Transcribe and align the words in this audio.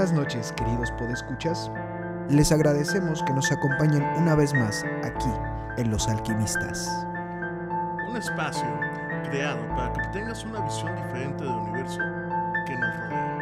Buenas 0.00 0.16
noches, 0.16 0.54
queridos 0.56 0.90
podescuchas. 0.92 1.70
Les 2.30 2.50
agradecemos 2.52 3.22
que 3.22 3.34
nos 3.34 3.52
acompañen 3.52 4.02
una 4.16 4.34
vez 4.34 4.54
más 4.54 4.82
aquí 5.04 5.28
en 5.76 5.90
Los 5.90 6.08
Alquimistas. 6.08 6.88
Un 8.08 8.16
espacio 8.16 8.64
creado 9.28 9.60
para 9.76 9.92
que 9.92 10.00
tengas 10.14 10.42
una 10.46 10.60
visión 10.60 10.96
diferente 10.96 11.44
del 11.44 11.52
universo 11.52 11.98
que 12.66 12.78
nos 12.78 12.96
rodea. 12.96 13.36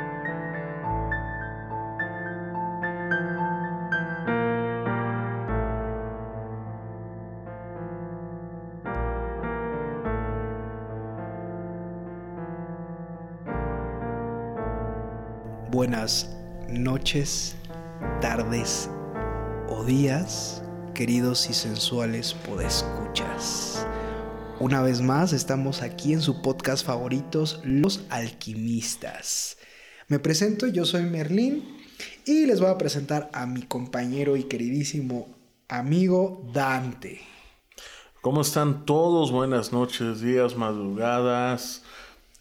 Buenas 15.71 16.38
noches, 16.69 17.57
tardes 18.21 18.91
o 19.69 19.85
días, 19.85 20.63
queridos 20.95 21.49
y 21.49 21.55
sensuales 21.55 22.35
podescuchas. 22.35 23.87
Una 24.61 24.83
vez 24.83 25.01
más 25.01 25.33
estamos 25.33 25.83
aquí 25.83 26.13
en 26.13 26.21
su 26.21 26.43
podcast 26.43 26.85
favoritos, 26.85 27.61
Los 27.65 28.05
Alquimistas. 28.11 29.57
Me 30.09 30.19
presento, 30.19 30.67
yo 30.67 30.85
soy 30.85 31.05
Merlín 31.05 31.79
y 32.27 32.47
les 32.47 32.61
voy 32.61 32.71
a 32.71 32.79
presentar 32.79 33.31
a 33.33 33.47
mi 33.47 33.63
compañero 33.63 34.37
y 34.37 34.45
queridísimo 34.45 35.29
amigo 35.69 36.51
Dante. 36.53 37.21
¿Cómo 38.21 38.41
están 38.43 38.85
todos? 38.85 39.31
Buenas 39.31 39.73
noches, 39.73 40.21
días, 40.21 40.57
madrugadas, 40.57 41.83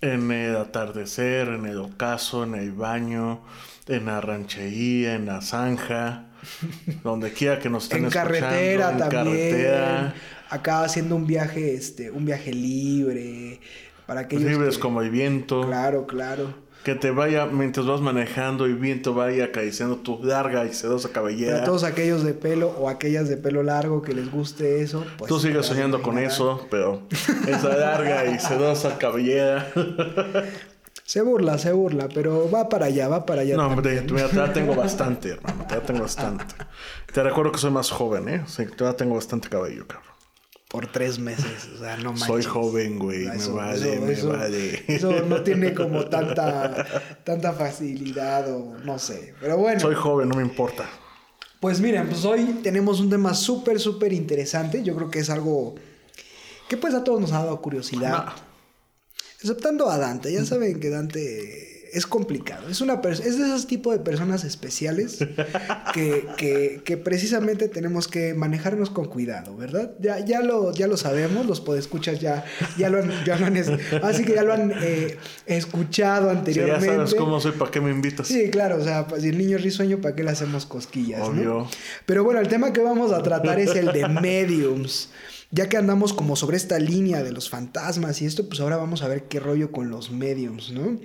en 0.01 0.31
el 0.31 0.55
atardecer, 0.55 1.47
en 1.49 1.65
el 1.65 1.77
ocaso, 1.79 2.43
en 2.43 2.55
el 2.55 2.71
baño, 2.71 3.41
en 3.87 4.05
la 4.05 4.21
ranchería, 4.21 5.15
en 5.15 5.25
la 5.25 5.41
zanja, 5.41 6.25
donde 7.03 7.31
quiera 7.33 7.59
que 7.59 7.69
nos 7.69 7.83
estén 7.83 7.99
en 7.99 8.05
escuchando, 8.05 8.29
carretera 8.33 8.91
en 8.91 8.97
también. 8.97 9.23
carretera. 9.25 10.13
Acá 10.49 10.83
haciendo 10.83 11.15
un 11.15 11.27
viaje, 11.27 11.73
este, 11.73 12.09
un 12.11 12.25
viaje 12.25 12.53
libre. 12.53 13.59
Para 14.05 14.21
aquellos 14.21 14.49
Libres 14.49 14.75
que- 14.75 14.81
como 14.81 15.01
el 15.01 15.09
viento. 15.09 15.61
Claro, 15.65 16.05
claro. 16.07 16.53
Que 16.87 16.95
te 16.95 17.11
vaya, 17.11 17.47
mientras 17.47 17.85
vas 17.85 17.99
manejando, 17.99 18.63
el 18.63 18.75
viento 18.75 19.13
vaya 19.13 19.43
acariciando 19.43 19.97
tu 19.97 20.23
larga 20.23 20.63
y 20.63 20.71
sedosa 20.73 21.09
cabellera. 21.09 21.55
Para 21.55 21.65
todos 21.65 21.83
aquellos 21.83 22.23
de 22.23 22.33
pelo 22.33 22.69
o 22.79 22.87
aquellas 22.87 23.27
de 23.27 23.35
pelo 23.35 23.61
largo 23.61 24.01
que 24.01 24.13
les 24.13 24.31
guste 24.31 24.81
eso, 24.81 25.05
pues. 25.17 25.27
Tú 25.27 25.37
sigues 25.37 25.65
soñando 25.65 26.01
con 26.01 26.17
eso, 26.17 26.65
pero 26.71 27.01
esa 27.45 27.75
larga 27.75 28.27
y 28.27 28.39
sedosa 28.39 28.97
cabellera. 28.97 29.69
Se 31.03 31.21
burla, 31.21 31.57
se 31.57 31.73
burla, 31.73 32.07
pero 32.13 32.49
va 32.49 32.69
para 32.69 32.85
allá, 32.85 33.09
va 33.09 33.25
para 33.25 33.41
allá. 33.41 33.55
No, 33.57 33.67
hombre, 33.67 34.01
mira, 34.01 34.29
todavía 34.29 34.53
tengo 34.53 34.75
bastante, 34.83 35.31
hermano. 35.31 35.63
Todavía 35.63 35.85
tengo 35.85 36.01
bastante. 36.01 36.45
Te 37.13 37.23
recuerdo 37.23 37.51
que 37.51 37.59
soy 37.59 37.71
más 37.71 37.91
joven, 37.91 38.29
¿eh? 38.29 38.43
Sí, 38.45 38.65
todavía 38.65 38.95
tengo 38.95 39.15
bastante 39.15 39.49
cabello, 39.49 39.87
cabrón. 39.87 40.16
Por 40.69 40.91
tres 40.91 41.17
meses, 41.17 41.69
o 41.75 41.79
sea, 41.79 41.95
no 41.97 42.11
manches. 42.11 42.27
Soy 42.27 42.43
joven, 42.43 42.99
güey. 42.99 43.25
Me 43.25 43.35
eso- 43.37 43.55
vale, 43.55 43.93
eso- 43.93 44.01
me 44.01 44.11
eso- 44.13 44.29
vale. 44.29 44.83
Eso 44.87 45.11
no 45.21 45.41
tiene 45.43 45.73
como 45.73 46.05
tanta, 46.07 46.85
tanta 47.23 47.53
facilidad 47.53 48.53
o 48.53 48.77
no 48.83 48.99
sé. 48.99 49.33
Pero 49.39 49.57
bueno. 49.57 49.79
Soy 49.79 49.95
joven, 49.95 50.27
no 50.27 50.35
me 50.35 50.41
importa. 50.43 50.89
Pues 51.61 51.79
miren, 51.79 52.07
pues 52.09 52.25
hoy 52.25 52.59
tenemos 52.63 52.99
un 52.99 53.09
tema 53.09 53.33
súper, 53.33 53.79
súper 53.79 54.11
interesante. 54.11 54.83
Yo 54.83 54.95
creo 54.95 55.09
que 55.09 55.19
es 55.19 55.29
algo 55.29 55.75
que 56.67 56.75
pues 56.77 56.93
a 56.93 57.03
todos 57.03 57.21
nos 57.21 57.31
ha 57.31 57.39
dado 57.45 57.61
curiosidad. 57.61 58.13
Ah, 58.27 58.35
Exceptando 59.39 59.89
a 59.89 59.97
Dante. 59.97 60.33
Ya 60.33 60.43
saben 60.45 60.79
que 60.79 60.89
Dante 60.89 61.76
es 61.97 62.05
complicado. 62.07 62.69
Es, 62.69 62.81
una 62.81 63.01
es 63.03 63.37
de 63.37 63.45
esos 63.45 63.67
tipos 63.67 63.93
de 63.93 63.99
personas 63.99 64.43
especiales 64.43 65.17
que, 65.93 66.25
que- 66.37 66.81
que 66.85 66.97
precisamente 66.97 67.67
tenemos 67.67 68.07
que 68.07 68.33
manejarnos 68.33 68.89
con 68.89 69.05
cuidado, 69.05 69.55
¿verdad? 69.57 69.91
Ya, 69.99 70.19
ya, 70.19 70.41
lo, 70.41 70.71
ya 70.73 70.87
lo 70.87 70.97
sabemos, 70.97 71.45
los 71.45 71.59
podescuchas 71.61 72.19
ya, 72.19 72.45
ya 72.77 72.89
lo 72.89 72.99
han... 72.99 73.11
Ya 73.25 73.37
lo 73.37 73.45
han 73.47 73.57
así 74.03 74.23
que 74.23 74.33
ya 74.35 74.43
lo 74.43 74.53
han 74.53 74.71
eh, 74.81 75.17
escuchado 75.45 76.29
si 76.29 76.33
ya 76.33 76.39
anteriormente. 76.39 76.85
sabes 76.95 77.15
cómo 77.15 77.39
soy, 77.39 77.53
¿para 77.53 77.71
qué 77.71 77.81
me 77.81 77.89
invitas? 77.91 78.27
Sí, 78.27 78.49
claro, 78.49 78.77
o 78.77 78.83
sea, 78.83 79.07
pues, 79.07 79.23
si 79.23 79.29
el 79.29 79.37
niño 79.37 79.57
es 79.57 79.63
risueño, 79.63 79.99
¿para 79.99 80.15
qué 80.15 80.23
le 80.23 80.31
hacemos 80.31 80.65
cosquillas? 80.65 81.19
no? 81.19 81.25
Obvio. 81.27 81.67
Pero 82.05 82.23
bueno, 82.23 82.39
el 82.39 82.47
tema 82.47 82.71
que 82.73 82.81
vamos 82.81 83.11
a 83.11 83.21
tratar 83.23 83.59
es 83.59 83.75
el 83.75 83.91
de 83.91 84.07
mediums. 84.07 85.09
Ya 85.49 85.69
que 85.69 85.77
andamos 85.77 86.11
como 86.11 86.35
sobre 86.35 86.57
esta 86.57 86.77
línea 86.77 87.23
de 87.23 87.31
los 87.31 87.49
fantasmas 87.49 88.21
y 88.21 88.25
esto, 88.25 88.47
pues 88.49 88.59
ahora 88.59 88.75
vamos 88.75 89.01
a 89.01 89.07
ver 89.07 89.23
qué 89.23 89.39
rollo 89.39 89.71
con 89.71 89.89
los 89.89 90.11
mediums, 90.11 90.71
¿no? 90.71 90.99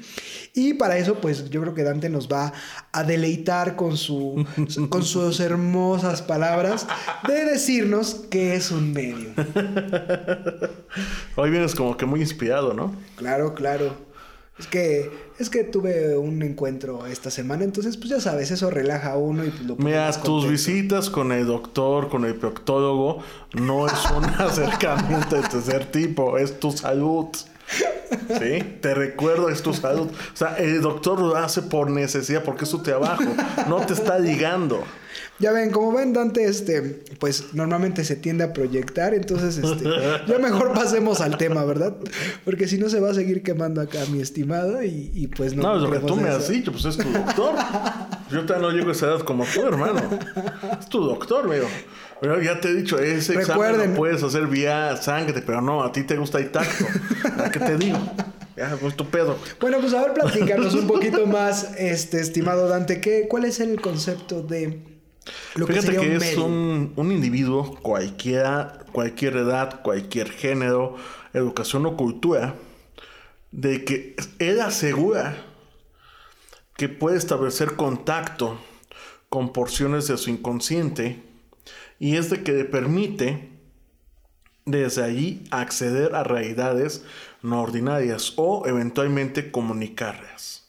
Y 0.52 0.74
para 0.74 0.98
eso, 0.98 1.20
pues 1.20 1.48
yo 1.50 1.60
creo 1.60 1.74
que 1.74 1.84
Dante 1.84 2.08
nos 2.08 2.28
va 2.28 2.52
a 2.90 3.04
deleitar 3.04 3.76
con, 3.76 3.96
su, 3.96 4.44
con 4.90 5.04
sus 5.04 5.38
hermosas 5.38 6.22
palabras 6.22 6.86
de 7.26 7.44
decirnos 7.44 8.24
qué 8.30 8.56
es 8.56 8.72
un 8.72 8.92
medium. 8.92 9.34
Hoy 11.36 11.50
vienes 11.50 11.74
como 11.74 11.96
que 11.96 12.06
muy 12.06 12.20
inspirado, 12.20 12.74
¿no? 12.74 12.94
Claro, 13.16 13.54
claro. 13.54 14.11
Es 14.58 14.66
que, 14.66 15.10
es 15.38 15.48
que 15.48 15.64
tuve 15.64 16.16
un 16.16 16.42
encuentro 16.42 17.06
esta 17.06 17.30
semana, 17.30 17.64
entonces 17.64 17.96
pues 17.96 18.10
ya 18.10 18.20
sabes, 18.20 18.50
eso 18.50 18.70
relaja 18.70 19.12
a 19.12 19.16
uno 19.16 19.44
y 19.44 19.48
pues, 19.50 19.62
lo 19.62 19.76
Mira, 19.76 20.08
tus 20.12 20.18
contento. 20.18 20.48
visitas 20.48 21.08
con 21.10 21.32
el 21.32 21.46
doctor, 21.46 22.08
con 22.10 22.24
el 22.26 22.34
proctólogo, 22.34 23.22
no 23.54 23.86
es 23.86 24.10
un 24.14 24.24
acercamiento 24.38 25.36
de 25.36 25.42
tercer 25.48 25.90
tipo, 25.90 26.36
es 26.38 26.60
tu 26.60 26.70
salud. 26.70 27.28
¿Sí? 28.38 28.62
Te 28.80 28.94
recuerdo, 28.94 29.48
es 29.48 29.62
tu 29.62 29.72
salud. 29.72 30.08
O 30.08 30.36
sea, 30.36 30.56
el 30.56 30.80
doctor 30.80 31.20
lo 31.20 31.36
hace 31.36 31.62
por 31.62 31.90
necesidad, 31.90 32.42
porque 32.44 32.64
es 32.64 32.70
su 32.70 32.82
trabajo. 32.82 33.22
No 33.68 33.76
te 33.86 33.92
está 33.94 34.18
ligando. 34.18 34.82
Ya 35.38 35.50
ven, 35.50 35.70
como 35.70 35.92
ven 35.92 36.12
Dante, 36.12 36.44
este, 36.44 37.02
pues 37.18 37.52
normalmente 37.52 38.04
se 38.04 38.14
tiende 38.16 38.44
a 38.44 38.52
proyectar, 38.52 39.12
entonces 39.12 39.58
este, 39.58 39.84
ya 40.26 40.38
mejor 40.38 40.72
pasemos 40.72 41.20
al 41.20 41.36
tema, 41.36 41.64
¿verdad? 41.64 41.96
Porque 42.44 42.68
si 42.68 42.78
no 42.78 42.88
se 42.88 43.00
va 43.00 43.10
a 43.10 43.14
seguir 43.14 43.42
quemando 43.42 43.80
acá 43.80 43.98
mi 44.10 44.20
estimado 44.20 44.82
y, 44.84 45.10
y 45.12 45.26
pues 45.26 45.54
no. 45.54 45.62
No, 45.62 45.76
es 45.76 45.82
lo 45.82 45.90
que 45.90 45.98
tú 46.06 46.16
me 46.16 46.28
eso. 46.28 46.38
has 46.38 46.48
dicho, 46.48 46.70
pues 46.70 46.84
es 46.84 46.96
tu 46.96 47.10
doctor. 47.10 47.54
Yo 48.30 48.46
todavía 48.46 48.68
no 48.68 48.74
llego 48.74 48.90
a 48.90 48.92
esa 48.92 49.06
edad 49.06 49.20
como 49.20 49.44
tú, 49.44 49.66
hermano. 49.66 50.00
Es 50.78 50.88
tu 50.88 51.02
doctor, 51.04 51.44
amigo. 51.46 51.66
Pero 52.22 52.40
ya 52.40 52.60
te 52.60 52.68
he 52.68 52.74
dicho, 52.74 53.00
ese 53.00 53.34
examen 53.34 53.46
Recuerden- 53.72 53.90
lo 53.90 53.96
puedes 53.96 54.22
hacer 54.22 54.46
vía 54.46 54.96
sangre, 54.96 55.42
pero 55.44 55.60
no, 55.60 55.82
a 55.82 55.90
ti 55.90 56.04
te 56.04 56.16
gusta 56.16 56.38
el 56.38 56.52
tacto. 56.52 56.84
¿A 57.44 57.50
qué 57.50 57.58
te 57.58 57.76
digo? 57.76 57.98
Ya, 58.56 58.76
pues 58.80 58.94
tu 58.94 59.06
pedo. 59.10 59.36
Bueno, 59.60 59.78
pues 59.80 59.92
a 59.92 60.02
ver, 60.02 60.14
platícanos 60.14 60.72
un 60.74 60.86
poquito 60.86 61.26
más, 61.26 61.74
este, 61.78 62.20
estimado 62.20 62.68
Dante, 62.68 63.00
¿qué, 63.00 63.26
¿cuál 63.28 63.44
es 63.44 63.58
el 63.58 63.80
concepto 63.80 64.40
de 64.40 64.84
lo 65.56 65.66
que 65.66 65.72
Fíjate 65.72 65.94
sería 65.94 66.00
que 66.00 66.16
un 66.16 66.22
es 66.22 66.36
un, 66.36 66.92
un 66.94 67.10
individuo, 67.10 67.76
cualquiera, 67.82 68.84
cualquier 68.92 69.38
edad, 69.38 69.82
cualquier 69.82 70.30
género, 70.30 70.94
educación 71.32 71.86
o 71.86 71.96
cultura, 71.96 72.54
de 73.50 73.84
que 73.84 74.14
él 74.38 74.60
asegura 74.60 75.38
que 76.76 76.88
puede 76.88 77.18
establecer 77.18 77.74
contacto 77.74 78.60
con 79.28 79.52
porciones 79.52 80.06
de 80.06 80.16
su 80.18 80.30
inconsciente 80.30 81.31
y 82.02 82.16
es 82.16 82.30
de 82.30 82.42
que 82.42 82.50
le 82.50 82.64
permite 82.64 83.48
desde 84.66 85.04
allí 85.04 85.44
acceder 85.52 86.16
a 86.16 86.24
realidades 86.24 87.04
no 87.42 87.62
ordinarias 87.62 88.32
o 88.34 88.66
eventualmente 88.66 89.52
comunicarlas. 89.52 90.64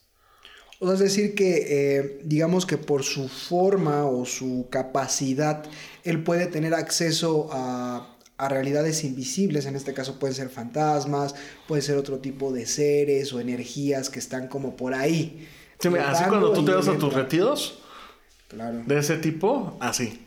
O 0.77 0.85
sea, 0.85 0.93
es 0.93 0.99
decir 0.99 1.33
que, 1.33 1.65
eh, 1.97 2.21
digamos 2.23 2.67
que 2.67 2.77
por 2.77 3.01
su 3.01 3.29
forma 3.29 4.05
o 4.05 4.25
su 4.25 4.67
capacidad, 4.69 5.65
él 6.03 6.21
puede 6.23 6.45
tener 6.45 6.75
acceso 6.75 7.49
a, 7.51 8.15
a 8.37 8.49
realidades 8.49 9.03
invisibles, 9.03 9.65
en 9.65 9.75
este 9.75 9.95
caso 9.95 10.19
pueden 10.19 10.35
ser 10.35 10.49
fantasmas, 10.49 11.33
puede 11.67 11.81
ser 11.81 11.97
otro 11.97 12.19
tipo 12.19 12.53
de 12.53 12.67
seres 12.67 13.33
o 13.33 13.39
energías 13.39 14.11
que 14.11 14.19
están 14.19 14.47
como 14.47 14.75
por 14.75 14.93
ahí. 14.93 15.47
Sí, 15.79 15.89
mira, 15.89 16.11
así 16.11 16.25
cuando 16.25 16.53
tú 16.53 16.63
te 16.63 16.73
vas 16.75 16.87
a 16.87 16.95
tus 16.95 17.11
retiros, 17.11 17.79
Claro. 18.49 18.83
de 18.85 18.99
ese 18.99 19.17
tipo, 19.17 19.77
así. 19.79 20.22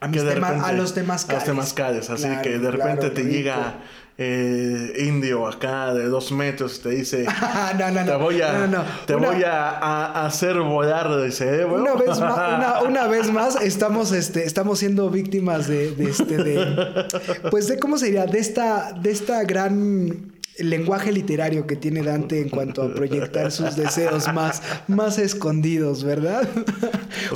A, 0.00 0.08
mis 0.08 0.22
de 0.24 0.34
los 0.34 0.94
temazcales. 0.94 1.28
A 1.28 1.34
los 1.34 1.44
temazcales, 1.44 2.10
así 2.10 2.24
Claro, 2.24 2.42
que 2.42 2.50
de 2.50 2.58
claro, 2.58 2.76
repente 2.76 3.10
te 3.10 3.22
rico. 3.22 3.34
llega 3.34 3.74
eh, 4.16 4.92
indio 5.06 5.46
acá 5.46 5.94
de 5.94 6.04
dos 6.06 6.30
metros 6.32 6.78
y 6.78 6.82
te 6.82 6.88
dice... 6.90 7.26
no, 7.78 7.90
no, 7.90 8.00
no. 8.00 8.06
Te 8.06 8.16
voy 8.16 8.42
a. 8.42 8.68
Te 9.06 9.14
Una- 9.14 9.30
voy 9.30 9.42
a, 9.44 10.26
hacer 10.26 10.58
volar. 10.60 11.08
Una 11.08 11.94
vez, 11.94 12.18
más, 12.20 12.20
una, 12.20 12.82
una 12.82 13.06
vez 13.06 13.30
más 13.32 13.56
estamos, 13.62 14.12
este, 14.12 14.44
estamos 14.44 14.78
siendo 14.78 15.10
víctimas 15.10 15.68
de, 15.68 15.92
de 15.92 16.10
este, 16.10 16.36
de, 16.36 17.06
pues 17.50 17.68
de 17.68 17.78
cómo 17.78 17.96
sería, 17.98 18.26
de 18.26 18.38
esta, 18.38 18.92
de 18.92 19.10
esta 19.10 19.42
gran 19.44 20.29
lenguaje 20.62 21.12
literario 21.12 21.66
que 21.66 21.76
tiene 21.76 22.02
Dante 22.02 22.40
en 22.40 22.48
cuanto 22.50 22.82
a 22.82 22.92
proyectar 22.92 23.50
sus 23.50 23.76
deseos 23.76 24.32
más, 24.34 24.62
más 24.88 25.18
escondidos, 25.18 26.04
¿verdad? 26.04 26.46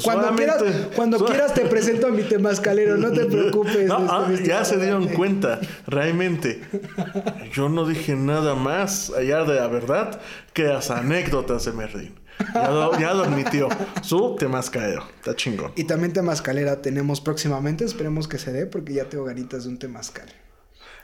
cuando 0.03 0.25
solamente- 0.29 0.45
quieras, 0.45 0.63
cuando 0.95 1.25
quieras 1.25 1.55
te 1.55 1.63
presento 1.67 2.09
a 2.09 2.11
mi 2.11 2.23
temascalero, 2.25 2.97
no 2.97 3.11
te 3.13 3.25
preocupes. 3.27 3.87
No, 3.87 3.99
este, 4.01 4.09
ah, 4.11 4.27
mi 4.29 4.47
ya 4.47 4.65
se 4.65 4.77
dieron 4.77 5.03
Dante. 5.03 5.17
cuenta, 5.17 5.61
realmente. 5.87 6.61
Yo 7.53 7.69
no 7.69 7.87
dije 7.87 8.17
nada 8.17 8.55
más 8.55 9.11
allá 9.11 9.45
de 9.45 9.55
la 9.55 9.69
verdad 9.69 10.21
que 10.53 10.65
las 10.65 10.91
anécdotas 10.91 11.65
de 11.65 11.73
Merlin. 11.73 12.15
Ya 12.53 12.69
lo, 12.69 12.99
ya 12.99 13.15
lo 13.15 13.23
admitió. 13.25 13.69
Su 14.03 14.35
temascalero. 14.37 15.05
Está 15.19 15.37
chingón. 15.37 15.71
Y 15.77 15.85
también 15.85 16.13
temascalera 16.13 16.83
tenemos 16.83 17.21
próximamente, 17.21 17.85
esperemos 17.85 18.27
que 18.27 18.39
se 18.39 18.53
dé 18.53 18.67
porque 18.67 18.93
ya 18.93 19.05
tengo 19.05 19.25
ganitas 19.25 19.63
de 19.65 19.71
un 19.71 19.79
temazcal. 19.79 20.27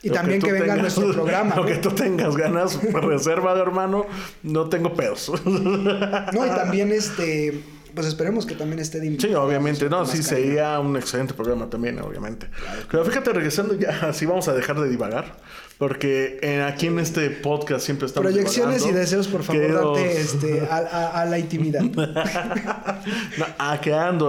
Y 0.02 0.08
Lo 0.08 0.14
también 0.14 0.40
tú 0.40 0.46
que, 0.46 0.52
venga 0.52 0.74
tengas- 0.74 0.80
nuestro 0.82 1.12
programa. 1.12 1.56
Lo 1.56 1.62
¿no? 1.62 1.68
que 1.68 1.76
tú 1.76 1.90
tengas 1.90 2.34
ganas, 2.36 2.78
resérvalo, 2.92 3.60
hermano. 3.62 4.06
No 4.42 4.68
tengo 4.68 4.94
pedos. 4.94 5.30
No, 5.44 6.46
y 6.46 6.50
también 6.50 6.90
este, 6.92 7.60
pues 7.94 8.06
esperemos 8.06 8.46
que 8.46 8.54
también 8.54 8.78
esté 8.78 9.00
de 9.00 9.18
Sí, 9.20 9.34
obviamente. 9.34 9.88
No, 9.90 10.06
sí, 10.06 10.22
sería 10.22 10.78
un 10.80 10.96
excelente 10.96 11.34
programa 11.34 11.68
también, 11.68 12.00
obviamente. 12.00 12.48
Pero 12.90 13.04
fíjate, 13.04 13.32
regresando 13.32 13.74
ya, 13.74 13.90
así 14.08 14.24
vamos 14.26 14.48
a 14.48 14.54
dejar 14.54 14.80
de 14.80 14.88
divagar. 14.88 15.36
Porque 15.76 16.38
en- 16.42 16.60
aquí 16.62 16.86
en 16.88 16.98
este 16.98 17.28
podcast 17.30 17.84
siempre 17.84 18.06
estamos 18.06 18.30
Proyecciones 18.30 18.76
y 18.82 18.88
divagando. 18.88 19.00
deseos, 19.00 19.28
por 19.28 19.42
favor, 19.42 19.94
date 19.94 20.20
este, 20.20 20.60
a, 20.70 20.76
a- 20.76 21.20
a 21.22 21.24
la 21.26 21.38
intimidad. 21.38 21.80
No, 21.82 23.46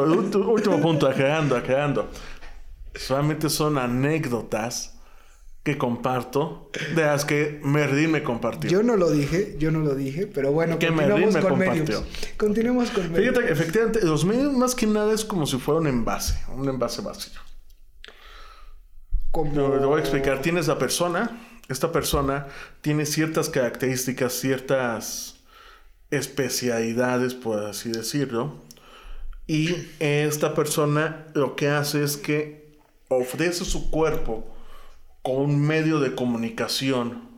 ulti- 0.07 0.35
último 0.47 0.79
punto, 0.81 1.07
aclarando, 1.07 1.55
aclarando. 1.55 2.09
Solamente 2.95 3.49
son 3.49 3.77
anécdotas 3.77 4.97
que 5.63 5.77
comparto 5.77 6.71
de 6.95 7.03
las 7.03 7.23
que 7.23 7.59
Merlin 7.63 8.11
me 8.11 8.23
compartió. 8.23 8.69
Yo 8.69 8.81
no 8.81 8.95
lo 8.95 9.11
dije, 9.11 9.55
yo 9.59 9.69
no 9.69 9.79
lo 9.79 9.93
dije, 9.93 10.25
pero 10.25 10.51
bueno, 10.51 10.79
Que 10.79 10.87
continuamos 10.87 11.33
me 11.35 11.41
con 11.41 11.49
compartió. 11.51 12.03
Continuemos 12.37 12.89
con 12.89 13.11
mediums. 13.11 13.29
Fíjate 13.29 13.45
que 13.45 13.53
efectivamente 13.53 14.01
los 14.01 14.25
medios 14.25 14.53
más 14.53 14.73
que 14.73 14.87
nada 14.87 15.13
es 15.13 15.23
como 15.23 15.45
si 15.45 15.57
fuera 15.57 15.79
un 15.79 15.87
envase, 15.87 16.39
un 16.55 16.67
envase 16.67 17.01
vacío. 17.01 17.39
Como... 19.29 19.55
Lo, 19.55 19.75
lo 19.75 19.87
voy 19.89 19.99
a 19.99 20.01
explicar. 20.01 20.41
Tienes 20.41 20.67
la 20.67 20.79
persona, 20.79 21.39
esta 21.69 21.91
persona 21.91 22.47
tiene 22.81 23.05
ciertas 23.05 23.49
características, 23.49 24.33
ciertas 24.33 25.35
especialidades, 26.09 27.35
por 27.35 27.63
así 27.65 27.91
decirlo. 27.91 28.55
Y 29.45 29.75
esta 29.99 30.55
persona 30.55 31.27
lo 31.35 31.55
que 31.55 31.69
hace 31.69 32.03
es 32.03 32.17
que 32.17 32.79
ofrece 33.09 33.63
su 33.63 33.91
cuerpo 33.91 34.50
como 35.21 35.39
un 35.39 35.59
medio 35.59 35.99
de 35.99 36.15
comunicación 36.15 37.29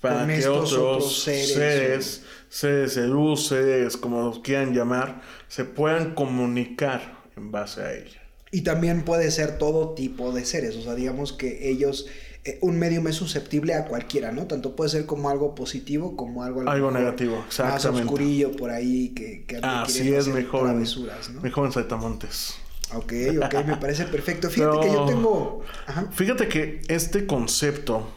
para 0.00 0.20
Con 0.20 0.28
que 0.28 0.38
estos 0.38 0.72
otros, 0.72 0.96
otros 0.96 1.22
seres, 1.22 2.22
seres, 2.48 2.92
seres 2.94 3.96
como 3.96 4.22
los 4.22 4.40
quieran 4.40 4.74
llamar, 4.74 5.22
se 5.48 5.64
puedan 5.64 6.14
comunicar 6.14 7.24
en 7.36 7.50
base 7.50 7.82
a 7.82 7.92
ella. 7.94 8.22
Y 8.52 8.62
también 8.62 9.04
puede 9.04 9.30
ser 9.30 9.58
todo 9.58 9.94
tipo 9.94 10.32
de 10.32 10.44
seres, 10.44 10.76
o 10.76 10.82
sea, 10.82 10.94
digamos 10.94 11.32
que 11.32 11.68
ellos, 11.68 12.06
eh, 12.44 12.58
un 12.62 12.78
medium 12.78 13.08
es 13.08 13.16
susceptible 13.16 13.74
a 13.74 13.86
cualquiera, 13.86 14.30
¿no? 14.30 14.46
Tanto 14.46 14.76
puede 14.76 14.90
ser 14.90 15.06
como 15.06 15.28
algo 15.30 15.54
positivo 15.54 16.16
como 16.16 16.44
algo, 16.44 16.62
negativo, 16.62 17.38
Más 17.38 17.46
exactamente. 17.46 18.04
oscurillo 18.04 18.52
por 18.52 18.70
ahí 18.70 19.08
que, 19.08 19.44
que 19.44 19.58
Así 19.62 20.14
es, 20.14 20.28
mejor, 20.28 20.64
travesuras, 20.64 21.30
¿no? 21.30 21.40
mejor 21.40 21.66
en 21.66 21.72
Saltamontes. 21.72 22.54
Ok, 22.94 23.12
ok, 23.42 23.54
me 23.66 23.76
parece 23.76 24.04
perfecto. 24.04 24.48
Fíjate 24.48 24.80
que 24.80 24.92
yo 24.92 25.04
tengo... 25.06 25.64
Ajá. 25.86 26.06
Fíjate 26.12 26.48
que 26.48 26.82
este 26.88 27.26
concepto 27.26 28.08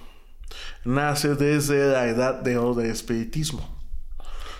nace 0.85 1.35
desde 1.35 1.91
la 1.91 2.07
edad 2.07 2.35
de 2.41 2.57
oro 2.57 2.75
del 2.75 2.91
espiritismo. 2.91 3.78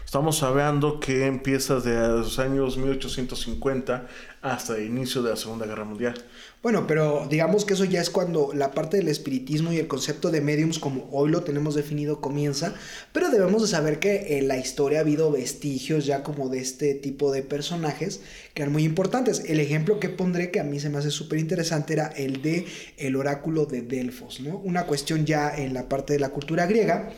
Estamos 0.09 0.41
hablando 0.41 0.99
que 0.99 1.27
empieza 1.27 1.79
de 1.81 1.95
los 1.95 2.39
años 2.39 2.77
1850 2.77 4.07
hasta 4.41 4.75
el 4.75 4.87
inicio 4.87 5.21
de 5.21 5.29
la 5.29 5.35
Segunda 5.35 5.67
Guerra 5.67 5.83
Mundial. 5.83 6.15
Bueno, 6.63 6.87
pero 6.87 7.27
digamos 7.29 7.63
que 7.63 7.75
eso 7.75 7.85
ya 7.85 8.01
es 8.01 8.09
cuando 8.09 8.49
la 8.55 8.71
parte 8.71 8.97
del 8.97 9.07
espiritismo 9.07 9.71
y 9.71 9.77
el 9.77 9.87
concepto 9.87 10.31
de 10.31 10.41
mediums 10.41 10.79
como 10.79 11.07
hoy 11.11 11.29
lo 11.29 11.43
tenemos 11.43 11.75
definido 11.75 12.21
comienza, 12.21 12.73
pero 13.13 13.29
debemos 13.29 13.61
de 13.61 13.67
saber 13.67 13.99
que 13.99 14.39
en 14.39 14.47
la 14.47 14.57
historia 14.57 14.97
ha 14.97 15.01
habido 15.01 15.31
vestigios 15.31 16.07
ya 16.07 16.23
como 16.23 16.49
de 16.49 16.57
este 16.57 16.95
tipo 16.95 17.31
de 17.31 17.43
personajes 17.43 18.21
que 18.55 18.63
eran 18.63 18.73
muy 18.73 18.85
importantes. 18.85 19.43
El 19.45 19.59
ejemplo 19.59 19.99
que 19.99 20.09
pondré 20.09 20.49
que 20.49 20.59
a 20.59 20.63
mí 20.63 20.79
se 20.79 20.89
me 20.89 20.97
hace 20.97 21.11
súper 21.11 21.37
interesante 21.37 21.93
era 21.93 22.07
el 22.07 22.41
de 22.41 22.65
el 22.97 23.15
oráculo 23.15 23.67
de 23.67 23.83
Delfos, 23.83 24.39
¿no? 24.39 24.57
Una 24.57 24.87
cuestión 24.87 25.27
ya 25.27 25.55
en 25.55 25.75
la 25.75 25.87
parte 25.87 26.13
de 26.13 26.19
la 26.19 26.29
cultura 26.29 26.65
griega, 26.65 27.13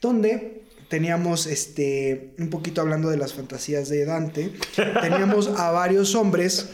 donde 0.00 0.62
teníamos 0.92 1.46
este 1.46 2.34
un 2.38 2.50
poquito 2.50 2.82
hablando 2.82 3.08
de 3.08 3.16
las 3.16 3.32
fantasías 3.32 3.88
de 3.88 4.04
Dante, 4.04 4.52
teníamos 5.00 5.48
a 5.48 5.70
varios 5.70 6.14
hombres 6.14 6.68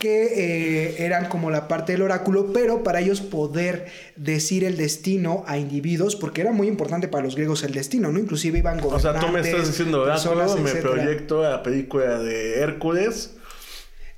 que 0.00 0.24
eh, 0.24 1.04
eran 1.06 1.28
como 1.28 1.48
la 1.48 1.68
parte 1.68 1.92
del 1.92 2.02
oráculo, 2.02 2.52
pero 2.52 2.82
para 2.82 2.98
ellos 2.98 3.20
poder 3.20 3.86
decir 4.16 4.64
el 4.64 4.76
destino 4.76 5.44
a 5.46 5.58
individuos, 5.58 6.16
porque 6.16 6.40
era 6.40 6.50
muy 6.50 6.66
importante 6.66 7.06
para 7.06 7.22
los 7.22 7.36
griegos 7.36 7.62
el 7.62 7.72
destino, 7.72 8.10
¿no? 8.10 8.18
Inclusive 8.18 8.58
iban 8.58 8.80
O 8.82 8.98
sea, 8.98 9.12
tú 9.12 9.28
me 9.28 9.38
gobernantes, 9.38 9.54
estás 9.54 9.68
diciendo 9.68 10.02
oráculo, 10.02 10.56
me 10.56 10.74
proyecto 10.74 11.44
a 11.44 11.50
la 11.50 11.62
película 11.62 12.18
de 12.18 12.58
Hércules. 12.58 13.36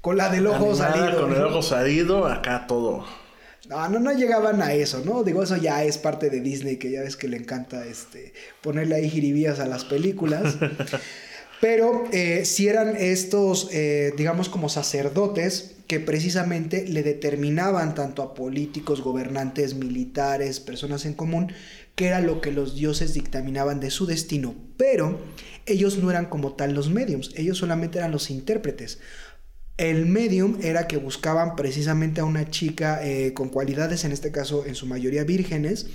Con 0.00 0.16
la 0.16 0.30
del 0.30 0.46
ojo 0.46 0.70
animada, 0.70 0.94
salido. 0.94 1.20
Con 1.20 1.34
el 1.34 1.42
ojo 1.42 1.60
salido, 1.60 2.26
acá 2.26 2.66
todo. 2.66 3.04
No, 3.68 3.88
no, 3.88 3.98
no 3.98 4.12
llegaban 4.12 4.62
a 4.62 4.72
eso, 4.72 5.02
¿no? 5.04 5.22
Digo, 5.24 5.42
eso 5.42 5.56
ya 5.56 5.84
es 5.84 5.98
parte 5.98 6.30
de 6.30 6.40
Disney, 6.40 6.76
que 6.76 6.90
ya 6.90 7.02
ves 7.02 7.16
que 7.16 7.28
le 7.28 7.36
encanta 7.36 7.84
este, 7.86 8.32
ponerle 8.62 8.96
ahí 8.96 9.10
jiribías 9.10 9.60
a 9.60 9.66
las 9.66 9.84
películas. 9.84 10.56
Pero 11.60 12.04
eh, 12.12 12.44
si 12.44 12.68
eran 12.68 12.96
estos, 12.96 13.68
eh, 13.72 14.12
digamos, 14.16 14.48
como 14.48 14.68
sacerdotes 14.68 15.74
que 15.88 15.98
precisamente 15.98 16.86
le 16.86 17.02
determinaban 17.02 17.94
tanto 17.94 18.22
a 18.22 18.34
políticos, 18.34 19.00
gobernantes, 19.00 19.74
militares, 19.74 20.60
personas 20.60 21.04
en 21.04 21.14
común, 21.14 21.52
que 21.94 22.06
era 22.06 22.20
lo 22.20 22.40
que 22.40 22.52
los 22.52 22.76
dioses 22.76 23.12
dictaminaban 23.12 23.80
de 23.80 23.90
su 23.90 24.06
destino. 24.06 24.54
Pero 24.76 25.18
ellos 25.66 25.98
no 25.98 26.10
eran 26.10 26.26
como 26.26 26.52
tal 26.52 26.74
los 26.74 26.90
mediums, 26.90 27.32
ellos 27.36 27.58
solamente 27.58 27.98
eran 27.98 28.12
los 28.12 28.30
intérpretes. 28.30 29.00
El 29.78 30.04
medium 30.06 30.58
era 30.60 30.86
que 30.86 30.96
buscaban 30.98 31.56
precisamente 31.56 32.20
a 32.20 32.24
una 32.24 32.50
chica 32.50 33.00
eh, 33.06 33.32
con 33.32 33.48
cualidades, 33.48 34.04
en 34.04 34.12
este 34.12 34.30
caso 34.30 34.66
en 34.66 34.74
su 34.74 34.86
mayoría 34.86 35.24
vírgenes, 35.24 35.86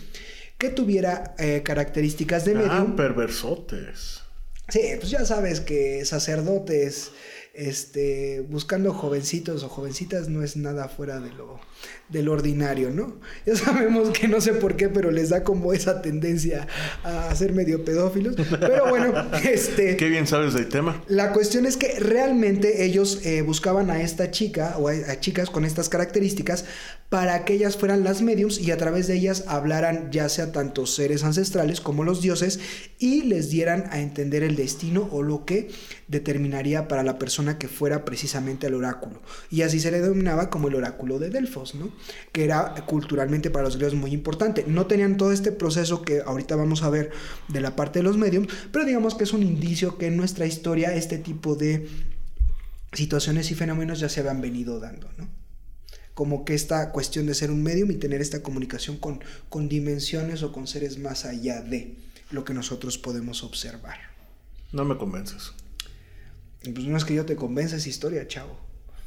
que 0.58 0.70
tuviera 0.70 1.36
eh, 1.38 1.62
características 1.64 2.46
de 2.46 2.54
Ah, 2.54 2.56
medium. 2.56 2.96
perversotes. 2.96 4.22
Sí, 4.70 4.80
pues 4.98 5.12
ya 5.12 5.26
sabes 5.26 5.60
que 5.60 6.06
sacerdotes, 6.06 7.12
este, 7.54 8.40
buscando 8.48 8.94
jovencitos 8.94 9.64
o 9.64 9.70
jovencitas 9.70 10.30
no 10.30 10.42
es 10.44 10.56
nada 10.56 10.88
fuera 10.88 11.20
de 11.20 11.32
lo, 11.34 11.60
del 12.10 12.30
ordinario, 12.30 12.92
¿no? 12.92 13.20
Ya 13.46 13.56
sabemos 13.56 14.10
que 14.10 14.28
no 14.28 14.40
sé 14.40 14.54
por 14.54 14.76
qué, 14.76 14.90
pero 14.90 15.12
les 15.12 15.30
da 15.30 15.44
como 15.44 15.74
esa 15.74 16.02
tendencia 16.02 16.68
a 17.04 17.34
ser 17.36 17.54
medio 17.54 17.84
pedófilos. 17.84 18.36
Pero 18.60 18.90
bueno, 18.90 19.14
este... 19.44 19.98
Qué 19.98 20.08
bien 20.08 20.28
sabes 20.28 20.54
del 20.54 20.70
tema. 20.70 21.02
La 21.08 21.34
cuestión 21.34 21.66
es 21.66 21.78
que 21.78 22.00
realmente 22.00 22.86
ellos 22.86 23.26
eh, 23.26 23.42
buscaban 23.42 23.90
a 23.90 24.02
esta 24.02 24.32
chica 24.32 24.76
o 24.78 24.88
a, 24.88 24.92
a 24.92 25.20
chicas 25.20 25.50
con 25.50 25.66
estas 25.66 25.90
características 25.90 26.66
para 27.10 27.46
que 27.46 27.54
ellas 27.54 27.78
fueran 27.78 28.04
las 28.04 28.22
mediums 28.22 28.60
y 28.60 28.72
a 28.72 28.78
través 28.78 29.08
de 29.08 29.16
ellas 29.16 29.44
hablaran 29.48 30.12
ya 30.12 30.30
sea 30.30 30.52
tanto 30.52 30.88
seres 30.88 31.24
ancestrales 31.24 31.80
como 31.80 32.04
los 32.04 32.22
dioses 32.22 32.60
y 32.98 33.22
les 33.24 33.50
dieran 33.50 33.86
a 33.92 34.00
entender 34.00 34.42
el 34.42 34.56
destino 34.56 35.10
o 35.12 35.22
lo 35.22 35.46
que 35.46 35.70
determinaría 36.08 36.88
para 36.88 37.04
la 37.04 37.20
persona 37.20 37.58
que 37.58 37.68
fuera 37.68 38.06
precisamente 38.06 38.68
al 38.68 38.74
oráculo. 38.74 39.22
Y 39.50 39.62
así 39.62 39.80
se 39.80 39.92
le 39.92 40.02
denominaba 40.02 40.50
como 40.50 40.70
el 40.70 40.76
oráculo 40.76 41.20
de 41.20 41.30
Delfos, 41.30 41.73
¿no? 41.76 41.90
Que 42.32 42.44
era 42.44 42.74
culturalmente 42.86 43.50
para 43.50 43.66
los 43.66 43.78
griegos 43.78 43.96
muy 43.96 44.12
importante. 44.12 44.66
No 44.68 44.88
tenían 44.88 45.18
todo 45.18 45.32
este 45.32 45.52
proceso 45.52 46.02
que 46.02 46.22
ahorita 46.22 46.56
vamos 46.56 46.84
a 46.84 46.90
ver 46.90 47.12
de 47.48 47.62
la 47.62 47.76
parte 47.76 48.00
de 48.00 48.04
los 48.04 48.18
mediums, 48.18 48.48
pero 48.72 48.86
digamos 48.86 49.16
que 49.16 49.24
es 49.24 49.34
un 49.34 49.44
indicio 49.44 49.98
que 49.98 50.08
en 50.08 50.18
nuestra 50.18 50.46
historia 50.46 50.94
este 50.94 51.18
tipo 51.18 51.56
de 51.56 51.88
situaciones 52.94 53.52
y 53.52 53.56
fenómenos 53.56 54.00
ya 54.00 54.10
se 54.10 54.20
habían 54.20 54.42
venido 54.42 54.80
dando, 54.80 55.10
¿no? 55.18 55.28
Como 56.14 56.46
que 56.46 56.54
esta 56.54 56.92
cuestión 56.92 57.26
de 57.26 57.34
ser 57.34 57.50
un 57.50 57.64
medium 57.64 57.90
y 57.90 57.96
tener 57.96 58.22
esta 58.22 58.44
comunicación 58.44 58.98
con, 58.98 59.24
con 59.50 59.68
dimensiones 59.68 60.44
o 60.44 60.52
con 60.52 60.68
seres 60.68 61.00
más 61.00 61.26
allá 61.26 61.62
de 61.62 61.96
lo 62.30 62.46
que 62.46 62.54
nosotros 62.54 63.00
podemos 63.00 63.44
observar. 63.44 63.98
No 64.72 64.86
me 64.86 64.98
convences. 64.98 65.54
Pues 66.64 66.86
no 66.86 66.98
es 66.98 67.06
que 67.06 67.14
yo 67.14 67.26
te 67.26 67.36
convenza 67.36 67.76
esa 67.78 67.90
historia, 67.90 68.28
chavo. 68.28 68.63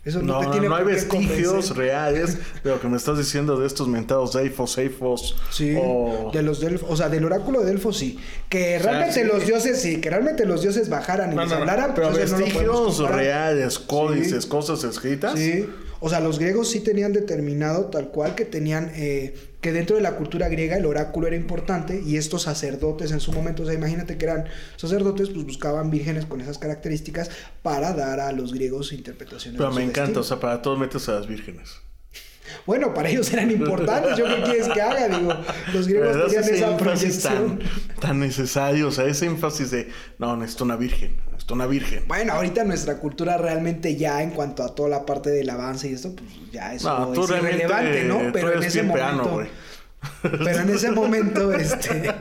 Eso 0.07 0.23
no, 0.23 0.35
No, 0.35 0.39
te 0.41 0.47
no, 0.47 0.51
tiene 0.53 0.69
no 0.69 0.77
hay 0.77 0.85
por 0.85 0.93
qué 0.93 0.97
vestigios 1.01 1.49
convencer. 1.49 1.77
reales 1.77 2.39
de 2.63 2.71
lo 2.71 2.81
que 2.81 2.89
me 2.89 2.97
estás 2.97 3.19
diciendo 3.19 3.59
de 3.59 3.67
estos 3.67 3.89
mentados 3.89 4.33
Delfos, 4.33 4.79
Eifos. 4.79 5.37
Sí, 5.51 5.77
o- 5.79 6.31
de 6.33 6.43
los 6.43 6.61
Delfos, 6.61 6.89
o 6.91 6.97
sea, 6.97 7.09
del 7.09 7.25
oráculo 7.25 7.61
de 7.61 7.67
Delfos 7.67 7.99
sí. 7.99 8.19
Que 8.49 8.79
sea, 8.79 8.93
realmente 8.93 9.23
sí. 9.23 9.27
los 9.27 9.45
dioses 9.45 9.83
sí, 9.83 10.01
que 10.01 10.09
realmente 10.09 10.47
los 10.47 10.63
dioses 10.63 10.89
bajaran 10.89 11.33
y 11.33 11.35
No, 11.35 11.43
les 11.43 11.51
no, 11.51 11.57
no, 11.57 11.61
hablaran, 11.63 11.93
pero 11.95 12.11
no 12.11 12.17
vestigios 12.17 12.99
reales, 13.11 13.79
códices, 13.81 14.47
cosas 14.47 14.85
escritas. 14.85 15.37
Sí, 15.39 15.69
o 16.00 16.09
sea, 16.09 16.21
los 16.21 16.38
griegos 16.38 16.71
sí 16.71 16.81
tenían 16.81 17.12
determinado 17.12 17.87
tal 17.87 18.09
cual 18.09 18.35
que 18.35 18.45
tenían 18.45 18.91
eh, 18.95 19.35
que 19.61 19.73
dentro 19.73 19.97
de 19.97 20.03
la 20.03 20.17
cultura 20.17 20.49
griega 20.49 20.76
el 20.76 20.87
oráculo 20.87 21.26
era 21.26 21.37
importante 21.37 22.03
y 22.05 22.17
estos 22.17 22.43
sacerdotes 22.43 23.12
en 23.12 23.21
su 23.21 23.33
momento, 23.33 23.62
o 23.62 23.67
sea, 23.67 23.75
imagínate 23.75 24.17
que 24.19 24.26
eran 24.26 24.45
sacerdotes, 24.76 25.31
pues 25.31 25.45
buscaban 25.45 25.91
vírgenes 25.91 26.26
con 26.26 26.41
esas 26.41 26.59
características 26.59 27.31
para 27.62 27.93
dar 27.93 28.21
a 28.21 28.33
los 28.33 28.53
griegos 28.53 28.93
interpretaciones. 28.93 29.59
Pero 29.59 29.71
de 29.71 29.76
me 29.76 29.83
encanta, 29.83 30.00
destino. 30.03 30.21
o 30.21 30.25
sea, 30.25 30.41
para 30.41 30.62
todos 30.62 30.79
metes 30.79 31.09
a 31.09 31.12
las 31.12 31.26
vírgenes. 31.26 31.81
Bueno, 32.65 32.95
para 32.95 33.09
ellos 33.09 33.33
eran 33.33 33.50
importantes. 33.50 34.17
¿Yo 34.17 34.26
qué 34.26 34.43
quieres 34.43 34.69
que 34.69 34.81
haga? 34.81 35.09
Digo, 35.19 35.33
los 35.73 35.88
griegos 35.88 36.26
tenían 36.26 36.45
esa 36.45 36.71
énfasis 36.71 37.23
tan, 37.23 37.35
proyección. 37.35 37.61
tan 38.00 38.21
necesario, 38.21 38.88
o 38.88 38.91
sea, 38.91 39.07
ese 39.07 39.26
énfasis 39.26 39.71
de, 39.71 39.88
no, 40.19 40.37
necesito 40.37 40.65
una 40.65 40.76
virgen, 40.76 41.17
una 41.55 41.67
virgen. 41.67 42.05
Bueno, 42.09 42.33
ahorita 42.35 42.65
nuestra 42.65 42.99
cultura 42.99 43.37
realmente 43.37 43.97
ya 43.97 44.23
en 44.23 44.31
cuanto 44.31 44.62
a 44.62 44.75
toda 44.75 44.88
la 44.88 45.07
parte 45.07 45.31
del 45.31 45.49
avance 45.50 45.88
y 45.88 45.95
esto, 45.95 46.15
pues 46.15 46.29
ya 46.53 46.75
eso 46.75 46.88
No, 46.88 47.12
es 47.12 47.31
irrelevante, 47.31 48.05
¿no? 48.05 48.33
Pero 48.33 48.55
en 48.55 48.62
ese 48.62 48.85
peano, 48.85 49.25
momento, 49.25 49.53
pero 50.23 50.61
en 50.61 50.71
ese 50.71 50.91
momento, 50.91 51.53
este, 51.55 52.15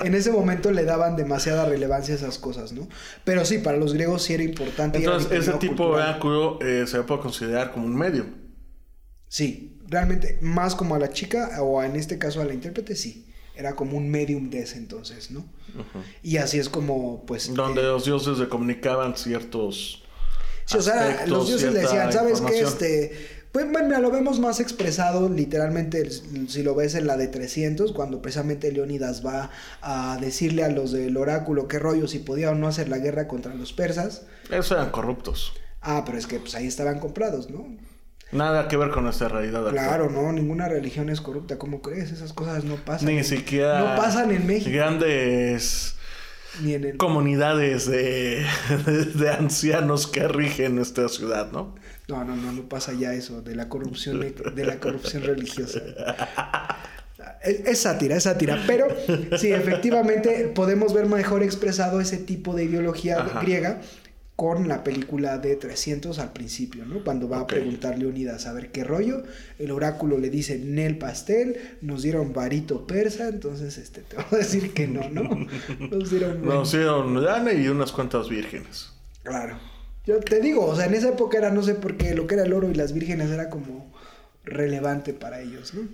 en 0.00 0.14
ese 0.14 0.30
momento 0.30 0.70
le 0.70 0.84
daban 0.84 1.16
demasiada 1.16 1.66
relevancia 1.66 2.14
a 2.14 2.18
esas 2.18 2.38
cosas, 2.38 2.72
¿no? 2.72 2.88
Pero 3.24 3.44
sí, 3.44 3.58
para 3.58 3.76
los 3.76 3.94
griegos 3.94 4.22
sí 4.22 4.34
era 4.34 4.42
importante. 4.42 4.98
y 4.98 5.04
era 5.04 5.14
Entonces, 5.14 5.48
ese 5.48 5.58
tipo 5.58 5.84
de 5.88 6.02
oráculo 6.02 6.58
eh, 6.60 6.84
se 6.86 7.02
puede 7.02 7.20
considerar 7.20 7.72
como 7.72 7.86
un 7.86 7.96
medio. 7.96 8.26
Sí, 9.28 9.78
realmente 9.88 10.38
más 10.40 10.74
como 10.74 10.94
a 10.94 10.98
la 10.98 11.10
chica 11.10 11.62
o 11.62 11.82
en 11.82 11.96
este 11.96 12.18
caso 12.18 12.40
a 12.40 12.44
la 12.44 12.54
intérprete, 12.54 12.94
sí. 12.94 13.26
Era 13.56 13.74
como 13.74 13.96
un 13.96 14.10
medium 14.10 14.50
de 14.50 14.60
ese 14.60 14.76
entonces, 14.76 15.30
¿no? 15.30 15.44
Y 16.22 16.36
así 16.36 16.58
es 16.58 16.68
como, 16.68 17.24
pues... 17.26 17.52
Donde 17.54 17.80
eh, 17.80 17.84
los 17.84 18.04
dioses 18.04 18.38
le 18.38 18.48
comunicaban 18.48 19.16
ciertos. 19.16 20.02
Sí, 20.66 20.76
o 20.76 20.82
sea, 20.82 21.26
los 21.26 21.48
dioses 21.48 21.72
le 21.72 21.80
decían, 21.80 22.12
¿sabes 22.12 22.40
qué? 22.40 22.60
Este, 22.60 23.12
pues 23.56 23.72
bueno, 23.72 23.98
lo 24.00 24.10
vemos 24.10 24.38
más 24.38 24.60
expresado 24.60 25.30
literalmente 25.30 26.10
si 26.10 26.62
lo 26.62 26.74
ves 26.74 26.94
en 26.94 27.06
la 27.06 27.16
de 27.16 27.28
300, 27.28 27.92
cuando 27.92 28.20
precisamente 28.20 28.70
Leónidas 28.70 29.24
va 29.24 29.50
a 29.80 30.18
decirle 30.20 30.62
a 30.62 30.68
los 30.68 30.92
del 30.92 31.16
oráculo 31.16 31.66
qué 31.66 31.78
rollo, 31.78 32.06
si 32.06 32.18
podía 32.18 32.50
o 32.50 32.54
no 32.54 32.68
hacer 32.68 32.90
la 32.90 32.98
guerra 32.98 33.26
contra 33.28 33.54
los 33.54 33.72
persas. 33.72 34.26
Esos 34.50 34.72
eran 34.72 34.90
corruptos. 34.90 35.54
Ah, 35.80 36.02
pero 36.04 36.18
es 36.18 36.26
que 36.26 36.38
pues 36.38 36.54
ahí 36.54 36.66
estaban 36.66 36.98
comprados, 36.98 37.48
¿no? 37.48 37.66
Nada 38.32 38.68
que 38.68 38.76
ver 38.76 38.90
con 38.90 39.04
nuestra 39.04 39.28
realidad. 39.28 39.68
actual. 39.68 39.86
Claro, 39.86 40.10
no, 40.10 40.32
ninguna 40.32 40.68
religión 40.68 41.08
es 41.08 41.20
corrupta, 41.20 41.58
¿cómo 41.58 41.80
crees? 41.80 42.10
Esas 42.10 42.32
cosas 42.32 42.64
no 42.64 42.76
pasan. 42.76 43.08
Ni 43.08 43.22
siquiera. 43.22 43.78
No 43.78 43.96
pasan 43.96 44.32
en 44.32 44.46
México, 44.46 44.70
Grandes 44.72 45.96
ni 46.62 46.74
en 46.74 46.84
el... 46.84 46.96
comunidades 46.96 47.86
de, 47.86 48.44
de 49.14 49.30
ancianos 49.30 50.06
que 50.06 50.26
rigen 50.28 50.76
nuestra 50.76 51.08
ciudad, 51.08 51.52
¿no? 51.52 51.74
No, 52.08 52.24
no, 52.24 52.36
no, 52.36 52.52
no 52.52 52.68
pasa 52.68 52.92
ya 52.92 53.12
eso 53.14 53.42
de 53.42 53.56
la 53.56 53.68
corrupción 53.68 54.20
de 54.20 54.64
la 54.64 54.78
corrupción 54.78 55.24
religiosa. 55.24 55.80
Es, 57.42 57.60
es 57.66 57.78
sátira, 57.80 58.16
es 58.16 58.24
sátira, 58.24 58.62
pero 58.66 58.86
sí, 59.38 59.52
efectivamente 59.52 60.50
podemos 60.54 60.94
ver 60.94 61.06
mejor 61.06 61.42
expresado 61.42 62.00
ese 62.00 62.18
tipo 62.18 62.54
de 62.54 62.64
ideología 62.64 63.18
Ajá. 63.20 63.40
griega 63.40 63.80
con 64.36 64.68
la 64.68 64.84
película 64.84 65.38
de 65.38 65.56
300 65.56 66.18
al 66.18 66.34
principio, 66.34 66.84
¿no? 66.84 67.02
Cuando 67.02 67.26
va 67.26 67.40
a 67.40 67.46
preguntar 67.46 67.98
Leonidas 67.98 68.46
a 68.46 68.52
ver 68.52 68.70
qué 68.70 68.84
rollo, 68.84 69.22
el 69.58 69.70
oráculo 69.70 70.18
le 70.18 70.28
dice 70.28 70.58
Nel 70.58 70.98
pastel, 70.98 71.56
nos 71.80 72.02
dieron 72.02 72.34
varito 72.34 72.86
persa, 72.86 73.28
entonces 73.28 73.78
este 73.78 74.02
te 74.02 74.16
voy 74.16 74.26
a 74.32 74.36
decir 74.36 74.74
que 74.74 74.86
no, 74.86 75.08
¿no? 75.08 75.22
Nos 75.90 76.10
dieron 76.10 76.44
Nos 76.44 76.70
dieron 76.70 77.24
lana 77.24 77.54
y 77.54 77.66
unas 77.68 77.92
cuantas 77.92 78.28
vírgenes. 78.28 78.92
Claro. 79.22 79.58
Yo 80.04 80.20
te 80.20 80.40
digo, 80.40 80.66
o 80.66 80.76
sea, 80.76 80.84
en 80.84 80.94
esa 80.94 81.08
época 81.08 81.38
era, 81.38 81.50
no 81.50 81.62
sé 81.62 81.74
por 81.74 81.96
qué, 81.96 82.14
lo 82.14 82.26
que 82.26 82.34
era 82.34 82.44
el 82.44 82.52
oro 82.52 82.70
y 82.70 82.74
las 82.74 82.92
vírgenes 82.92 83.30
era 83.30 83.48
como 83.48 83.90
relevante 84.44 85.14
para 85.14 85.40
ellos, 85.40 85.72
¿no? 85.72 85.88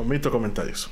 Omito 0.00 0.30
comentarios. 0.30 0.90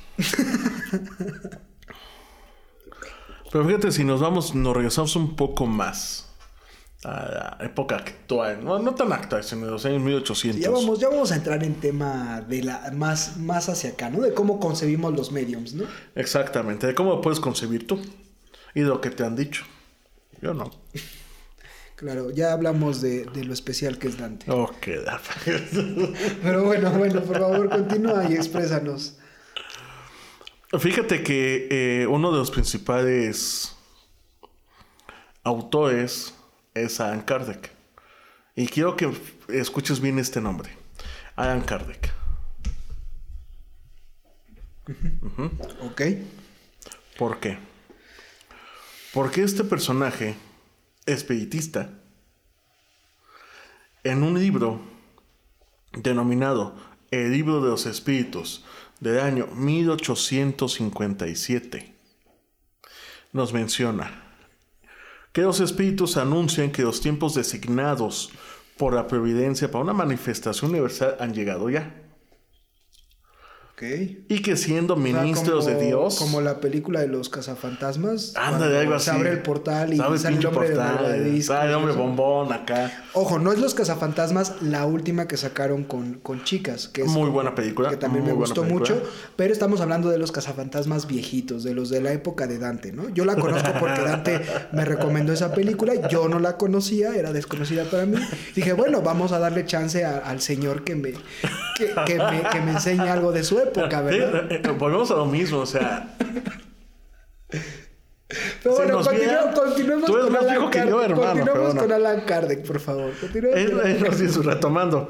Pero 3.52 3.66
fíjate, 3.66 3.92
si 3.92 4.02
nos 4.02 4.20
vamos, 4.20 4.54
nos 4.54 4.74
regresamos 4.76 5.14
un 5.14 5.36
poco 5.36 5.66
más 5.66 6.31
a 7.04 7.56
la 7.58 7.64
época 7.64 7.96
actual. 7.96 8.64
No, 8.64 8.78
no 8.78 8.94
tan 8.94 9.12
actual, 9.12 9.42
sino 9.42 9.66
de 9.66 9.72
los 9.72 9.84
años 9.84 10.02
1800. 10.02 10.60
Ya 10.60 10.70
vamos, 10.70 10.98
ya 11.00 11.08
vamos 11.08 11.32
a 11.32 11.36
entrar 11.36 11.62
en 11.64 11.74
tema 11.74 12.40
de 12.40 12.62
la 12.62 12.90
más, 12.94 13.36
más 13.38 13.68
hacia 13.68 13.90
acá, 13.90 14.10
¿no? 14.10 14.20
De 14.20 14.34
cómo 14.34 14.60
concebimos 14.60 15.12
los 15.14 15.32
mediums, 15.32 15.74
¿no? 15.74 15.84
Exactamente, 16.14 16.86
de 16.86 16.94
cómo 16.94 17.10
lo 17.10 17.20
puedes 17.20 17.40
concebir 17.40 17.86
tú 17.86 18.00
y 18.74 18.80
de 18.80 18.86
lo 18.86 19.00
que 19.00 19.10
te 19.10 19.24
han 19.24 19.36
dicho. 19.36 19.64
Yo 20.40 20.54
no. 20.54 20.70
Claro, 21.94 22.32
ya 22.32 22.52
hablamos 22.52 23.00
de, 23.00 23.26
de 23.26 23.44
lo 23.44 23.52
especial 23.52 23.96
que 23.96 24.08
es 24.08 24.18
Dante. 24.18 24.50
Ok, 24.50 24.88
da. 25.06 25.20
Pero 26.42 26.64
bueno, 26.64 26.90
bueno, 26.90 27.22
por 27.22 27.38
favor, 27.38 27.68
continúa 27.68 28.28
y 28.28 28.34
exprésanos. 28.34 29.18
Fíjate 30.76 31.22
que 31.22 31.68
eh, 31.70 32.06
uno 32.08 32.32
de 32.32 32.38
los 32.38 32.50
principales 32.50 33.76
autores 35.44 36.34
es 36.74 37.00
Alan 37.00 37.22
Kardec. 37.22 37.70
Y 38.54 38.66
quiero 38.66 38.96
que 38.96 39.10
escuches 39.48 40.00
bien 40.00 40.18
este 40.18 40.40
nombre. 40.40 40.70
Alan 41.36 41.62
Kardec. 41.62 42.12
Ok. 45.80 46.02
¿Por 47.18 47.40
qué? 47.40 47.58
Porque 49.12 49.42
este 49.42 49.64
personaje 49.64 50.36
espiritista, 51.06 51.90
en 54.04 54.22
un 54.22 54.38
libro 54.38 54.80
denominado 55.92 56.76
El 57.10 57.32
libro 57.32 57.60
de 57.62 57.68
los 57.68 57.84
espíritus 57.86 58.64
del 59.00 59.18
año 59.20 59.46
1857, 59.48 61.94
nos 63.32 63.52
menciona 63.52 64.21
que 65.32 65.42
los 65.42 65.60
espíritus 65.60 66.16
anuncian 66.16 66.70
que 66.70 66.82
los 66.82 67.00
tiempos 67.00 67.34
designados 67.34 68.30
por 68.76 68.94
la 68.94 69.06
providencia 69.06 69.70
para 69.70 69.84
una 69.84 69.92
manifestación 69.92 70.70
universal 70.70 71.16
han 71.20 71.34
llegado 71.34 71.70
ya. 71.70 72.01
Ok. 73.74 73.82
Y 74.28 74.42
que 74.42 74.56
siendo 74.56 74.94
O 74.94 74.96
sea, 75.02 75.22
ministros 75.22 75.64
como- 75.64 75.78
de 75.78 75.86
Dios... 75.86 76.16
Como 76.18 76.40
la 76.42 76.60
película 76.60 77.00
de 77.00 77.08
los 77.08 77.28
cazafantasmas. 77.30 78.34
Ándale, 78.36 78.58
cuando 78.58 78.78
algo 78.80 78.94
así. 78.94 79.04
Se 79.06 79.10
abre 79.12 79.30
el 79.30 79.42
portal 79.42 79.94
y 79.94 79.96
sale 79.96 80.36
el 80.36 80.46
hombre 80.46 80.68
de 80.68 80.74
portal, 80.76 80.94
malvavisco 81.02 81.52
sale 81.54 81.68
el 81.70 81.74
hombre 81.76 81.92
bombón 81.94 82.52
acá. 82.52 83.04
Ojo, 83.14 83.38
no 83.38 83.50
es 83.52 83.58
Los 83.58 83.74
Cazafantasmas 83.74 84.60
la 84.62 84.86
última 84.86 85.26
que 85.26 85.36
sacaron 85.36 85.84
con, 85.84 86.14
con 86.14 86.44
chicas, 86.44 86.88
que 86.88 87.02
es 87.02 87.06
Muy 87.08 87.22
como- 87.22 87.32
buena 87.32 87.54
película, 87.54 87.90
Que 87.90 87.96
también 87.96 88.24
muy 88.24 88.32
me 88.32 88.38
gustó 88.38 88.62
película. 88.62 88.78
mucho, 88.94 89.02
pero 89.36 89.52
estamos 89.52 89.80
hablando 89.80 90.10
de 90.10 90.18
los 90.18 90.32
Cazafantasmas 90.32 91.06
viejitos, 91.06 91.64
de 91.64 91.74
los 91.74 91.88
de 91.90 92.00
la 92.02 92.12
época 92.12 92.46
de 92.46 92.58
Dante, 92.58 92.92
¿no? 92.92 93.08
Yo 93.08 93.24
la 93.24 93.36
conozco 93.36 93.70
porque 93.80 94.00
Dante 94.02 94.40
me 94.72 94.84
recomendó 94.84 95.32
esa 95.32 95.52
película, 95.54 96.08
yo 96.08 96.28
no 96.28 96.38
la 96.38 96.56
conocía, 96.58 97.14
era 97.16 97.32
desconocida 97.32 97.84
para 97.84 98.06
mí. 98.06 98.18
Dije, 98.54 98.74
bueno, 98.74 99.00
vamos 99.02 99.32
a 99.32 99.38
darle 99.38 99.64
chance 99.66 100.04
a- 100.04 100.18
al 100.18 100.40
señor 100.40 100.84
que 100.84 100.94
me, 100.94 101.12
que, 101.76 101.90
que 102.06 102.18
me, 102.18 102.42
que 102.50 102.60
me 102.60 102.72
enseñe 102.72 103.08
algo 103.08 103.32
de 103.32 103.42
su 103.44 103.58
época, 103.62 104.00
¿verdad? 104.02 104.46
Sí, 104.48 104.54
eh, 104.56 104.62
volvemos 104.78 105.10
a 105.10 105.14
lo 105.14 105.26
mismo, 105.26 105.58
o 105.58 105.66
sea, 105.66 106.16
Pero 108.62 108.74
bueno, 108.76 108.94
nos 108.94 109.06
continue- 109.08 109.26
viene- 109.26 109.54
continuemos 109.54 110.06
Tú 110.06 110.12
eres 110.16 110.24
con 110.24 110.32
más 110.32 110.42
Alan 110.42 110.70
que 110.70 110.78
yo, 110.78 110.84
Kardec. 110.96 111.10
hermano, 111.10 111.30
Continuemos 111.32 111.64
bueno. 111.74 111.80
con 111.82 111.92
Alan 111.92 112.20
Kardec, 112.22 112.66
por 112.66 112.80
favor. 112.80 113.12
Continuemos 113.20 113.58
él, 113.60 113.72
con- 113.72 113.86
él 113.86 114.00
nos 114.02 114.46
retomando, 114.46 115.08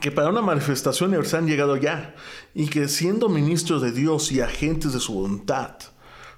que 0.00 0.12
para 0.12 0.28
una 0.28 0.42
manifestación 0.42 1.08
universal 1.10 1.40
han 1.40 1.46
llegado 1.48 1.76
ya, 1.76 2.14
y 2.54 2.68
que 2.68 2.86
siendo 2.88 3.28
ministros 3.28 3.82
de 3.82 3.90
Dios 3.92 4.30
y 4.30 4.40
agentes 4.40 4.92
de 4.92 5.00
su 5.00 5.14
voluntad, 5.14 5.72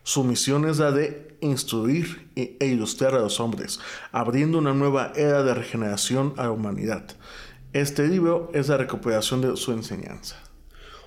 su 0.05 0.25
misión 0.25 0.67
es 0.69 0.79
la 0.79 0.91
de 0.91 1.37
instruir 1.41 2.31
e 2.35 2.67
ilustrar 2.67 3.15
a 3.15 3.19
los 3.19 3.41
hombres, 3.41 3.79
abriendo 4.11 4.57
una 4.59 4.73
nueva 4.73 5.13
era 5.15 5.43
de 5.43 5.53
regeneración 5.55 6.33
a 6.39 6.45
la 6.45 6.51
humanidad. 6.51 7.05
Este 7.81 8.07
libro 8.09 8.51
es 8.55 8.69
la 8.69 8.77
recuperación 8.77 9.41
de 9.41 9.57
su 9.57 9.73
enseñanza. 9.73 10.37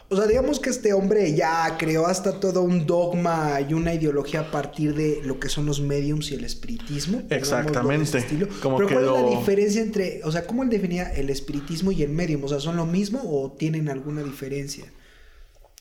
O 0.10 0.18
sea, 0.18 0.28
digamos 0.28 0.60
que 0.60 0.70
este 0.70 0.92
hombre 0.92 1.34
ya 1.34 1.78
creó 1.80 2.06
hasta 2.06 2.40
todo 2.42 2.64
un 2.64 2.86
dogma 2.86 3.62
y 3.62 3.74
una 3.74 3.94
ideología 3.94 4.42
a 4.42 4.52
partir 4.52 4.94
de 4.94 5.22
lo 5.24 5.40
que 5.40 5.48
son 5.48 5.66
los 5.66 5.80
mediums 5.80 6.32
y 6.32 6.36
el 6.36 6.44
espiritismo. 6.44 7.24
Exactamente. 7.30 8.18
estilo. 8.18 8.48
Como 8.62 8.76
Pero 8.78 8.90
¿cuál 8.90 9.04
es 9.06 9.10
quedó- 9.10 9.30
la 9.32 9.40
diferencia 9.40 9.82
entre, 9.82 10.22
o 10.26 10.32
sea, 10.32 10.46
cómo 10.46 10.64
él 10.64 10.70
definía 10.70 11.14
el 11.14 11.30
espiritismo 11.30 11.94
y 11.94 12.04
el 12.04 12.10
medium? 12.10 12.44
O 12.44 12.50
sea, 12.50 12.60
¿son 12.60 12.76
lo 12.76 12.86
mismo 12.86 13.22
o 13.24 13.52
tienen 13.54 13.88
alguna 13.88 14.22
diferencia? 14.22 14.84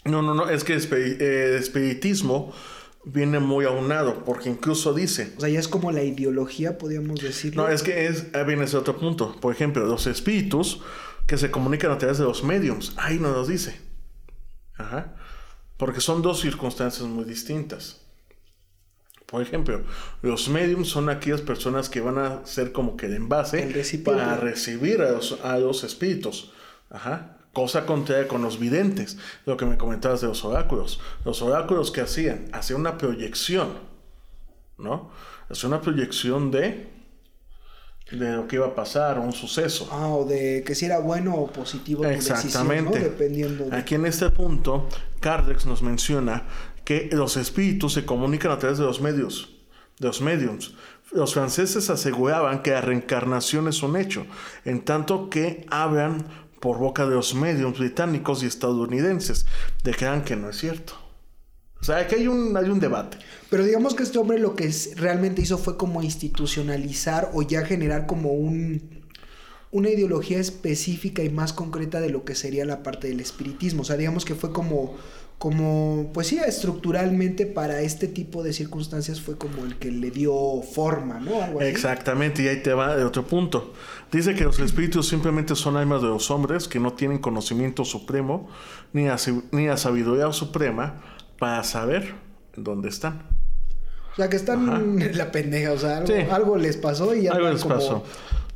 No, 0.05 0.23
no, 0.23 0.33
no, 0.35 0.49
es 0.49 0.63
que 0.63 0.75
el 0.75 1.55
espiritismo 1.57 2.53
viene 3.05 3.41
muy 3.41 3.65
aunado, 3.65 4.25
porque 4.25 4.49
incluso 4.49 4.93
dice, 4.93 5.33
O 5.37 5.41
sea, 5.41 5.49
ya 5.49 5.59
es 5.59 5.69
como 5.69 5.93
la 5.93 6.03
ideología, 6.03 6.79
podríamos 6.79 7.21
decirlo. 7.21 7.63
no, 7.63 7.69
es 7.69 7.83
que 7.83 8.07
es, 8.07 8.27
ahí 8.35 8.45
viene 8.45 8.65
ese 8.65 8.77
otro 8.77 8.99
punto. 8.99 9.37
Por 9.41 9.55
ejemplo, 9.55 9.85
los 9.87 10.07
espíritus 10.07 10.81
que 11.27 11.39
se 11.39 11.51
comunican 11.51 11.91
a 11.93 11.99
través 11.99 12.19
de 12.19 12.25
los 12.25 12.45
mediums, 12.45 12.93
ahí 12.97 13.19
no 13.19 13.33
nos 13.33 13.49
dice. 13.49 13.81
Ajá. 14.77 15.15
Porque 15.77 16.01
son 16.01 16.23
dos 16.23 16.41
circunstancias 16.41 17.07
muy 17.09 17.25
distintas. 17.25 18.03
Por 19.27 19.43
ejemplo, 19.43 19.83
los 20.23 20.49
mediums 20.49 20.89
son 20.89 21.09
aquellas 21.09 21.41
personas 21.41 21.89
que 21.89 22.01
van 22.01 22.19
a 22.19 22.45
ser 22.45 22.73
como 22.73 22.97
que 22.97 23.07
el 23.07 23.15
envase 23.15 23.73
para 24.05 24.37
recibir 24.37 25.01
a 25.03 25.13
los, 25.13 25.39
a 25.45 25.57
los 25.59 25.85
espíritus. 25.85 26.53
Ajá. 26.91 27.40
Cosa 27.53 27.85
contraria 27.85 28.29
con 28.29 28.43
los 28.43 28.61
videntes, 28.61 29.19
lo 29.45 29.57
que 29.57 29.67
me 29.67 29.77
comentabas 29.77 30.21
de 30.21 30.29
los 30.29 30.45
oráculos. 30.45 31.01
Los 31.25 31.43
oráculos 31.43 31.91
que 31.91 32.01
hacían, 32.01 32.49
hacían 32.53 32.81
una 32.81 32.97
proyección, 32.97 33.71
¿no? 34.79 35.11
Hacían 35.49 35.73
una 35.73 35.81
proyección 35.81 36.53
de, 36.53 36.89
de 38.13 38.33
lo 38.33 38.47
que 38.47 38.57
iba 38.57 38.67
a 38.67 38.75
pasar, 38.75 39.19
un 39.19 39.33
suceso. 39.33 39.89
Ah, 39.91 40.09
o 40.09 40.25
de 40.25 40.63
que 40.65 40.77
si 40.77 40.87
era 40.87 41.01
bueno 41.01 41.35
o 41.35 41.51
positivo 41.51 42.05
decisión, 42.05 42.37
¿no? 42.37 42.45
Exactamente. 42.45 42.99
Dependiendo 43.01 43.65
de... 43.65 43.77
Aquí 43.77 43.97
en 43.97 44.07
este 44.07 44.31
punto, 44.31 44.89
Kardec 45.19 45.65
nos 45.65 45.83
menciona 45.83 46.45
que 46.85 47.09
los 47.13 47.37
espíritus 47.37 47.95
se 47.95 48.05
comunican 48.05 48.53
a 48.53 48.59
través 48.59 48.79
de 48.79 48.85
los 48.85 49.01
medios, 49.01 49.57
de 49.99 50.07
los 50.07 50.21
mediums. 50.21 50.75
Los 51.13 51.35
franceses 51.35 51.91
aseguraban 51.91 52.63
que 52.63 52.71
la 52.71 52.81
reencarnación 52.81 53.67
es 53.67 53.83
un 53.83 53.97
hecho, 53.97 54.25
en 54.65 54.85
tanto 54.85 55.29
que 55.29 55.67
hablan 55.69 56.25
por 56.61 56.79
boca 56.79 57.07
de 57.07 57.15
los 57.15 57.35
mediums 57.35 57.79
británicos 57.79 58.43
y 58.43 58.47
estadounidenses, 58.47 59.47
declaran 59.83 60.25
que 60.25 60.37
no 60.37 60.51
es 60.51 60.59
cierto. 60.59 60.95
O 61.81 61.85
sea, 61.85 61.97
aquí 61.97 62.17
hay 62.17 62.29
un, 62.29 62.57
hay 62.57 62.69
un 62.69 62.79
debate. 62.79 63.19
Pero 63.49 63.65
digamos 63.65 63.95
que 63.95 64.03
este 64.03 64.19
hombre 64.19 64.39
lo 64.39 64.55
que 64.55 64.71
realmente 64.97 65.41
hizo 65.41 65.57
fue 65.57 65.79
como 65.79 66.03
institucionalizar 66.03 67.31
o 67.33 67.43
ya 67.43 67.65
generar 67.65 68.07
como 68.07 68.33
un 68.33 69.01
una 69.73 69.89
ideología 69.89 70.39
específica 70.39 71.23
y 71.23 71.31
más 71.31 71.53
concreta 71.53 72.01
de 72.01 72.11
lo 72.11 72.25
que 72.25 72.35
sería 72.35 72.65
la 72.65 72.83
parte 72.83 73.09
del 73.09 73.21
espiritismo. 73.21 73.83
O 73.83 73.85
sea, 73.85 73.97
digamos 73.97 74.25
que 74.25 74.35
fue 74.35 74.53
como, 74.53 74.97
como, 75.41 76.11
pues 76.13 76.27
sí, 76.27 76.39
estructuralmente 76.39 77.47
para 77.47 77.81
este 77.81 78.09
tipo 78.09 78.43
de 78.43 78.53
circunstancias 78.53 79.23
fue 79.23 79.39
como 79.39 79.65
el 79.65 79.77
que 79.79 79.91
le 79.91 80.11
dio 80.11 80.35
forma, 80.61 81.19
¿no? 81.19 81.43
Algo 81.43 81.61
así. 81.61 81.69
Exactamente, 81.71 82.43
y 82.43 82.49
ahí 82.49 82.63
te 82.63 82.75
va 82.75 82.95
de 82.95 83.05
otro 83.05 83.25
punto. 83.27 83.73
Dice 84.13 84.35
que 84.35 84.45
los 84.45 84.59
espíritus 84.59 85.09
simplemente 85.09 85.55
son 85.57 85.79
almas 85.79 86.03
de 86.03 86.09
los 86.09 86.31
hombres 86.31 86.69
que 86.69 86.79
no 86.79 86.93
tienen 86.93 87.21
conocimiento 87.21 87.87
supremo 87.87 88.51
ni 88.93 89.07
la, 89.07 89.17
ni 89.53 89.67
la 89.67 89.79
sabiduría 89.79 90.31
suprema 90.33 91.01
para 91.39 91.65
saber 91.65 92.17
dónde 92.55 92.91
están. 92.91 93.23
O 94.13 94.17
sea, 94.17 94.29
que 94.29 94.37
están 94.37 94.69
Ajá. 94.69 94.79
en 94.81 95.17
la 95.17 95.33
pendeja, 95.33 95.73
o 95.73 95.79
sea, 95.79 95.97
algo, 95.99 96.07
Sí. 96.09 96.21
algo 96.31 96.57
les 96.59 96.77
pasó 96.77 97.15
y 97.15 97.23
ya 97.23 97.33
Algo 97.33 97.49
les 97.49 97.63
como, 97.63 97.77
pasó. 97.77 98.05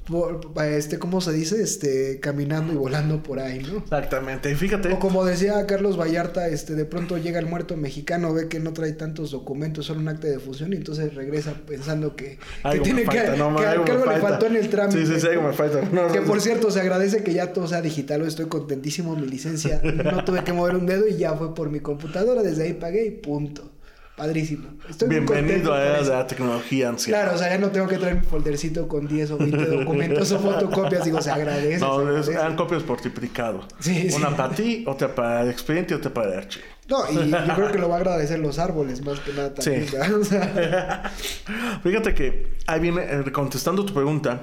Por- 0.05 0.41
este, 0.65 0.99
¿cómo 0.99 1.21
se 1.21 1.33
dice? 1.33 1.63
Este, 1.63 2.21
caminando 2.21 2.73
y 2.73 2.77
volando 2.77 3.23
por 3.23 3.41
ahí, 3.41 3.61
¿no? 3.61 3.79
Exactamente, 3.79 4.51
y 4.51 4.55
fíjate. 4.55 4.93
O 4.93 4.99
como 4.99 5.25
decía 5.25 5.67
Carlos 5.67 5.99
Vallarta, 5.99 6.49
este, 6.49 6.75
de 6.75 6.85
pronto 6.85 7.17
llega 7.19 7.39
el 7.39 7.47
muerto 7.47 7.77
mexicano, 7.77 8.33
ve 8.35 8.49
que 8.49 8.61
no 8.61 8.73
trae 8.73 8.93
tantos 8.93 9.31
documentos, 9.31 9.87
solo 9.87 10.01
un 10.01 10.09
acta 10.09 10.27
de 10.27 10.39
función 10.39 10.73
y 10.73 10.77
entonces 10.77 11.15
regresa 11.15 11.55
pensando 11.67 12.17
que, 12.17 12.39
Algo 12.63 12.85
tiene 12.85 13.05
que, 13.05 13.37
no, 13.39 13.57
que- 13.57 13.65
algo 13.67 13.85
que 13.85 13.93
me 13.93 13.99
algo 13.99 14.13
le 14.13 14.21
faltó 14.21 14.47
en 14.47 14.57
el 14.57 14.69
trámite. 14.69 15.07
Sí, 15.07 15.13
sí, 15.15 15.21
sí, 15.21 15.27
algo 15.29 15.43
me 15.49 15.53
falta. 15.53 15.81
No, 15.93 16.13
que 16.13 16.21
no, 16.21 16.27
por 16.27 16.41
cierto, 16.41 16.71
se 16.71 16.81
agradece 16.81 17.23
que 17.23 17.33
ya 17.33 17.53
todo 17.53 17.67
sea 17.67 17.81
digital, 17.81 18.23
hoy 18.23 18.29
estoy 18.29 18.47
contentísimo, 18.47 19.17
mi 19.17 19.27
licencia, 19.27 19.81
no 19.83 20.25
tuve 20.25 20.45
que 20.45 20.53
mover 20.53 20.75
un 20.77 20.87
dedo 20.87 21.07
y 21.09 21.17
ya 21.17 21.35
fue 21.35 21.55
por 21.55 21.71
mi 21.71 21.81
computadora, 21.81 22.43
desde 22.43 22.65
ahí 22.65 22.73
pagué 22.75 23.07
y 23.07 23.11
punto. 23.11 23.71
Padrísimo. 24.17 24.69
Estoy 24.89 25.09
Bienvenido 25.09 25.75
a 25.75 26.01
la, 26.01 26.27
tecnología 26.29 26.89
anciana. 26.89 27.23
Claro, 27.23 27.35
o 27.35 27.39
sea, 27.39 27.51
ya 27.51 27.59
no 27.59 27.71
tengo 27.71 27.89
que 27.89 27.99
traer 27.99 28.15
mi 28.15 28.21
foldercito 28.23 28.87
con 28.87 29.09
10 29.09 29.33
o 29.33 29.39
20 29.39 29.67
documentos 29.67 30.31
o 30.31 30.39
fotocopias, 30.39 31.05
digo, 31.05 31.21
se 31.21 31.33
agradece. 31.33 31.81
se 31.81 31.85
No, 31.85 32.01
es- 32.01 32.07
agradece. 32.07 32.33
eran 32.33 32.55
copias 32.55 32.85
por 32.85 33.01
triplicado. 33.01 33.67
Sí, 33.81 34.11
sí. 34.11 34.15
Una 34.17 34.37
para 34.37 34.55
ti, 34.55 34.85
otra 34.87 35.13
para 35.13 35.43
el 35.43 35.51
expediente 35.51 35.95
y 35.95 35.97
otra 35.97 36.15
para 36.15 36.33
el 36.33 36.39
archivo. 36.39 36.65
No, 36.89 36.99
y 37.11 37.29
yo 37.31 37.55
creo 37.57 37.73
que 37.73 37.79
lo 37.79 37.89
va 37.89 37.97
a 37.97 37.99
agradecer 37.99 38.39
los 38.39 38.59
árboles 38.61 39.03
más 39.05 39.19
que 39.19 39.33
nada 39.33 39.53
también. 39.53 39.89
Sí. 39.89 39.97
¿verdad? 39.97 40.15
O 40.21 40.25
sea, 40.25 41.13
Fíjate 41.83 42.15
que 42.15 42.55
ahí 42.69 42.79
viene, 42.79 43.03
eh, 43.03 43.33
contestando 43.33 43.85
tu 43.85 43.95
pregunta, 43.95 44.43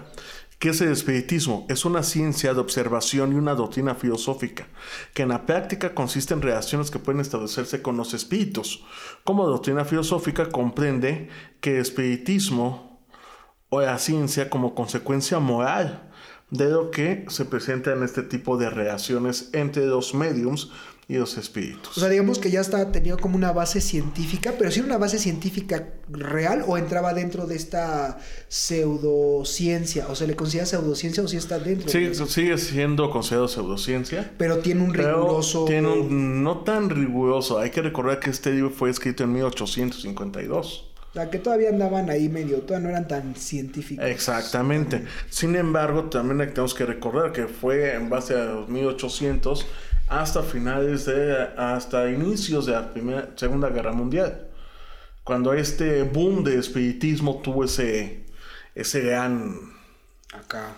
¿qué 0.61 0.69
es 0.69 0.79
el 0.79 0.91
espiritismo? 0.91 1.65
Es 1.69 1.85
una 1.85 2.03
ciencia 2.03 2.53
de 2.53 2.59
observación 2.59 3.33
y 3.33 3.35
una 3.35 3.55
doctrina 3.55 3.95
filosófica, 3.95 4.67
que 5.15 5.23
en 5.23 5.29
la 5.29 5.47
práctica 5.47 5.95
consiste 5.95 6.35
en 6.35 6.43
relaciones 6.43 6.91
que 6.91 6.99
pueden 6.99 7.19
establecerse 7.19 7.81
con 7.81 7.97
los 7.97 8.13
espíritus. 8.13 8.85
Como 9.23 9.47
doctrina 9.47 9.85
filosófica 9.85 10.49
comprende 10.49 11.29
que 11.61 11.77
el 11.77 11.81
espiritismo 11.81 13.01
o 13.69 13.81
la 13.81 13.97
ciencia 13.97 14.51
como 14.51 14.75
consecuencia 14.75 15.39
moral 15.39 16.11
de 16.51 16.69
lo 16.69 16.91
que 16.91 17.25
se 17.29 17.45
presenta 17.45 17.93
en 17.93 18.03
este 18.03 18.21
tipo 18.21 18.55
de 18.57 18.69
relaciones 18.69 19.49
entre 19.53 19.87
los 19.87 20.13
mediums 20.13 20.69
y 21.11 21.17
los 21.17 21.37
espíritus. 21.37 21.97
o 21.97 21.99
sea, 21.99 22.07
digamos 22.07 22.39
que 22.39 22.49
ya 22.49 22.61
está 22.61 22.89
tenido 22.93 23.17
como 23.17 23.35
una 23.35 23.51
base 23.51 23.81
científica, 23.81 24.53
pero 24.57 24.71
si 24.71 24.79
era 24.79 24.87
una 24.87 24.97
base 24.97 25.19
científica 25.19 25.89
real 26.09 26.63
o 26.65 26.77
entraba 26.77 27.13
dentro 27.13 27.47
de 27.47 27.55
esta 27.57 28.17
pseudociencia, 28.47 30.07
o 30.07 30.15
se 30.15 30.25
le 30.27 30.35
considera 30.35 30.65
pseudociencia 30.65 31.23
o 31.23 31.27
si 31.27 31.37
está 31.37 31.59
dentro. 31.59 31.91
de 31.91 32.13
Sigue, 32.27 32.57
siendo 32.57 33.09
considerado 33.11 33.47
pseudociencia. 33.47 34.31
Pero 34.37 34.59
tiene 34.59 34.83
un 34.83 34.91
Pero 34.93 35.15
riguroso. 35.23 35.65
tiene 35.65 35.87
un- 35.89 36.43
no 36.43 36.59
tan 36.59 36.89
riguroso. 36.89 37.59
Hay 37.59 37.71
que 37.71 37.81
recordar 37.81 38.19
que 38.19 38.29
este 38.29 38.51
libro 38.51 38.69
fue 38.71 38.89
escrito 38.89 39.23
en 39.23 39.33
1852. 39.33 40.87
O 41.09 41.13
sea, 41.13 41.29
que 41.29 41.39
todavía 41.39 41.67
andaban 41.69 42.09
ahí 42.09 42.29
medio, 42.29 42.59
todavía 42.61 42.87
no 42.87 42.89
eran 42.95 43.07
tan 43.09 43.35
científicos. 43.35 44.05
Exactamente. 44.05 45.03
Sin 45.29 45.57
embargo, 45.57 46.05
también 46.05 46.37
tenemos 46.53 46.73
que 46.73 46.85
recordar 46.85 47.33
que 47.33 47.47
fue 47.47 47.95
en 47.95 48.09
base 48.09 48.33
a 48.33 48.45
los 48.45 48.69
1800 48.69 49.65
hasta 50.11 50.43
finales 50.43 51.05
de, 51.05 51.35
hasta 51.57 52.09
inicios 52.11 52.65
de 52.65 52.73
la 52.73 52.91
primera, 52.93 53.29
Segunda 53.35 53.69
Guerra 53.69 53.93
Mundial. 53.93 54.47
Cuando 55.23 55.53
este 55.53 56.03
boom 56.03 56.43
de 56.43 56.57
espiritismo 56.59 57.41
tuvo 57.41 57.63
ese, 57.63 58.25
ese 58.75 59.01
gran 59.01 59.55
Acá. 60.33 60.73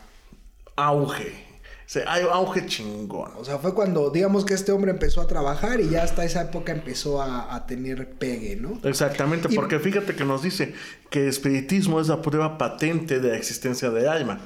auge. 0.76 1.44
Ese 1.88 2.04
auge 2.06 2.66
chingón. 2.68 3.32
O 3.38 3.44
sea, 3.44 3.58
fue 3.58 3.74
cuando, 3.74 4.10
digamos 4.10 4.46
que 4.46 4.54
este 4.54 4.72
hombre 4.72 4.92
empezó 4.92 5.22
a 5.22 5.28
trabajar 5.28 5.80
y 5.82 5.90
ya 5.90 6.04
hasta 6.04 6.24
esa 6.24 6.42
época 6.44 6.72
empezó 6.72 7.22
a, 7.22 7.54
a 7.56 7.66
tener 7.66 8.12
pegue, 8.12 8.56
¿no? 8.56 8.80
Exactamente, 8.84 9.48
Y- 9.52 9.56
porque 9.56 9.80
fíjate 9.80 10.16
que 10.16 10.24
nos 10.26 10.44
dice 10.44 10.74
que 11.10 11.24
el 11.24 11.30
espiritismo 11.30 12.00
es 12.00 12.08
la 12.08 12.22
prueba 12.22 12.58
patente 12.58 13.20
de 13.20 13.30
la 13.30 13.38
existencia 13.38 13.90
del 13.90 14.08
alma, 14.08 14.40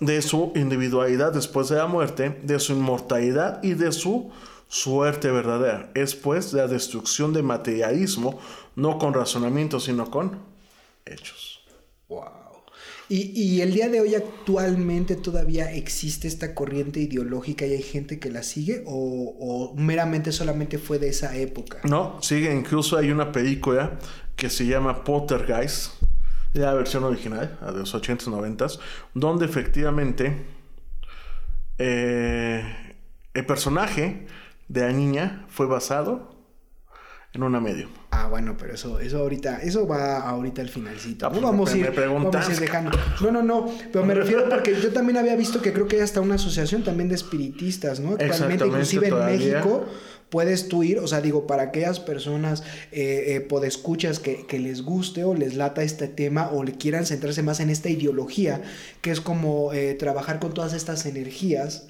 de 0.00 0.22
su 0.22 0.52
individualidad 0.54 1.32
después 1.32 1.68
de 1.68 1.76
la 1.76 1.86
muerte, 1.86 2.40
de 2.42 2.58
su 2.58 2.72
inmortalidad 2.72 3.62
y 3.62 3.74
de 3.74 3.92
su 3.92 4.30
suerte 4.68 5.30
verdadera. 5.30 5.90
Es 5.94 6.14
pues 6.14 6.52
la 6.52 6.66
destrucción 6.66 7.32
del 7.32 7.44
materialismo, 7.44 8.38
no 8.76 8.98
con 8.98 9.14
razonamiento, 9.14 9.78
sino 9.78 10.10
con 10.10 10.38
hechos. 11.06 11.60
Wow. 12.08 12.44
Y, 13.08 13.38
y 13.38 13.60
el 13.60 13.74
día 13.74 13.88
de 13.88 14.00
hoy 14.00 14.14
actualmente 14.14 15.14
todavía 15.14 15.70
existe 15.70 16.26
esta 16.26 16.54
corriente 16.54 17.00
ideológica 17.00 17.66
y 17.66 17.74
hay 17.74 17.82
gente 17.82 18.18
que 18.18 18.30
la 18.30 18.42
sigue 18.42 18.82
o, 18.86 19.36
o 19.38 19.74
meramente 19.76 20.32
solamente 20.32 20.78
fue 20.78 20.98
de 20.98 21.08
esa 21.08 21.36
época. 21.36 21.80
No, 21.84 22.20
sigue, 22.22 22.52
incluso 22.52 22.96
hay 22.96 23.10
una 23.10 23.30
película 23.30 23.98
que 24.36 24.48
se 24.48 24.66
llama 24.66 25.04
Poltergeist, 25.04 25.92
la 26.60 26.72
versión 26.74 27.04
original, 27.04 27.58
la 27.60 27.72
de 27.72 27.80
los 27.80 27.94
80s, 27.94 28.26
90s, 28.28 28.78
donde 29.14 29.44
efectivamente 29.44 30.44
eh, 31.78 32.96
el 33.34 33.46
personaje 33.46 34.26
de 34.68 34.80
la 34.80 34.92
niña 34.92 35.44
fue 35.48 35.66
basado 35.66 36.34
en 37.32 37.42
una 37.42 37.60
medium. 37.60 37.90
Ah, 38.12 38.28
bueno, 38.28 38.54
pero 38.56 38.74
eso, 38.74 39.00
eso 39.00 39.18
ahorita, 39.18 39.58
eso 39.62 39.88
va 39.88 40.18
ahorita 40.20 40.62
al 40.62 40.68
finalcito. 40.68 41.26
Ah, 41.26 41.30
pues 41.30 41.42
Vamos, 41.42 41.72
a 41.72 41.74
me 41.74 41.80
ir, 41.80 41.90
preguntas. 41.92 42.42
vamos 42.42 42.48
a 42.48 42.52
ir 42.52 42.60
dejando. 42.60 42.98
No, 43.20 43.32
no, 43.32 43.42
no. 43.42 43.66
Pero 43.92 44.04
me 44.04 44.14
refiero 44.14 44.48
porque 44.48 44.80
yo 44.80 44.92
también 44.92 45.16
había 45.16 45.34
visto 45.34 45.60
que 45.60 45.72
creo 45.72 45.88
que 45.88 45.96
hay 45.96 46.02
hasta 46.02 46.20
una 46.20 46.36
asociación 46.36 46.84
también 46.84 47.08
de 47.08 47.16
espiritistas, 47.16 47.98
¿no? 47.98 48.12
Actualmente, 48.12 48.64
inclusive 48.66 49.08
en. 49.08 49.26
México, 49.26 49.84
puedes 50.34 50.66
tú 50.68 50.82
ir, 50.82 50.98
o 50.98 51.06
sea, 51.06 51.20
digo, 51.20 51.46
para 51.46 51.62
aquellas 51.62 52.00
personas 52.00 52.64
eh, 52.90 53.34
eh, 53.36 53.40
podescuchas 53.40 54.18
que, 54.18 54.46
que 54.46 54.58
les 54.58 54.82
guste 54.82 55.22
o 55.22 55.32
les 55.32 55.54
lata 55.54 55.84
este 55.84 56.08
tema 56.08 56.50
o 56.52 56.64
le 56.64 56.72
quieran 56.72 57.06
centrarse 57.06 57.42
más 57.44 57.60
en 57.60 57.70
esta 57.70 57.88
ideología, 57.88 58.60
que 59.00 59.12
es 59.12 59.20
como 59.20 59.72
eh, 59.72 59.94
trabajar 59.94 60.40
con 60.40 60.52
todas 60.52 60.72
estas 60.72 61.06
energías. 61.06 61.86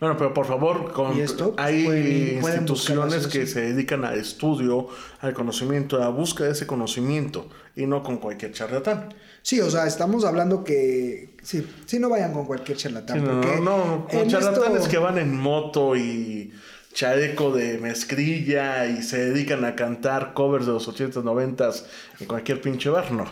Bueno, 0.00 0.16
pero 0.18 0.34
por 0.34 0.46
favor, 0.46 0.92
con- 0.92 1.16
¿Y 1.16 1.20
esto? 1.20 1.54
Pues 1.54 1.64
hay 1.66 1.84
pueden 1.84 2.06
ir- 2.06 2.40
pueden 2.40 2.60
instituciones 2.62 3.26
que 3.28 3.46
se 3.46 3.60
dedican 3.72 4.04
al 4.04 4.18
estudio, 4.18 4.88
al 5.20 5.32
conocimiento, 5.32 5.96
a 5.96 6.00
la 6.00 6.08
búsqueda 6.08 6.48
de 6.48 6.52
ese 6.54 6.66
conocimiento 6.66 7.48
y 7.76 7.86
no 7.86 8.02
con 8.02 8.16
cualquier 8.18 8.52
charlatán. 8.52 9.14
Sí, 9.42 9.60
o 9.60 9.70
sea, 9.70 9.86
estamos 9.86 10.24
hablando 10.24 10.64
que... 10.64 11.30
Sí, 11.42 11.64
sí 11.86 11.98
no 12.00 12.08
vayan 12.10 12.32
con 12.32 12.46
cualquier 12.46 12.76
charlatán. 12.76 13.20
Sí, 13.20 13.24
no, 13.24 13.40
no, 13.40 13.60
no, 13.60 14.08
con 14.10 14.26
charlatanes 14.28 14.78
esto- 14.80 14.90
que 14.90 14.98
van 14.98 15.18
en 15.18 15.34
moto 15.36 15.94
y 15.96 16.52
chaleco 16.96 17.52
de 17.52 17.76
mezclilla 17.76 18.86
y 18.86 19.02
se 19.02 19.18
dedican 19.26 19.66
a 19.66 19.76
cantar 19.76 20.32
covers 20.32 20.64
de 20.64 20.72
los 20.72 20.88
80s, 20.88 21.22
90s 21.22 21.84
en 22.20 22.26
cualquier 22.26 22.62
pinche 22.62 22.88
bar, 22.88 23.12
no. 23.12 23.26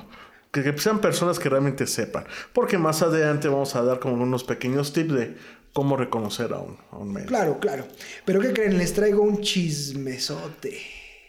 Que, 0.52 0.62
que 0.62 0.76
sean 0.78 1.00
personas 1.00 1.38
que 1.38 1.48
realmente 1.48 1.86
sepan. 1.86 2.26
Porque 2.52 2.76
más 2.76 3.00
adelante 3.00 3.48
vamos 3.48 3.74
a 3.74 3.82
dar 3.82 4.00
como 4.00 4.22
unos 4.22 4.44
pequeños 4.44 4.92
tips 4.92 5.14
de 5.14 5.36
cómo 5.72 5.96
reconocer 5.96 6.52
a 6.52 6.58
un, 6.58 6.76
a 6.92 6.98
un 6.98 7.10
médico. 7.10 7.30
Claro, 7.30 7.58
claro. 7.58 7.88
Pero 8.26 8.38
¿qué 8.40 8.52
creen? 8.52 8.76
Les 8.76 8.92
traigo 8.92 9.22
un 9.22 9.40
chismesote. 9.40 10.70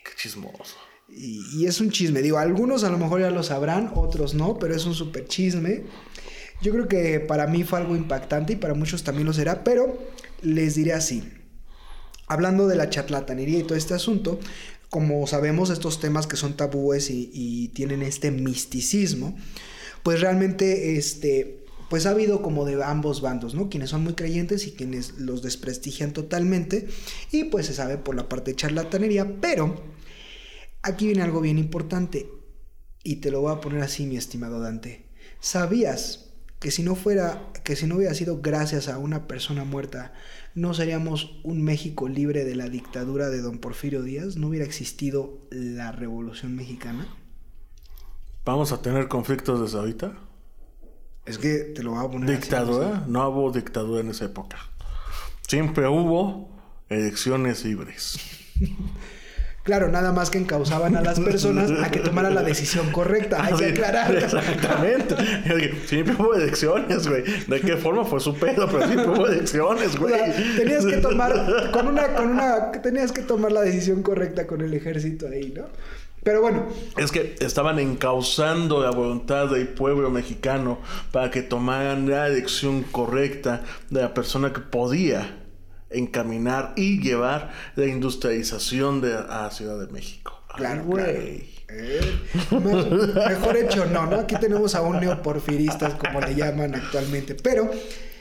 Qué 0.04 0.12
chismoso. 0.18 0.76
Y, 1.08 1.42
y 1.54 1.68
es 1.68 1.80
un 1.80 1.90
chisme. 1.90 2.22
Digo, 2.22 2.38
algunos 2.38 2.84
a 2.84 2.90
lo 2.90 2.98
mejor 2.98 3.22
ya 3.22 3.32
lo 3.32 3.44
sabrán, 3.44 3.94
otros 3.96 4.34
no, 4.34 4.60
pero 4.60 4.76
es 4.76 4.86
un 4.86 4.94
súper 4.94 5.26
chisme. 5.28 5.84
Yo 6.62 6.74
creo 6.74 6.90
que 6.90 7.22
para 7.22 7.48
mí 7.48 7.64
fue 7.64 7.80
algo 7.80 7.96
impactante 7.96 8.54
y 8.54 8.56
para 8.58 8.74
muchos 8.74 9.06
también 9.06 9.26
lo 9.26 9.32
será, 9.32 9.64
pero 9.64 9.98
les 10.42 10.76
diré 10.76 10.92
así. 10.92 11.24
Hablando 12.28 12.68
de 12.68 12.76
la 12.76 12.90
charlatanería 12.90 13.60
y 13.60 13.64
todo 13.64 13.78
este 13.78 13.94
asunto, 13.94 14.40
como 14.90 15.28
sabemos, 15.28 15.70
estos 15.70 16.00
temas 16.00 16.28
que 16.28 16.38
son 16.38 16.56
tabúes 16.56 17.10
y, 17.10 17.70
tienen 17.74 18.02
este 18.02 18.32
misticismo, 18.32 19.36
pues 20.04 20.22
realmente 20.22 20.98
este, 20.98 21.66
pues 21.90 22.06
ha 22.06 22.12
habido 22.12 22.42
como 22.42 22.66
de 22.66 22.82
ambos 22.84 23.22
bandos, 23.22 23.56
¿no? 23.56 23.70
Quienes 23.70 23.90
son 23.90 24.04
muy 24.04 24.14
creyentes 24.14 24.66
y 24.68 24.72
quienes 24.72 25.20
los 25.20 25.42
desprestigian 25.42 26.14
totalmente. 26.14 26.88
Y 27.32 27.46
pues 27.46 27.66
se 27.68 27.74
sabe 27.74 27.98
por 27.98 28.16
la 28.16 28.30
parte 28.30 28.52
de 28.52 28.58
charlatanería, 28.58 29.40
pero 29.42 29.84
aquí 30.82 31.08
viene 31.08 31.24
algo 31.24 31.42
bien 31.42 31.58
importante. 31.58 32.30
Y 33.04 33.18
te 33.18 33.32
lo 33.32 33.42
voy 33.42 33.54
a 33.54 33.62
poner 33.62 33.82
así, 33.82 34.06
mi 34.06 34.18
estimado 34.18 34.60
Dante. 34.60 35.06
¿Sabías 35.40 36.32
que 36.60 36.72
si 36.72 36.82
no 36.82 36.96
fuera, 36.96 37.52
que 37.64 37.76
si 37.76 37.86
no 37.86 37.98
hubiera 37.98 38.14
sido 38.14 38.42
gracias 38.42 38.88
a 38.88 38.98
una 38.98 39.28
persona 39.28 39.66
muerta, 39.66 40.14
no 40.56 40.74
seríamos 40.74 41.38
un 41.44 41.64
México 41.64 42.08
libre 42.08 42.46
de 42.46 42.56
la 42.56 42.70
dictadura 42.70 43.30
de 43.30 43.42
don 43.42 43.60
Porfirio 43.60 44.02
Díaz? 44.02 44.38
¿No 44.38 44.48
hubiera 44.48 44.66
existido 44.66 45.38
la 45.52 45.92
Revolución 45.92 46.56
Mexicana? 46.56 47.08
¿Vamos 48.46 48.72
a 48.72 48.82
tener 48.82 49.08
conflictos 49.08 49.60
desde 49.62 49.78
ahorita? 49.78 50.18
Es 51.26 51.38
que 51.38 51.58
te 51.76 51.84
lo 51.84 51.92
voy 51.92 52.06
a 52.06 52.10
poner 52.10 52.30
así, 52.30 52.42
¿Dictadura? 52.42 53.04
No 53.08 53.28
hubo 53.30 53.52
dictadura 53.52 54.02
en 54.02 54.10
esa 54.10 54.26
época. 54.26 54.58
Siempre 55.48 55.88
hubo 55.88 56.50
elecciones 56.90 57.66
libres. 57.66 58.18
Claro, 59.66 59.90
nada 59.90 60.12
más 60.12 60.30
que 60.30 60.38
encausaban 60.38 60.96
a 60.96 61.02
las 61.02 61.20
personas 61.20 61.72
a 61.84 61.90
que 61.90 62.00
tomaran 62.00 62.36
la 62.36 62.44
decisión 62.44 62.92
correcta. 62.92 63.44
Hay 63.44 63.56
que 63.56 63.66
aclarar. 63.66 64.16
Exactamente. 64.16 65.16
Siempre 65.88 66.14
hubo 66.20 66.36
elecciones, 66.36 67.08
güey. 67.08 67.24
¿De 67.48 67.62
qué 67.62 67.76
forma 67.76 68.06
fue 68.06 68.20
su 68.20 68.36
pedo? 68.36 68.68
Pero 68.68 68.86
siempre 68.86 69.08
hubo 69.08 69.26
elecciones, 69.28 69.96
O 69.96 70.00
güey. 70.02 70.14
sea, 70.14 70.56
tenías 70.56 70.86
que 70.86 70.98
tomar 70.98 71.72
con 71.72 71.88
una, 71.88 72.14
con 72.14 72.30
una, 72.30 72.72
tenías 72.74 73.12
que 73.12 73.24
tomar 73.24 73.52
la 73.52 73.62
decisión 73.62 74.04
correcta 74.04 74.46
con 74.46 74.62
el 74.62 74.72
ejército 74.72 75.28
ahí, 75.28 75.52
¿no? 75.56 75.64
Pero 76.24 76.42
bueno, 76.42 76.68
Es 76.98 77.12
que 77.12 77.36
estaban 77.40 77.80
encauzando 77.80 78.84
la 78.84 78.92
voluntad 78.92 79.48
del 79.50 79.68
pueblo 79.68 80.12
mexicano 80.12 80.78
para 81.12 81.32
que 81.32 81.42
tomaran 81.42 82.08
la 82.08 82.28
elección 82.28 82.84
correcta 82.84 83.64
de 83.90 84.02
la 84.02 84.14
persona 84.14 84.54
que 84.54 84.60
podía 84.62 85.40
encaminar 85.98 86.74
y 86.76 87.02
llevar 87.02 87.52
la 87.76 87.86
industrialización 87.86 89.02
de 89.02 89.14
a 89.16 89.50
Ciudad 89.52 89.80
de 89.80 89.88
México. 89.92 90.42
Ay, 90.50 90.56
Claro, 90.58 90.84
güey. 90.86 91.56
eh, 91.70 92.20
me- 92.52 93.30
mejor 93.30 93.58
hecho 93.58 93.86
no, 93.88 94.06
¿no? 94.06 94.20
Aquí 94.20 94.36
tenemos 94.40 94.76
a 94.76 94.82
un 94.82 95.00
neoporfiristas, 95.00 95.96
como 95.96 96.22
le 96.22 96.36
llaman 96.36 96.76
actualmente. 96.76 97.36
Pero, 97.36 97.70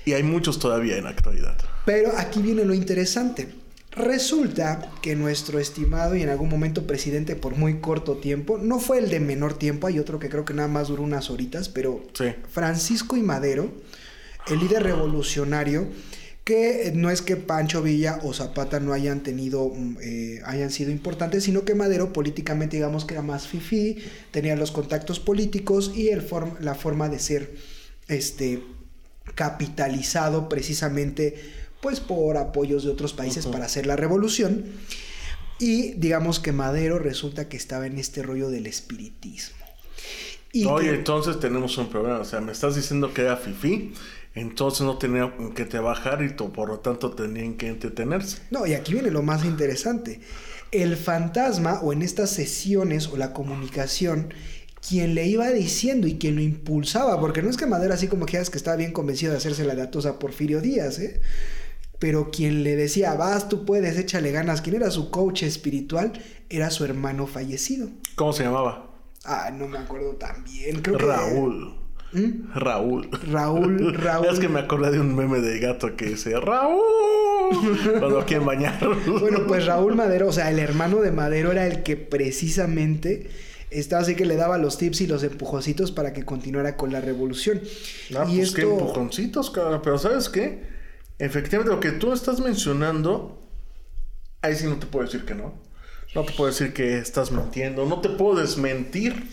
Y 0.04 0.12
hay 0.12 0.22
muchos 0.22 0.58
todavía 0.58 0.96
en 0.96 1.04
la 1.04 1.10
actualidad. 1.10 1.56
pero 1.84 2.12
aquí 2.16 2.40
viene 2.42 2.64
lo 2.64 2.74
interesante. 2.74 3.48
Resulta 3.96 4.90
que 5.02 5.14
nuestro 5.14 5.60
estimado 5.60 6.16
y 6.16 6.22
en 6.22 6.28
algún 6.28 6.48
momento 6.48 6.84
presidente 6.84 7.37
por 7.37 7.54
muy 7.56 7.80
corto 7.80 8.16
tiempo, 8.16 8.58
no 8.58 8.80
fue 8.80 8.98
el 8.98 9.08
de 9.08 9.20
menor 9.20 9.54
tiempo, 9.54 9.87
hay 9.87 10.00
otro 10.00 10.18
que 10.18 10.28
creo 10.28 10.44
que 10.44 10.52
nada 10.52 10.66
más 10.68 10.88
duró 10.88 11.02
unas 11.04 11.30
horitas, 11.30 11.68
pero 11.68 12.02
Sí. 12.12 12.24
Francisco 12.50 13.16
y 13.16 13.22
Madero, 13.22 13.70
el 14.48 14.58
líder 14.58 14.82
revolucionario, 14.82 15.87
que 16.44 16.92
no 16.94 17.11
es 17.11 17.22
que 17.22 17.37
Pancho 17.37 17.83
Villa 17.83 18.20
o 18.22 18.35
Zapata 18.35 18.78
no 18.78 18.92
hayan 18.92 19.22
tenido, 19.22 19.70
mm, 19.74 19.96
eh, 20.02 20.40
hayan 20.44 20.70
sido 20.70 20.90
importantes, 20.90 21.44
sino 21.44 21.64
que 21.64 21.74
Madero 21.74 22.12
políticamente 22.12 22.76
digamos 22.76 23.07
que 23.07 23.14
era 23.14 23.22
más 23.22 23.48
fifí, 23.48 23.96
tenía 24.30 24.54
los 24.54 24.70
contactos 24.70 25.20
políticos 25.20 25.92
y 25.94 26.09
el 26.09 26.20
form- 26.28 26.59
la 26.61 26.74
forma 26.74 27.09
de 27.09 27.18
ser 27.18 27.57
este, 28.09 28.62
capitalizado 29.35 30.48
precisamente 30.48 31.37
pues 31.80 32.00
por 32.00 32.37
apoyos 32.37 32.85
de 32.85 32.90
otros 32.90 33.12
países 33.14 33.46
para 33.46 33.64
hacer 33.66 33.87
la 33.87 33.96
revolución. 33.96 34.64
Y 35.59 35.92
digamos 35.94 36.40
que 36.40 36.52
Madero 36.52 36.98
resulta 36.98 37.48
que 37.48 37.57
estaba 37.57 37.87
en 37.87 37.98
este 37.98 38.22
rollo 38.22 38.50
del 38.50 38.66
espiritismo. 38.66 39.63
Y 40.55 40.64
Oye, 40.67 40.90
que- 40.90 40.95
entonces 40.95 41.40
tenemos 41.40 41.77
un 41.79 41.88
problema. 41.88 42.21
O 42.21 42.25
sea, 42.25 42.40
me 42.40 42.53
estás 42.53 42.77
diciendo 42.77 43.12
que 43.12 43.23
era 43.23 43.37
fifí, 43.37 43.93
entonces 44.37 44.83
no 44.83 44.97
tenía 44.99 45.35
que 45.55 45.64
trabajar 45.64 46.23
y 46.23 46.29
por 46.31 46.69
lo 46.69 46.79
tanto 46.79 47.11
tenían 47.11 47.55
que 47.55 47.67
entretenerse. 47.69 48.38
No, 48.51 48.64
y 48.64 48.75
aquí 48.75 48.93
viene 48.93 49.11
lo 49.11 49.23
más 49.23 49.45
interesante. 49.45 50.21
El 50.71 50.97
fantasma, 50.97 51.81
o 51.83 51.93
en 51.93 52.03
estas 52.03 52.31
sesiones, 52.31 53.09
o 53.09 53.17
la 53.17 53.33
comunicación, 53.33 54.33
quien 54.88 55.14
le 55.17 55.27
iba 55.27 55.49
diciendo 55.51 56.07
y 56.07 56.19
quien 56.19 56.37
lo 56.37 56.40
impulsaba, 56.40 57.19
porque 57.19 57.43
no 57.43 57.51
es 57.51 57.57
que 57.57 57.67
Madero 57.67 57.93
así 57.95 58.07
como 58.07 58.25
que 58.27 58.38
es 58.38 58.49
que 58.51 58.59
estaba 58.59 58.77
bien 58.77 58.93
convencido 58.93 59.33
de 59.33 59.38
hacerse 59.38 59.64
la 59.64 59.75
datos 59.75 60.07
a 60.07 60.19
Porfirio 60.21 60.61
Díaz, 60.61 60.99
¿eh? 61.01 61.21
Pero 61.99 62.31
quien 62.31 62.62
le 62.64 62.77
decía, 62.77 63.14
vas, 63.14 63.49
tú 63.49 63.64
puedes, 63.64 63.97
échale 63.97 64.31
ganas, 64.31 64.61
quien 64.61 64.77
era 64.77 64.90
su 64.90 65.11
coach 65.11 65.43
espiritual, 65.43 66.12
era 66.49 66.71
su 66.71 66.85
hermano 66.85 67.27
fallecido. 67.27 67.88
¿Cómo 68.14 68.33
se 68.33 68.45
llamaba? 68.45 68.90
Ah, 69.24 69.50
no 69.52 69.66
me 69.68 69.78
acuerdo 69.78 70.16
tan 70.16 70.44
bien, 70.44 70.82
creo 70.82 70.98
que... 70.98 71.04
Raúl. 71.04 71.74
¿Mm? 72.12 72.52
Raúl. 72.54 73.08
Raúl, 73.30 73.94
Raúl. 73.98 74.26
Es 74.26 74.38
que 74.38 74.48
me 74.48 74.60
acordé 74.60 74.92
de 74.92 75.00
un 75.00 75.14
meme 75.16 75.40
de 75.40 75.58
gato 75.58 75.96
que 75.96 76.06
dice 76.06 76.38
Raúl 76.38 76.80
cuando 77.98 78.24
quieren 78.24 78.46
bañar. 78.46 78.78
Bueno, 79.06 79.46
pues 79.46 79.66
Raúl 79.66 79.94
Madero, 79.96 80.28
o 80.28 80.32
sea, 80.32 80.50
el 80.50 80.58
hermano 80.58 81.00
de 81.00 81.10
Madero 81.10 81.52
era 81.52 81.66
el 81.66 81.82
que 81.82 81.96
precisamente 81.96 83.30
estaba 83.70 84.02
así 84.02 84.14
que 84.14 84.24
le 84.24 84.37
daba 84.37 84.58
los 84.58 84.78
tips 84.78 85.00
y 85.00 85.06
los 85.06 85.24
empujoncitos 85.24 85.90
para 85.90 86.12
que 86.12 86.24
continuara 86.24 86.76
con 86.76 86.92
la 86.92 87.00
revolución. 87.00 87.60
Ah, 88.16 88.26
y 88.28 88.37
pues 88.37 88.52
qué 88.52 88.62
empujoncitos, 88.62 89.50
cabrón. 89.50 89.80
Pero 89.82 89.98
¿sabes 89.98 90.28
qué? 90.28 90.62
Efectivamente, 91.18 91.74
lo 91.74 91.80
que 91.80 91.92
tú 91.92 92.12
estás 92.12 92.40
mencionando, 92.40 93.42
ahí 94.42 94.54
sí 94.54 94.66
no 94.66 94.76
te 94.76 94.87
puedo 94.87 95.06
decir 95.06 95.24
que 95.24 95.34
no. 95.34 95.63
No 96.14 96.22
te 96.22 96.33
puedo 96.33 96.50
decir 96.50 96.72
que 96.72 96.96
estás 96.98 97.33
mintiendo. 97.33 97.85
No 97.87 98.00
te 98.00 98.09
puedo 98.09 98.40
desmentir. 98.40 99.29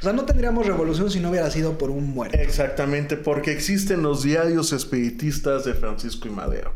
o 0.00 0.02
sea, 0.02 0.14
no 0.14 0.24
tendríamos 0.24 0.66
revolución 0.66 1.10
si 1.10 1.20
no 1.20 1.28
hubiera 1.28 1.50
sido 1.50 1.76
por 1.76 1.90
un 1.90 2.08
muerto. 2.08 2.38
Exactamente, 2.38 3.18
porque 3.18 3.52
existen 3.52 4.02
los 4.02 4.22
diarios 4.22 4.72
espiritistas 4.72 5.66
de 5.66 5.74
Francisco 5.74 6.28
y 6.28 6.30
Madero, 6.30 6.72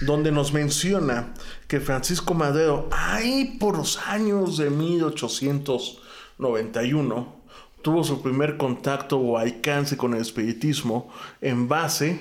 donde 0.00 0.32
nos 0.32 0.52
menciona 0.52 1.34
que 1.68 1.78
Francisco 1.78 2.34
Madero, 2.34 2.88
ahí 2.90 3.56
por 3.60 3.76
los 3.76 4.00
años 4.08 4.56
de 4.56 4.70
1891, 4.70 7.36
tuvo 7.82 8.02
su 8.02 8.22
primer 8.22 8.56
contacto 8.56 9.18
o 9.18 9.38
alcance 9.38 9.96
con 9.96 10.14
el 10.14 10.20
espiritismo 10.20 11.12
en 11.40 11.68
base, 11.68 12.18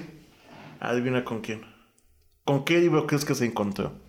adivina 0.80 1.26
con 1.26 1.42
quién, 1.42 1.66
con 2.44 2.64
qué 2.64 2.80
libro 2.80 3.08
crees 3.08 3.26
que 3.26 3.34
se 3.34 3.46
encontró. 3.46 4.05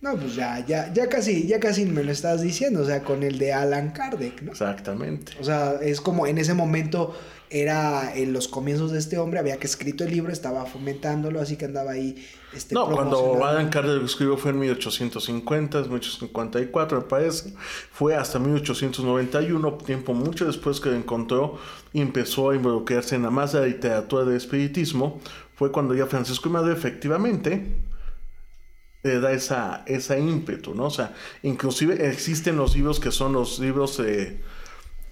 No, 0.00 0.16
pues 0.16 0.34
ya, 0.34 0.64
ya, 0.66 0.90
ya 0.94 1.10
casi, 1.10 1.46
ya 1.46 1.60
casi 1.60 1.84
me 1.84 2.02
lo 2.02 2.10
estás 2.10 2.40
diciendo, 2.40 2.80
o 2.80 2.86
sea, 2.86 3.02
con 3.02 3.22
el 3.22 3.38
de 3.38 3.52
Alan 3.52 3.90
Kardec, 3.90 4.40
¿no? 4.40 4.52
Exactamente. 4.52 5.32
O 5.38 5.44
sea, 5.44 5.74
es 5.82 6.00
como 6.00 6.26
en 6.26 6.38
ese 6.38 6.54
momento 6.54 7.14
era 7.50 8.16
en 8.16 8.32
los 8.32 8.48
comienzos 8.48 8.92
de 8.92 8.98
este 8.98 9.18
hombre, 9.18 9.40
había 9.40 9.58
que 9.58 9.66
escrito 9.66 10.04
el 10.04 10.12
libro, 10.12 10.32
estaba 10.32 10.64
fomentándolo, 10.64 11.38
así 11.38 11.56
que 11.56 11.66
andaba 11.66 11.90
ahí. 11.90 12.24
Este, 12.54 12.74
No, 12.74 12.90
cuando. 12.90 13.44
Alan 13.44 13.68
Kardec 13.68 14.00
lo 14.00 14.06
escribió 14.06 14.38
fue 14.38 14.52
en 14.52 14.60
1850, 14.60 15.80
1854 15.80 17.00
me 17.00 17.04
parece. 17.04 17.52
Fue 17.92 18.16
hasta 18.16 18.38
1891, 18.38 19.74
tiempo 19.84 20.14
mucho 20.14 20.46
después 20.46 20.80
que 20.80 20.88
lo 20.88 20.96
encontró 20.96 21.58
y 21.92 22.00
empezó 22.00 22.50
a 22.50 22.56
involucrarse 22.56 23.16
en 23.16 23.24
la 23.24 23.30
más 23.30 23.52
de 23.52 23.60
la 23.60 23.66
literatura 23.66 24.24
de 24.24 24.36
espiritismo. 24.36 25.20
Fue 25.56 25.70
cuando 25.70 25.94
ya 25.94 26.06
Francisco 26.06 26.48
y 26.48 26.70
efectivamente 26.70 27.89
le 29.02 29.20
da 29.20 29.32
esa, 29.32 29.82
esa 29.86 30.18
ímpetu, 30.18 30.74
¿no? 30.74 30.84
O 30.86 30.90
sea, 30.90 31.14
inclusive 31.42 32.08
existen 32.08 32.56
los 32.56 32.74
libros 32.74 33.00
que 33.00 33.10
son 33.10 33.32
los 33.32 33.58
libros... 33.58 33.98
eh, 34.00 34.40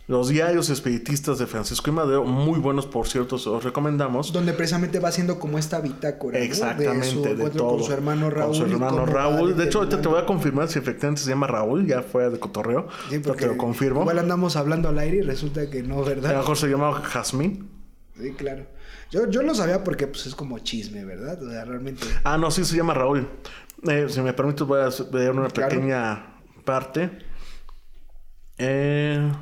los 0.09 0.31
diarios 0.31 0.71
espiritistas 0.71 1.39
de 1.39 1.47
Francisco 1.47 1.91
y 1.91 1.93
Madero, 1.93 2.25
muy 2.25 2.59
buenos 2.59 2.87
por 2.87 3.07
cierto, 3.07 3.37
se 3.37 3.51
los 3.51 3.63
recomendamos. 3.63 4.33
Donde 4.33 4.55
precisamente 4.55 5.01
va 5.01 5.11
haciendo 5.11 5.39
como 5.39 5.59
esta 5.59 5.83
bitácora. 5.83 6.39
¿no? 6.39 6.45
Exactamente, 6.47 7.07
de, 7.07 7.13
su 7.13 7.23
de, 7.23 7.31
encuentro 7.33 7.61
todo. 7.63 7.77
con 7.77 7.85
su 7.85 7.93
hermano 7.93 8.31
Raúl. 8.31 8.57
Con 8.59 8.67
su 8.69 8.73
hermano 8.73 9.05
Raúl. 9.05 9.55
De 9.55 9.65
hecho, 9.65 9.81
ahorita 9.81 10.01
te 10.01 10.09
voy 10.09 10.19
a 10.19 10.25
confirmar 10.25 10.69
si 10.69 10.79
efectivamente 10.79 11.21
se 11.21 11.29
llama 11.29 11.47
Raúl, 11.47 11.87
ya 11.87 12.01
fuera 12.01 12.31
de 12.31 12.39
cotorreo. 12.39 12.89
Sí, 13.11 13.19
porque 13.19 13.43
te 13.43 13.49
lo 13.49 13.59
confirmo. 13.59 14.01
Igual 14.01 14.19
andamos 14.19 14.57
hablando 14.57 14.89
al 14.89 14.99
aire 14.99 15.19
y 15.19 15.21
resulta 15.21 15.69
que 15.69 15.83
no, 15.83 15.97
A 15.97 15.99
lo 15.99 16.05
¿verdad? 16.07 16.37
mejor 16.39 16.57
se 16.57 16.69
llamaba 16.69 17.03
Jazmín. 17.03 17.69
Sí, 18.19 18.33
claro. 18.33 18.65
Yo, 19.11 19.29
yo 19.29 19.43
lo 19.43 19.55
sabía 19.55 19.85
porque 19.85 20.07
pues 20.07 20.25
es 20.27 20.35
como 20.35 20.59
chisme, 20.59 21.05
¿verdad? 21.05 21.43
O 21.43 21.51
sea, 21.51 21.67
realmente. 21.67 22.07
Ah, 22.25 22.39
no, 22.39 22.51
sí 22.51 22.65
se 22.65 22.77
llama 22.77 22.95
Raúl. 22.95 23.29
Eh, 23.87 24.07
si 24.09 24.21
me 24.21 24.33
permite, 24.33 24.65
voy 24.65 24.81
a 24.81 24.89
leer 25.13 25.31
una 25.33 25.49
Claro. 25.49 25.69
pequeña 25.71 26.41
parte. 26.65 27.11
Eh, 28.59 29.33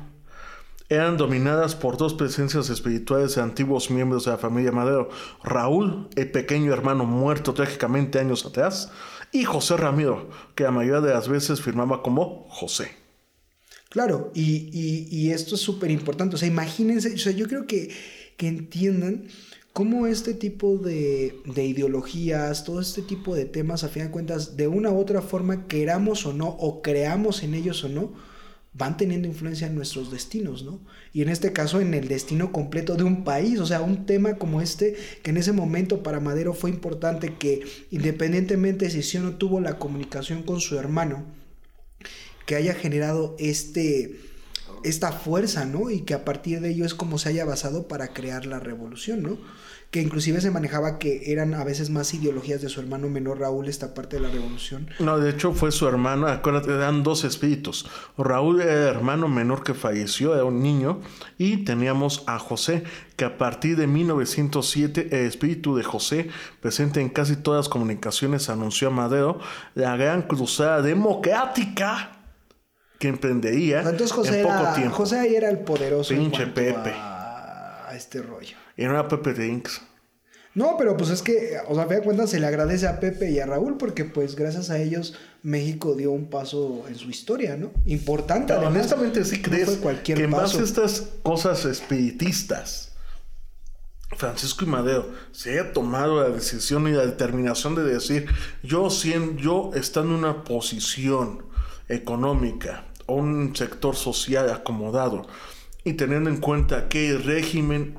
eran 0.89 1.17
dominadas 1.17 1.75
por 1.75 1.97
dos 1.97 2.13
presencias 2.13 2.69
espirituales 2.69 3.35
de 3.35 3.41
antiguos 3.41 3.89
miembros 3.89 4.25
de 4.25 4.31
la 4.31 4.37
familia 4.37 4.71
Madero. 4.71 5.09
Raúl, 5.43 6.07
el 6.15 6.31
pequeño 6.31 6.71
hermano 6.71 7.05
muerto 7.05 7.53
trágicamente 7.53 8.19
años 8.19 8.45
atrás, 8.45 8.91
y 9.31 9.43
José 9.43 9.75
Ramiro, 9.75 10.29
que 10.55 10.63
la 10.63 10.71
mayoría 10.71 11.01
de 11.01 11.13
las 11.13 11.27
veces 11.27 11.61
firmaba 11.61 12.01
como 12.01 12.47
José. 12.49 12.91
Claro, 13.89 14.31
y, 14.33 14.69
y- 14.71 15.07
y 15.09 15.31
esto 15.31 15.55
es 15.55 15.61
súper 15.61 15.91
importante. 15.91 16.35
O 16.35 16.39
sea, 16.39 16.47
imagínense, 16.47 17.13
o 17.13 17.17
sea, 17.17 17.31
yo 17.33 17.47
creo 17.47 17.65
que, 17.65 17.93
que 18.37 18.47
entiendan 18.47 19.27
cómo 19.77 20.07
este 20.07 20.33
tipo 20.33 20.79
de, 20.79 21.39
de 21.45 21.63
ideologías, 21.63 22.63
todo 22.63 22.81
este 22.81 23.03
tipo 23.03 23.35
de 23.35 23.45
temas, 23.45 23.83
a 23.83 23.89
fin 23.89 24.05
de 24.05 24.09
cuentas, 24.09 24.57
de 24.57 24.67
una 24.67 24.89
u 24.89 24.99
otra 24.99 25.21
forma, 25.21 25.67
queramos 25.67 26.25
o 26.25 26.33
no, 26.33 26.47
o 26.47 26.81
creamos 26.81 27.43
en 27.43 27.53
ellos 27.53 27.83
o 27.83 27.89
no, 27.89 28.11
van 28.73 28.97
teniendo 28.97 29.27
influencia 29.27 29.67
en 29.67 29.75
nuestros 29.75 30.09
destinos, 30.09 30.63
¿no? 30.63 30.79
Y 31.13 31.21
en 31.21 31.29
este 31.29 31.53
caso 31.53 31.79
en 31.79 31.93
el 31.93 32.07
destino 32.07 32.51
completo 32.51 32.95
de 32.95 33.03
un 33.03 33.23
país, 33.23 33.59
o 33.59 33.67
sea, 33.67 33.83
un 33.83 34.07
tema 34.07 34.39
como 34.39 34.61
este, 34.61 34.95
que 35.21 35.29
en 35.29 35.37
ese 35.37 35.51
momento 35.51 36.01
para 36.01 36.19
Madero 36.19 36.55
fue 36.55 36.71
importante, 36.71 37.35
que 37.37 37.61
independientemente 37.91 38.89
si 38.89 39.03
sí 39.03 39.17
o 39.17 39.21
no 39.21 39.35
tuvo 39.35 39.59
la 39.59 39.77
comunicación 39.77 40.41
con 40.41 40.59
su 40.59 40.79
hermano, 40.79 41.23
que 42.47 42.55
haya 42.55 42.73
generado 42.73 43.35
este 43.37 44.15
esta 44.83 45.11
fuerza, 45.11 45.65
¿no? 45.65 45.89
Y 45.89 46.01
que 46.01 46.13
a 46.13 46.25
partir 46.25 46.61
de 46.61 46.69
ello 46.69 46.85
es 46.85 46.93
como 46.93 47.17
se 47.17 47.29
haya 47.29 47.45
basado 47.45 47.87
para 47.87 48.09
crear 48.09 48.45
la 48.45 48.59
revolución, 48.59 49.23
¿no? 49.23 49.37
Que 49.91 50.01
inclusive 50.01 50.41
se 50.41 50.51
manejaba 50.51 50.99
que 50.99 51.31
eran 51.31 51.53
a 51.53 51.63
veces 51.63 51.89
más 51.89 52.13
ideologías 52.13 52.61
de 52.61 52.67
su 52.67 52.81
hermano 52.81 53.07
menor 53.07 53.39
Raúl 53.39 53.69
esta 53.69 53.93
parte 53.93 54.17
de 54.17 54.23
la 54.23 54.29
revolución. 54.29 54.89
No, 54.99 55.17
de 55.17 55.29
hecho 55.29 55.53
fue 55.53 55.71
su 55.71 55.87
hermano, 55.87 56.27
acuérdate, 56.27 56.73
eran 56.73 57.03
dos 57.03 57.23
espíritus. 57.23 57.87
Raúl 58.17 58.59
era 58.59 58.73
el 58.73 58.95
hermano 58.95 59.29
menor 59.29 59.63
que 59.63 59.73
falleció, 59.73 60.33
era 60.33 60.43
un 60.43 60.61
niño, 60.61 60.99
y 61.37 61.63
teníamos 61.63 62.23
a 62.27 62.37
José, 62.37 62.83
que 63.15 63.23
a 63.23 63.37
partir 63.37 63.77
de 63.77 63.87
1907 63.87 65.07
el 65.11 65.25
espíritu 65.25 65.77
de 65.77 65.83
José, 65.83 66.29
presente 66.59 66.99
en 66.99 67.07
casi 67.07 67.37
todas 67.37 67.59
las 67.59 67.69
comunicaciones, 67.69 68.49
anunció 68.49 68.89
a 68.89 68.91
Madero 68.91 69.39
la 69.73 69.95
gran 69.95 70.23
cruzada 70.23 70.81
democrática 70.81 72.16
que 72.99 73.07
emprendería 73.09 73.79
Entonces 73.81 74.11
José, 74.11 74.41
en 74.41 74.47
poco 74.47 74.59
era, 74.59 74.73
tiempo. 74.73 74.95
José 74.95 75.19
ahí 75.19 75.35
era 75.35 75.49
el 75.49 75.59
poderoso 75.59 76.13
Pinche 76.13 76.47
Pepe. 76.47 76.91
A, 76.93 77.89
a 77.89 77.95
este 77.95 78.21
rollo. 78.21 78.55
Y 78.75 78.83
no 78.85 78.91
era 78.91 79.07
Pepe 79.07 79.33
Drinks. 79.33 79.81
No, 80.55 80.75
pero 80.75 80.97
pues 80.97 81.11
es 81.11 81.21
que, 81.21 81.57
o 81.67 81.75
sea, 81.75 81.83
a 81.83 81.87
fin 81.87 81.97
de 81.97 82.03
cuentas 82.03 82.31
se 82.31 82.39
le 82.39 82.47
agradece 82.47 82.87
a 82.87 82.99
Pepe 82.99 83.29
y 83.29 83.39
a 83.39 83.45
Raúl 83.45 83.77
porque 83.77 84.05
pues 84.05 84.35
gracias 84.35 84.71
a 84.71 84.79
ellos 84.79 85.13
México 85.43 85.93
dio 85.93 86.11
un 86.11 86.31
paso 86.31 86.85
en 86.87 86.95
su 86.95 87.11
historia, 87.11 87.55
¿no? 87.55 87.71
Importante. 87.85 88.47
Pero 88.47 88.61
además. 88.61 88.77
honestamente, 88.91 89.23
¿sí 89.23 89.39
crees 89.43 89.69
cualquier 89.77 90.17
que 90.17 90.23
en 90.23 90.31
base 90.31 90.57
paso. 90.57 90.59
a 90.61 90.63
estas 90.63 91.07
cosas 91.21 91.63
espiritistas, 91.65 92.93
Francisco 94.15 94.63
y 94.65 94.67
Madero 94.67 95.11
se 95.31 95.51
haya 95.59 95.73
tomado 95.73 96.23
la 96.23 96.29
decisión 96.29 96.87
y 96.87 96.91
la 96.91 97.05
determinación 97.05 97.75
de 97.75 97.83
decir, 97.83 98.25
yo, 98.63 98.89
sien- 98.89 99.37
yo 99.37 99.71
estando 99.75 100.13
en 100.15 100.19
una 100.23 100.43
posición 100.43 101.45
económica 101.89 102.85
o 103.05 103.15
un 103.15 103.55
sector 103.55 103.95
social 103.95 104.49
acomodado 104.49 105.27
y 105.83 105.93
teniendo 105.93 106.29
en 106.29 106.37
cuenta 106.37 106.89
que 106.89 107.09
el 107.09 107.23
régimen 107.23 107.97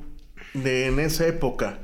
de 0.55 0.87
en 0.87 1.01
esa 1.01 1.27
época 1.27 1.79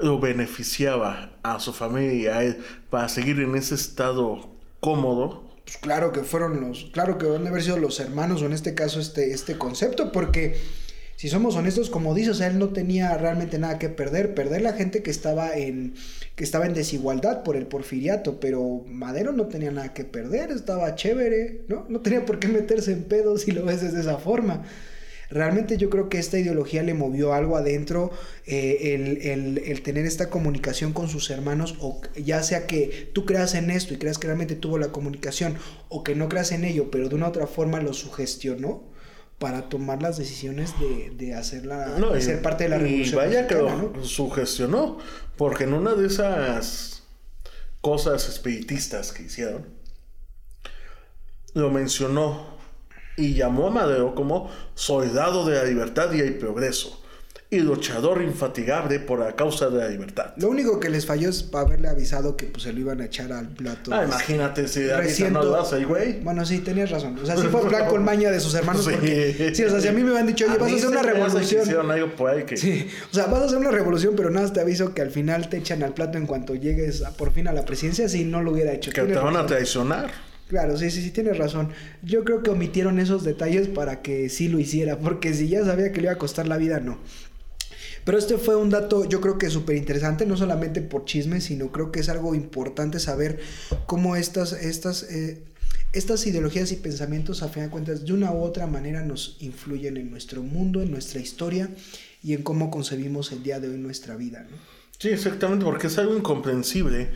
lo 0.00 0.18
beneficiaba 0.18 1.32
a 1.42 1.60
su 1.60 1.72
familia 1.72 2.38
a 2.38 2.44
él 2.44 2.58
para 2.88 3.08
seguir 3.08 3.40
en 3.40 3.54
ese 3.54 3.74
estado 3.74 4.48
cómodo, 4.80 5.44
Pues 5.64 5.76
claro 5.76 6.12
que 6.12 6.22
fueron 6.22 6.60
los, 6.60 6.86
claro 6.92 7.18
que 7.18 7.26
van 7.26 7.46
a 7.46 7.50
haber 7.50 7.62
sido 7.62 7.76
los 7.76 8.00
hermanos, 8.00 8.42
o 8.42 8.46
en 8.46 8.52
este 8.52 8.74
caso 8.74 8.98
este, 8.98 9.32
este 9.32 9.58
concepto, 9.58 10.10
porque 10.10 10.60
si 11.20 11.28
somos 11.28 11.54
honestos, 11.54 11.90
como 11.90 12.14
dices, 12.14 12.40
él 12.40 12.58
no 12.58 12.70
tenía 12.70 13.14
realmente 13.18 13.58
nada 13.58 13.78
que 13.78 13.90
perder, 13.90 14.34
perder 14.34 14.62
la 14.62 14.72
gente 14.72 15.02
que 15.02 15.10
estaba 15.10 15.52
en, 15.54 15.92
que 16.34 16.44
estaba 16.44 16.64
en 16.64 16.72
desigualdad 16.72 17.42
por 17.42 17.56
el 17.56 17.66
porfiriato, 17.66 18.40
pero 18.40 18.84
Madero 18.86 19.32
no 19.32 19.46
tenía 19.46 19.70
nada 19.70 19.92
que 19.92 20.04
perder, 20.04 20.50
estaba 20.50 20.94
chévere, 20.94 21.60
¿no? 21.68 21.84
No 21.90 22.00
tenía 22.00 22.24
por 22.24 22.38
qué 22.38 22.48
meterse 22.48 22.92
en 22.92 23.04
pedos 23.04 23.42
si 23.42 23.50
lo 23.50 23.66
ves 23.66 23.82
de 23.92 24.00
esa 24.00 24.16
forma. 24.16 24.64
Realmente 25.28 25.76
yo 25.76 25.90
creo 25.90 26.08
que 26.08 26.18
esta 26.18 26.38
ideología 26.38 26.82
le 26.82 26.94
movió 26.94 27.34
algo 27.34 27.58
adentro, 27.58 28.10
eh, 28.46 28.94
el, 28.94 29.18
el- 29.30 29.58
el 29.58 29.82
tener 29.82 30.06
esta 30.06 30.30
comunicación 30.30 30.94
con 30.94 31.08
sus 31.10 31.28
hermanos, 31.28 31.76
o 31.80 32.00
ya 32.16 32.42
sea 32.42 32.66
que 32.66 33.10
tú 33.12 33.26
creas 33.26 33.54
en 33.54 33.70
esto 33.70 33.92
y 33.92 33.98
creas 33.98 34.16
que 34.18 34.26
realmente 34.26 34.56
tuvo 34.56 34.78
la 34.78 34.88
comunicación, 34.88 35.56
o 35.90 36.02
que 36.02 36.14
no 36.16 36.30
creas 36.30 36.50
en 36.52 36.64
ello, 36.64 36.90
pero 36.90 37.10
de 37.10 37.14
una 37.14 37.28
otra 37.28 37.46
forma 37.46 37.80
lo 37.80 37.92
sugestionó 37.92 38.89
para 39.40 39.68
tomar 39.70 40.00
las 40.02 40.18
decisiones 40.18 40.78
de, 40.78 41.10
de 41.16 41.34
hacer 41.34 41.66
la, 41.66 41.98
No, 41.98 42.12
de 42.12 42.20
y- 42.20 42.22
ser 42.22 42.42
parte 42.42 42.64
de 42.64 42.70
la 42.70 42.76
y 42.76 42.80
revolución. 42.82 43.16
vaya 43.16 43.46
que 43.48 43.54
lo 43.56 43.70
¿no? 43.74 44.04
sugestionó, 44.04 44.98
porque 45.36 45.64
en 45.64 45.72
una 45.74 45.94
de 45.94 46.06
esas 46.06 47.02
cosas 47.80 48.28
espiritistas 48.28 49.10
que 49.12 49.22
hicieron, 49.24 49.66
lo 51.54 51.70
mencionó 51.70 52.58
y 53.16 53.34
llamó 53.34 53.68
a 53.68 53.70
Madero 53.70 54.14
como 54.14 54.50
soldado 54.74 55.44
de 55.46 55.56
la 55.56 55.64
libertad 55.64 56.12
y 56.12 56.20
el 56.20 56.36
progreso 56.38 57.02
y 57.52 57.58
luchador 57.58 58.22
infatigable 58.22 59.00
por 59.00 59.18
la 59.18 59.34
causa 59.34 59.68
de 59.68 59.78
la 59.78 59.88
libertad. 59.88 60.32
Lo 60.36 60.48
único 60.48 60.78
que 60.78 60.88
les 60.88 61.04
falló 61.04 61.28
es 61.30 61.48
haberle 61.52 61.88
avisado 61.88 62.36
que 62.36 62.46
pues 62.46 62.62
se 62.62 62.72
lo 62.72 62.78
iban 62.78 63.00
a 63.00 63.06
echar 63.06 63.32
al 63.32 63.48
plato. 63.48 63.92
Ah, 63.92 64.04
imagínate 64.04 64.68
si 64.68 64.86
Recién 64.86 65.32
no 65.32 65.42
el 65.72 65.86
güey. 65.86 66.20
Bueno, 66.20 66.46
sí, 66.46 66.60
tenías 66.60 66.90
razón. 66.90 67.18
O 67.20 67.26
sea, 67.26 67.36
sí 67.36 67.48
fue 67.50 67.60
plan 67.68 67.88
con 67.88 68.04
maña 68.04 68.30
de 68.30 68.38
sus 68.38 68.54
hermanos. 68.54 68.84
Sí. 68.84 68.92
Porque, 68.92 69.52
sí, 69.52 69.64
o 69.64 69.70
sea, 69.70 69.80
si 69.80 69.88
a 69.88 69.92
mí 69.92 70.02
me 70.04 70.10
habían 70.10 70.28
dicho, 70.28 70.46
oye, 70.46 70.58
vas 70.58 70.72
a 70.72 70.74
hacer 70.76 70.88
una 70.88 71.02
revolución. 71.02 71.62
hicieron 71.62 71.90
algo 71.90 72.14
por 72.14 72.30
ahí 72.30 72.44
que- 72.44 72.56
Sí, 72.56 72.86
o 73.10 73.14
sea, 73.14 73.26
vas 73.26 73.42
a 73.42 73.44
hacer 73.46 73.58
una 73.58 73.72
revolución, 73.72 74.14
pero 74.16 74.30
nada, 74.30 74.52
te 74.52 74.60
aviso 74.60 74.94
que 74.94 75.02
al 75.02 75.10
final 75.10 75.48
te 75.48 75.56
echan 75.56 75.82
al 75.82 75.92
plato 75.92 76.18
en 76.18 76.26
cuanto 76.26 76.54
llegues 76.54 77.02
a- 77.02 77.10
por 77.16 77.32
fin 77.32 77.48
a 77.48 77.52
la 77.52 77.64
presidencia. 77.64 78.08
Si 78.08 78.24
no 78.24 78.42
lo 78.42 78.52
hubiera 78.52 78.72
hecho. 78.72 78.92
que 78.92 79.02
te 79.02 79.14
van 79.14 79.36
a 79.36 79.46
traicionar. 79.46 80.10
Claro, 80.48 80.76
sí, 80.76 80.90
sí, 80.90 81.00
sí, 81.02 81.10
tienes 81.12 81.38
razón. 81.38 81.68
Yo 82.02 82.24
creo 82.24 82.42
que 82.42 82.50
omitieron 82.50 82.98
esos 82.98 83.22
detalles 83.22 83.68
para 83.68 84.02
que 84.02 84.28
sí 84.28 84.48
lo 84.48 84.58
hiciera, 84.58 84.98
porque 84.98 85.32
si 85.32 85.48
ya 85.48 85.64
sabía 85.64 85.92
que 85.92 85.98
le 86.00 86.04
iba 86.06 86.12
a 86.12 86.18
costar 86.18 86.48
la 86.48 86.56
vida, 86.56 86.80
no. 86.80 86.98
Pero 88.04 88.18
este 88.18 88.38
fue 88.38 88.56
un 88.56 88.70
dato, 88.70 89.04
yo 89.04 89.20
creo 89.20 89.38
que 89.38 89.50
súper 89.50 89.76
interesante, 89.76 90.26
no 90.26 90.36
solamente 90.36 90.80
por 90.82 91.04
chisme, 91.04 91.40
sino 91.40 91.70
creo 91.70 91.92
que 91.92 92.00
es 92.00 92.08
algo 92.08 92.34
importante 92.34 92.98
saber 92.98 93.40
cómo 93.86 94.16
estas, 94.16 94.52
estas, 94.52 95.02
eh, 95.04 95.42
estas 95.92 96.26
ideologías 96.26 96.72
y 96.72 96.76
pensamientos, 96.76 97.42
a 97.42 97.48
fin 97.48 97.64
de 97.64 97.70
cuentas, 97.70 98.04
de 98.04 98.12
una 98.12 98.32
u 98.32 98.42
otra 98.42 98.66
manera 98.66 99.02
nos 99.02 99.36
influyen 99.40 99.96
en 99.96 100.10
nuestro 100.10 100.42
mundo, 100.42 100.82
en 100.82 100.90
nuestra 100.90 101.20
historia 101.20 101.70
y 102.22 102.34
en 102.34 102.42
cómo 102.42 102.70
concebimos 102.70 103.32
el 103.32 103.42
día 103.42 103.60
de 103.60 103.68
hoy 103.68 103.78
nuestra 103.78 104.16
vida. 104.16 104.46
Sí, 104.98 105.08
exactamente, 105.08 105.64
porque 105.64 105.86
es 105.86 105.96
algo 105.98 106.16
incomprensible 106.16 107.08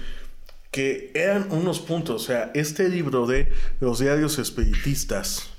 que 0.71 1.13
eran 1.15 1.53
unos 1.53 1.79
puntos. 1.79 2.23
O 2.23 2.27
sea, 2.27 2.51
este 2.53 2.89
libro 2.89 3.27
de 3.27 3.49
los 3.79 4.01
diarios 4.01 4.39
espiritistas 4.39 5.51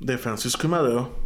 de 0.00 0.18
Francisco 0.18 0.66
y 0.66 0.70
Madero 0.70 1.16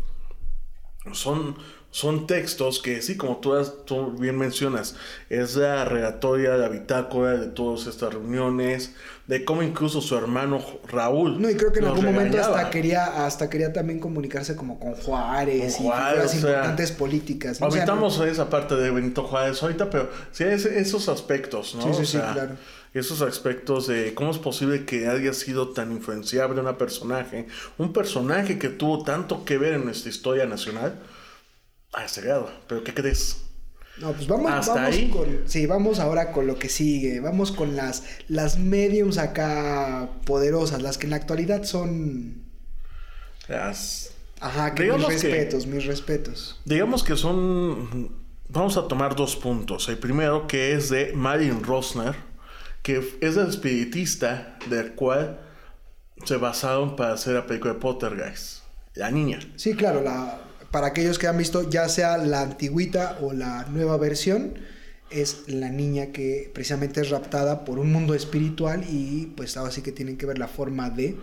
son, 1.13 1.57
son 1.97 2.27
textos 2.27 2.79
que, 2.83 3.01
sí, 3.01 3.17
como 3.17 3.39
tú, 3.39 3.55
has- 3.55 3.73
tú 3.87 4.11
bien 4.19 4.37
mencionas, 4.37 4.97
es 5.31 5.57
la 5.57 5.87
relatoria, 5.87 6.55
la 6.59 6.69
bitácora 6.69 7.39
de 7.39 7.47
todas 7.47 7.87
estas 7.87 8.13
reuniones, 8.13 8.93
de 9.27 9.47
cómo 9.47 9.63
incluso 9.63 10.03
su 10.03 10.15
hermano 10.15 10.63
Raúl. 10.89 11.41
No, 11.41 11.49
y 11.49 11.55
creo 11.55 11.73
que 11.73 11.79
en 11.79 11.87
algún 11.87 12.05
momento 12.05 12.39
hasta 12.39 12.69
quería, 12.69 13.25
hasta 13.25 13.49
quería 13.49 13.73
también 13.73 13.99
comunicarse 13.99 14.57
como 14.57 14.79
con 14.79 14.93
Juárez 14.93 15.77
Con 15.77 15.87
y 15.87 15.89
figuras 15.89 16.27
o 16.27 16.29
sea, 16.29 16.37
importantes 16.39 16.93
políticas. 16.93 17.61
¿no? 17.63 17.67
O 17.69 17.71
sea, 18.11 18.27
esa 18.31 18.51
parte 18.51 18.77
de 18.77 18.91
Benito 18.91 19.23
Juárez 19.23 19.63
ahorita, 19.63 19.89
pero 19.89 20.11
sí 20.33 20.45
es- 20.45 20.67
esos 20.67 21.09
aspectos, 21.09 21.77
¿no? 21.77 21.83
Sí, 21.83 21.89
sí, 21.95 22.03
O 22.03 22.05
sí, 22.05 22.19
claro. 22.35 22.57
Esos 22.93 23.23
aspectos 23.23 23.87
de 23.87 24.13
cómo 24.13 24.33
es 24.33 24.39
posible 24.39 24.85
que 24.85 25.09
haya 25.09 25.33
sido 25.33 25.71
tan 25.71 25.93
influenciable 25.93 26.61
una 26.61 26.77
personaje, 26.77 27.47
un 27.79 27.95
personaje 27.95 28.59
que 28.59 28.69
tuvo 28.69 29.03
tanto 29.03 29.47
que 29.47 29.57
ver 29.57 29.73
en 29.75 29.85
nuestra 29.87 30.11
historia 30.11 30.45
nacional, 30.45 30.99
a 31.97 32.05
ese 32.05 32.21
grado. 32.21 32.49
Pero 32.69 32.85
¿qué 32.85 32.95
crees? 32.95 33.43
No, 33.99 34.13
pues 34.13 34.27
vamos, 34.29 34.53
Hasta 34.53 34.75
vamos 34.75 34.91
ahí. 34.95 35.09
con. 35.11 35.41
Sí, 35.47 35.67
vamos 35.67 35.99
ahora 35.99 36.31
con 36.31 36.47
lo 36.47 36.59
que 36.59 36.69
sigue. 36.69 37.19
Vamos 37.21 37.51
con 37.51 37.75
las, 37.77 38.05
las 38.29 38.59
mediums 38.59 39.17
acá 39.19 40.11
poderosas, 40.25 40.83
las 40.83 40.99
que 40.99 41.07
en 41.07 41.11
la 41.11 41.17
actualidad 41.17 41.65
son. 41.65 42.45
Las- 43.49 44.11
Ajá, 44.41 44.75
que 44.75 44.83
Digamos 44.85 45.09
mis 45.09 45.23
que- 45.23 45.29
respetos, 45.29 45.67
mis 45.67 45.87
respetos. 45.87 46.61
digamos 46.67 47.03
que 47.03 47.17
son... 47.17 48.11
Vamos 48.49 48.77
a 48.77 48.87
tomar 48.87 49.17
dos 49.17 49.35
puntos. 49.35 49.89
El 49.89 49.99
primero 49.99 50.47
que 50.47 50.75
es 50.75 50.91
de 50.91 51.13
Marilyn 51.15 51.65
Rosner, 51.65 52.15
que 52.83 52.99
es 53.21 53.37
el 53.37 53.49
espiritista 53.49 54.59
del 54.69 54.93
cual 54.95 55.41
se 56.25 56.37
basaron 56.37 56.97
para 56.97 57.15
hacer 57.15 57.35
la 57.35 57.47
película 57.47 57.73
de 57.75 57.81
Pottergeist. 57.81 58.59
La 58.95 59.11
niña. 59.11 59.41
Sí, 59.57 59.75
claro, 59.75 60.03
la, 60.03 60.39
para 60.77 60.89
aquellos 60.89 61.19
que 61.19 61.27
han 61.27 61.39
visto 61.39 61.71
ya 61.71 61.89
sea 61.89 62.19
la 62.19 62.43
antigüita 62.43 63.17
o 63.23 63.33
la 63.33 63.65
nueva 63.71 63.97
versión, 63.97 64.59
es 65.09 65.45
la 65.49 65.71
niña 65.71 66.09
que 66.13 66.51
precisamente 66.53 67.01
es 67.01 67.09
raptada 67.09 67.65
por 67.65 67.79
un 67.79 67.91
mundo 67.91 68.13
espiritual 68.13 68.85
y 68.87 69.33
pues 69.39 69.57
ahora 69.57 69.73
sí 69.73 69.81
que 69.81 69.91
tienen 69.91 70.19
que 70.19 70.27
ver 70.27 70.37
la 70.37 70.49
forma 70.49 70.91
de 70.91 71.17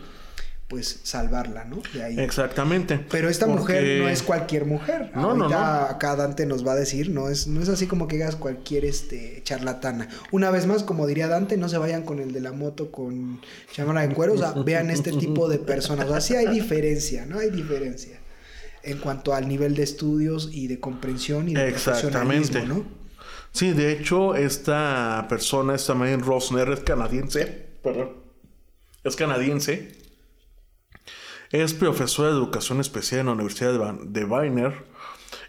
pues 0.68 1.02
salvarla, 1.04 1.66
¿no? 1.66 1.84
De 1.94 2.02
ahí. 2.02 2.20
Exactamente. 2.20 3.06
Pero 3.12 3.30
esta 3.30 3.46
mujer 3.46 4.02
no 4.02 4.10
es 4.10 4.24
cualquier 4.24 4.66
mujer. 4.66 5.12
No, 5.13 5.36
no, 5.36 5.48
no. 5.48 5.56
Acá 5.56 6.16
Dante 6.16 6.48
nos 6.48 6.66
va 6.66 6.72
a 6.72 6.76
decir, 6.76 7.12
no 7.12 7.30
es, 7.30 7.46
no 7.46 7.62
es 7.62 7.70
así 7.70 7.86
como 7.86 8.08
que 8.08 8.24
hagas 8.24 8.36
cualquier 8.36 8.86
este 8.86 9.44
charlatana. 9.44 10.10
Una 10.32 10.50
vez 10.50 10.66
más, 10.66 10.82
como 10.82 11.06
diría 11.06 11.28
Dante, 11.28 11.58
no 11.58 11.70
se 11.70 11.78
vayan 11.78 12.02
con 12.02 12.20
el 12.20 12.34
de 12.34 12.42
la 12.42 12.54
moto 12.54 12.92
con 12.92 13.39
chamara 13.72 14.04
en 14.04 14.16
cuero, 14.16 14.34
o 14.34 14.38
sea, 14.39 14.54
vean 14.54 14.89
este 14.89 15.12
tipo 15.12 15.48
de 15.48 15.60
personas. 15.60 16.08
O 16.08 16.10
sea, 16.10 16.22
sí 16.22 16.36
hay 16.36 16.48
diferencia, 16.48 17.28
¿no? 17.28 17.38
Hay 17.38 17.52
diferencia 17.52 18.22
en 18.84 18.98
cuanto 18.98 19.34
al 19.34 19.48
nivel 19.48 19.76
de 19.76 19.84
estudios 19.84 20.50
y 20.52 20.67
de 20.67 20.80
comprensión 20.80 21.50
y 21.50 21.54
de 21.54 21.69
Exactamente. 21.69 22.65
¿no? 22.65 22.84
Sí, 23.52 23.72
de 23.72 23.91
hecho, 23.91 24.36
esta 24.36 25.26
persona, 25.30 25.76
esta 25.76 25.93
Marion 25.93 26.22
Rosner, 26.22 26.69
es 26.69 26.80
canadiense, 26.82 27.46
perdón, 27.84 28.10
es 29.04 29.15
canadiense, 29.15 29.96
es 31.52 31.74
profesora 31.74 32.30
de 32.30 32.36
educación 32.36 32.80
especial 32.80 33.22
en 33.22 33.26
la 33.28 33.34
Universidad 33.34 33.93
de 33.93 34.26
Viner, 34.26 34.74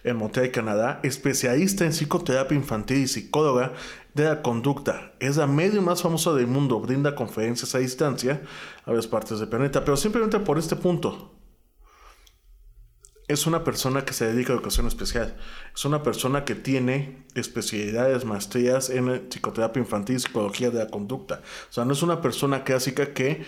en 0.05 0.17
Montreal, 0.17 0.51
Canadá, 0.51 1.01
especialista 1.03 1.87
en 1.87 1.93
psicoterapia 1.93 2.57
infantil 2.57 2.99
y 2.99 3.09
psicóloga 3.09 3.73
de 4.13 4.25
la 4.25 4.43
conducta. 4.43 5.15
Es 5.19 5.39
la 5.39 5.47
medio 5.47 5.81
más 5.81 6.03
famosa 6.03 6.35
del 6.35 6.47
mundo, 6.47 6.81
brinda 6.81 7.15
conferencias 7.15 7.75
a 7.75 7.79
distancia 7.79 8.43
a 8.85 8.91
varias 8.91 9.07
partes 9.07 9.39
del 9.41 9.49
planeta, 9.49 9.83
pero 9.83 9.97
simplemente 9.97 10.39
por 10.41 10.59
este 10.59 10.77
punto 10.77 11.34
es 13.35 13.47
una 13.47 13.65
persona 13.65 14.05
que 14.05 14.13
se 14.13 14.27
dedica 14.27 14.53
a 14.53 14.57
educación 14.57 14.87
especial. 14.87 15.37
Es 15.75 15.85
una 15.85 16.03
persona 16.03 16.45
que 16.45 16.55
tiene 16.55 17.25
especialidades, 17.35 18.25
maestrías 18.25 18.91
en 18.91 19.29
psicoterapia 19.29 19.81
infantil 19.81 20.21
psicología 20.21 20.71
de 20.71 20.79
la 20.79 20.89
conducta. 20.89 21.43
O 21.69 21.73
sea, 21.73 21.85
no 21.85 21.93
es 21.93 22.03
una 22.03 22.21
persona 22.21 22.65
clásica 22.65 23.13
que 23.13 23.45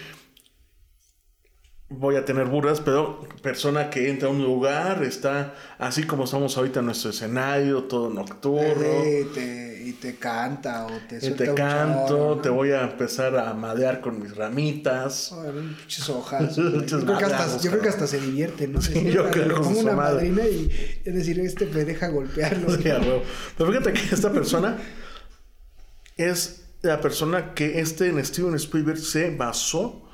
voy 1.88 2.16
a 2.16 2.24
tener 2.24 2.46
burras, 2.46 2.80
pero 2.80 3.20
persona 3.42 3.90
que 3.90 4.10
entra 4.10 4.28
a 4.28 4.32
un 4.32 4.42
lugar, 4.42 5.04
está 5.04 5.54
así 5.78 6.02
como 6.02 6.24
estamos 6.24 6.56
ahorita 6.56 6.80
en 6.80 6.86
nuestro 6.86 7.10
escenario, 7.10 7.84
todo 7.84 8.10
nocturno. 8.10 9.04
y 9.06 9.92
te 9.92 10.16
canta 10.16 10.86
o 10.86 10.90
te 11.08 11.24
Y 11.24 11.30
te 11.30 11.54
canto, 11.54 12.40
te 12.42 12.48
voy 12.48 12.72
a 12.72 12.82
empezar 12.82 13.38
a 13.38 13.54
madear 13.54 14.00
con 14.00 14.20
mis 14.20 14.34
ramitas. 14.36 15.32
muchas 15.80 16.08
hojas. 16.08 16.56
yo, 16.86 17.00
creo 17.00 17.18
que 17.18 17.24
hasta, 17.24 17.58
yo 17.60 17.70
creo 17.70 17.82
que 17.82 17.88
hasta 17.88 18.06
se 18.08 18.20
divierte, 18.20 18.66
¿no? 18.66 18.82
Sí, 18.82 19.10
yo 19.12 19.30
creo 19.30 19.48
que 19.48 19.54
como 19.54 19.78
una 19.78 19.94
madrina 19.94 20.42
y 20.44 20.68
es 21.04 21.14
decir, 21.14 21.38
este 21.38 21.66
me 21.66 21.84
deja 21.84 22.08
golpearlo. 22.08 22.66
Sí, 22.76 22.82
pero 23.56 23.70
fíjate 23.70 23.92
que 23.92 24.14
esta 24.14 24.30
persona 24.32 24.76
es 26.16 26.64
la 26.82 27.00
persona 27.00 27.54
que 27.54 27.80
este 27.80 28.08
en 28.08 28.24
Steven 28.24 28.54
Spielberg 28.54 28.98
se 28.98 29.34
basó 29.34 30.05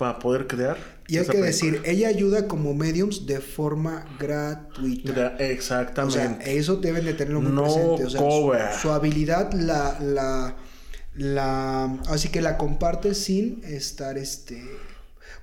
para 0.00 0.18
poder 0.18 0.46
crear. 0.46 0.78
Y 1.08 1.18
hay 1.18 1.26
que 1.26 1.42
decir, 1.42 1.82
ella 1.84 2.08
ayuda 2.08 2.48
como 2.48 2.72
mediums 2.72 3.26
de 3.26 3.38
forma 3.40 4.06
gratuita. 4.18 5.36
exactamente. 5.36 6.18
O 6.18 6.22
sea, 6.22 6.38
eso 6.46 6.76
deben 6.76 7.04
de 7.04 7.12
tenerlo 7.12 7.42
muy 7.42 7.62
presente. 7.62 8.06
O 8.06 8.10
sea, 8.54 8.72
su, 8.72 8.90
habilidad 8.92 9.52
la, 9.52 9.98
la, 10.00 10.56
la, 11.16 11.98
así 12.08 12.30
que 12.30 12.40
la 12.40 12.56
comparte 12.56 13.14
sin 13.14 13.62
estar 13.62 14.16
este 14.16 14.64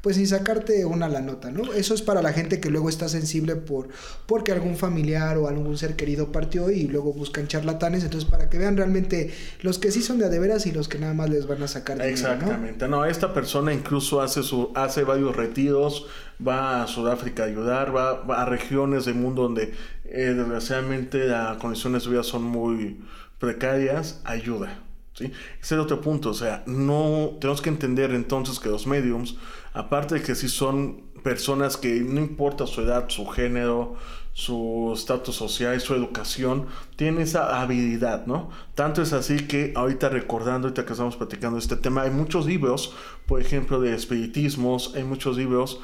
pues 0.07 0.15
sin 0.15 0.27
sacarte 0.27 0.85
una 0.85 1.09
la 1.09 1.19
nota, 1.19 1.51
¿no? 1.51 1.73
Eso 1.73 1.93
es 1.93 2.01
para 2.01 2.21
la 2.21 2.31
gente 2.31 2.61
que 2.61 2.69
luego 2.69 2.87
está 2.87 3.09
sensible 3.09 3.57
por 3.57 3.89
porque 4.25 4.53
algún 4.53 4.77
familiar 4.77 5.37
o 5.37 5.49
algún 5.49 5.77
ser 5.77 5.97
querido 5.97 6.31
partió 6.31 6.71
y 6.71 6.83
luego 6.83 7.11
buscan 7.11 7.49
charlatanes, 7.49 8.05
entonces 8.05 8.29
para 8.29 8.49
que 8.49 8.57
vean 8.57 8.77
realmente 8.77 9.33
los 9.63 9.79
que 9.79 9.91
sí 9.91 10.01
son 10.01 10.17
de 10.17 10.23
adeveras 10.27 10.65
y 10.65 10.71
los 10.71 10.87
que 10.87 10.97
nada 10.97 11.13
más 11.13 11.29
les 11.29 11.45
van 11.45 11.61
a 11.61 11.67
sacar 11.67 11.97
dinero, 11.97 12.13
Exactamente. 12.13 12.87
¿no? 12.87 13.03
esta 13.03 13.33
persona 13.33 13.73
incluso 13.73 14.21
hace 14.21 14.43
su 14.43 14.71
hace 14.75 15.03
varios 15.03 15.35
retiros, 15.35 16.05
va 16.39 16.83
a 16.83 16.87
Sudáfrica 16.87 17.43
a 17.43 17.47
ayudar, 17.47 17.93
va, 17.93 18.21
a 18.41 18.45
regiones 18.45 19.03
del 19.03 19.15
mundo 19.15 19.41
donde 19.41 19.73
eh, 20.05 20.33
desgraciadamente 20.37 21.27
las 21.27 21.57
condiciones 21.57 22.05
de 22.05 22.11
vida 22.11 22.23
son 22.23 22.43
muy 22.43 23.01
precarias, 23.39 24.21
ayuda. 24.23 24.79
¿sí? 25.17 25.25
Ese 25.25 25.59
es 25.61 25.71
el 25.73 25.79
otro 25.81 25.99
punto, 25.99 26.29
o 26.29 26.33
sea, 26.33 26.63
no 26.65 27.37
tenemos 27.41 27.61
que 27.61 27.69
entender 27.69 28.11
entonces 28.11 28.57
que 28.61 28.69
los 28.69 28.87
mediums 28.87 29.35
aparte 29.77 30.15
de 30.15 30.21
que 30.21 30.35
sí 30.35 30.49
son 30.49 31.03
personas 31.23 31.77
que 31.77 32.01
no 32.01 32.19
importa 32.19 32.65
su 32.65 32.81
edad, 32.81 33.09
su 33.09 33.27
género, 33.27 33.95
su 34.33 34.91
estatus 34.95 35.35
social, 35.35 35.79
su 35.81 35.93
educación, 35.93 36.67
tienen 36.95 37.21
esa 37.21 37.61
habilidad, 37.61 38.25
¿no? 38.25 38.49
Tanto 38.75 39.01
es 39.01 39.13
así 39.13 39.47
que 39.47 39.73
ahorita 39.75 40.09
recordando, 40.09 40.67
ahorita 40.67 40.85
que 40.85 40.93
estamos 40.93 41.15
platicando 41.15 41.57
este 41.57 41.75
tema, 41.75 42.03
hay 42.03 42.11
muchos 42.11 42.45
libros, 42.45 42.93
por 43.25 43.41
ejemplo, 43.41 43.79
de 43.79 43.95
espiritismos, 43.95 44.93
hay 44.95 45.03
muchos 45.03 45.37
libros. 45.37 45.79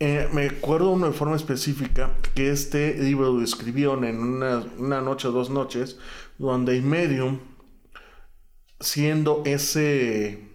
Eh, 0.00 0.28
me 0.32 0.46
acuerdo 0.46 0.90
uno 0.90 1.06
de 1.06 1.12
forma 1.12 1.36
específica 1.36 2.10
que 2.34 2.50
este 2.50 2.94
libro 2.94 3.32
lo 3.32 3.42
escribieron 3.42 4.04
en 4.04 4.18
una, 4.18 4.62
una 4.78 5.00
noche 5.00 5.28
o 5.28 5.32
dos 5.32 5.50
noches, 5.50 5.98
donde 6.38 6.76
el 6.76 6.82
medium, 6.82 7.38
siendo 8.80 9.42
ese, 9.46 10.48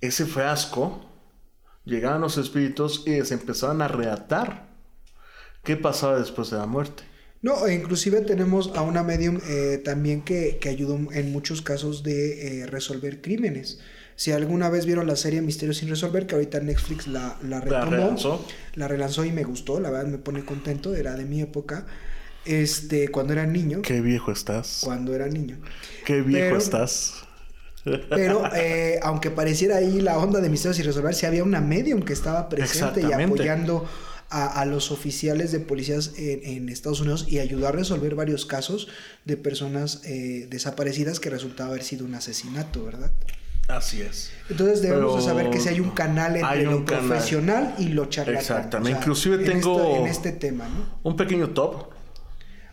ese 0.00 0.26
frasco, 0.26 1.11
llegaban 1.84 2.20
los 2.20 2.38
espíritus 2.38 3.04
y 3.06 3.24
se 3.24 3.34
empezaban 3.34 3.82
a 3.82 3.88
reatar 3.88 4.68
qué 5.64 5.76
pasaba 5.76 6.18
después 6.18 6.50
de 6.50 6.58
la 6.58 6.66
muerte. 6.66 7.04
No, 7.40 7.66
e 7.66 7.74
inclusive 7.74 8.20
tenemos 8.20 8.70
a 8.76 8.82
una 8.82 9.02
medium 9.02 9.40
eh, 9.48 9.80
también 9.84 10.22
que, 10.22 10.58
que, 10.60 10.68
ayudó 10.68 10.96
en 11.12 11.32
muchos 11.32 11.60
casos 11.60 12.04
de 12.04 12.62
eh, 12.62 12.66
resolver 12.66 13.20
crímenes. 13.20 13.80
Si 14.14 14.30
alguna 14.30 14.70
vez 14.70 14.86
vieron 14.86 15.08
la 15.08 15.16
serie 15.16 15.42
Misterios 15.42 15.78
sin 15.78 15.88
resolver, 15.88 16.28
que 16.28 16.36
ahorita 16.36 16.60
Netflix 16.60 17.08
la, 17.08 17.36
la 17.42 17.60
retomó, 17.60 17.80
la 17.80 17.90
relanzó. 17.90 18.46
la 18.74 18.86
relanzó 18.86 19.24
y 19.24 19.32
me 19.32 19.42
gustó, 19.42 19.80
la 19.80 19.90
verdad 19.90 20.06
me 20.06 20.18
pone 20.18 20.44
contento, 20.44 20.94
era 20.94 21.16
de 21.16 21.24
mi 21.24 21.40
época. 21.40 21.86
Este, 22.44 23.08
cuando 23.08 23.32
era 23.32 23.46
niño. 23.46 23.82
Qué 23.82 24.00
viejo 24.00 24.30
estás. 24.30 24.80
Cuando 24.84 25.14
era 25.14 25.26
niño. 25.26 25.58
Qué 26.04 26.22
viejo 26.22 26.56
estás. 26.56 27.24
Pero 27.84 28.44
eh, 28.54 29.00
aunque 29.02 29.30
pareciera 29.30 29.76
ahí 29.76 30.00
la 30.00 30.18
onda 30.18 30.40
de 30.40 30.48
misterios 30.48 30.78
y 30.78 30.82
resolver, 30.82 31.14
si 31.14 31.26
había 31.26 31.42
una 31.42 31.60
medium 31.60 32.02
que 32.02 32.12
estaba 32.12 32.48
presente 32.48 33.02
y 33.02 33.12
apoyando 33.12 33.88
a, 34.30 34.64
los 34.64 34.90
oficiales 34.90 35.52
de 35.52 35.60
policías 35.60 36.12
en, 36.16 36.70
Estados 36.70 37.00
Unidos 37.00 37.26
y 37.28 37.40
ayudó 37.40 37.68
a 37.68 37.72
resolver 37.72 38.14
varios 38.14 38.46
casos 38.46 38.88
de 39.26 39.36
personas 39.36 40.00
eh, 40.04 40.46
desaparecidas 40.48 41.20
que 41.20 41.28
resultaba 41.28 41.70
haber 41.70 41.82
sido 41.82 42.06
un 42.06 42.14
asesinato, 42.14 42.84
¿verdad? 42.84 43.10
Así 43.68 44.00
es. 44.00 44.32
Entonces 44.48 44.80
debemos 44.80 45.24
saber 45.24 45.50
que 45.50 45.60
si 45.60 45.68
hay 45.68 45.80
un 45.80 45.90
canal 45.90 46.36
entre 46.36 46.62
lo 46.64 46.84
profesional 46.84 47.74
y 47.78 47.88
lo 47.88 48.06
charlatán. 48.06 48.40
Exactamente. 48.40 48.98
Inclusive 48.98 49.38
tengo 49.44 49.96
en 49.96 50.06
este 50.06 50.32
tema, 50.32 50.66
¿no? 50.66 50.98
Un 51.02 51.16
pequeño 51.16 51.50
top 51.50 51.91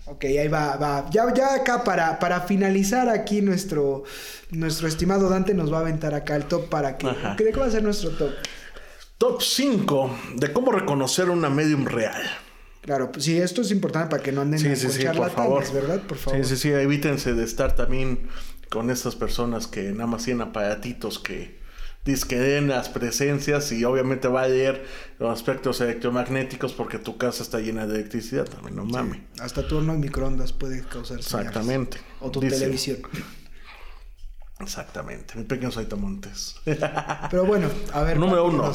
Ok, 0.09 0.25
ahí 0.25 0.47
va, 0.47 0.75
va. 0.77 1.05
Ya, 1.11 1.31
ya 1.33 1.53
acá 1.53 1.83
para, 1.83 2.17
para 2.17 2.41
finalizar 2.41 3.09
aquí 3.09 3.41
nuestro, 3.41 4.03
nuestro 4.49 4.87
estimado 4.87 5.29
Dante 5.29 5.53
nos 5.53 5.71
va 5.71 5.77
a 5.77 5.81
aventar 5.81 6.15
acá 6.15 6.35
el 6.35 6.45
top 6.45 6.67
para 6.67 6.97
que... 6.97 7.07
¿De 7.07 7.51
qué 7.51 7.59
va 7.59 7.67
a 7.67 7.71
ser 7.71 7.83
nuestro 7.83 8.09
top? 8.11 8.31
Top 9.19 9.41
5 9.41 10.17
de 10.37 10.51
cómo 10.51 10.71
reconocer 10.71 11.29
una 11.29 11.49
medium 11.49 11.85
real. 11.85 12.21
Claro, 12.81 13.11
pues 13.11 13.25
sí, 13.25 13.37
esto 13.37 13.61
es 13.61 13.69
importante 13.69 14.09
para 14.09 14.23
que 14.23 14.31
no 14.31 14.41
anden 14.41 14.59
sí, 14.59 14.75
sí, 14.75 14.89
sí, 14.89 15.05
por 15.15 15.29
favor. 15.29 15.73
¿verdad? 15.73 16.01
Por 16.01 16.17
favor. 16.17 16.43
Sí, 16.43 16.55
sí, 16.55 16.57
sí, 16.57 16.69
evítense 16.71 17.33
de 17.33 17.43
estar 17.43 17.75
también 17.75 18.27
con 18.69 18.89
estas 18.89 19.15
personas 19.15 19.67
que 19.67 19.91
nada 19.91 20.07
más 20.07 20.23
tienen 20.23 20.47
aparatitos 20.47 21.19
que 21.19 21.59
den 22.03 22.67
las 22.67 22.89
presencias 22.89 23.71
y 23.71 23.83
obviamente 23.85 24.27
va 24.27 24.43
a 24.43 24.47
leer 24.47 24.85
los 25.19 25.31
aspectos 25.31 25.79
electromagnéticos 25.81 26.73
porque 26.73 26.97
tu 26.97 27.17
casa 27.17 27.43
está 27.43 27.59
llena 27.59 27.85
de 27.85 27.95
electricidad 27.95 28.45
también, 28.45 28.75
no 28.75 28.85
mames. 28.85 29.21
hasta 29.39 29.67
tu 29.67 29.77
horno 29.77 29.93
de 29.93 29.99
microondas 29.99 30.53
puede 30.53 30.83
causar 30.83 31.19
Exactamente. 31.19 31.99
O 32.19 32.31
tu 32.31 32.39
televisión. 32.39 32.97
Exactamente, 34.59 35.35
mi 35.37 35.45
pequeño 35.45 35.71
Montes. 35.97 36.55
Pero 37.31 37.45
bueno, 37.45 37.69
a 37.93 38.03
ver. 38.03 38.17
Número 38.17 38.45
uno. 38.45 38.73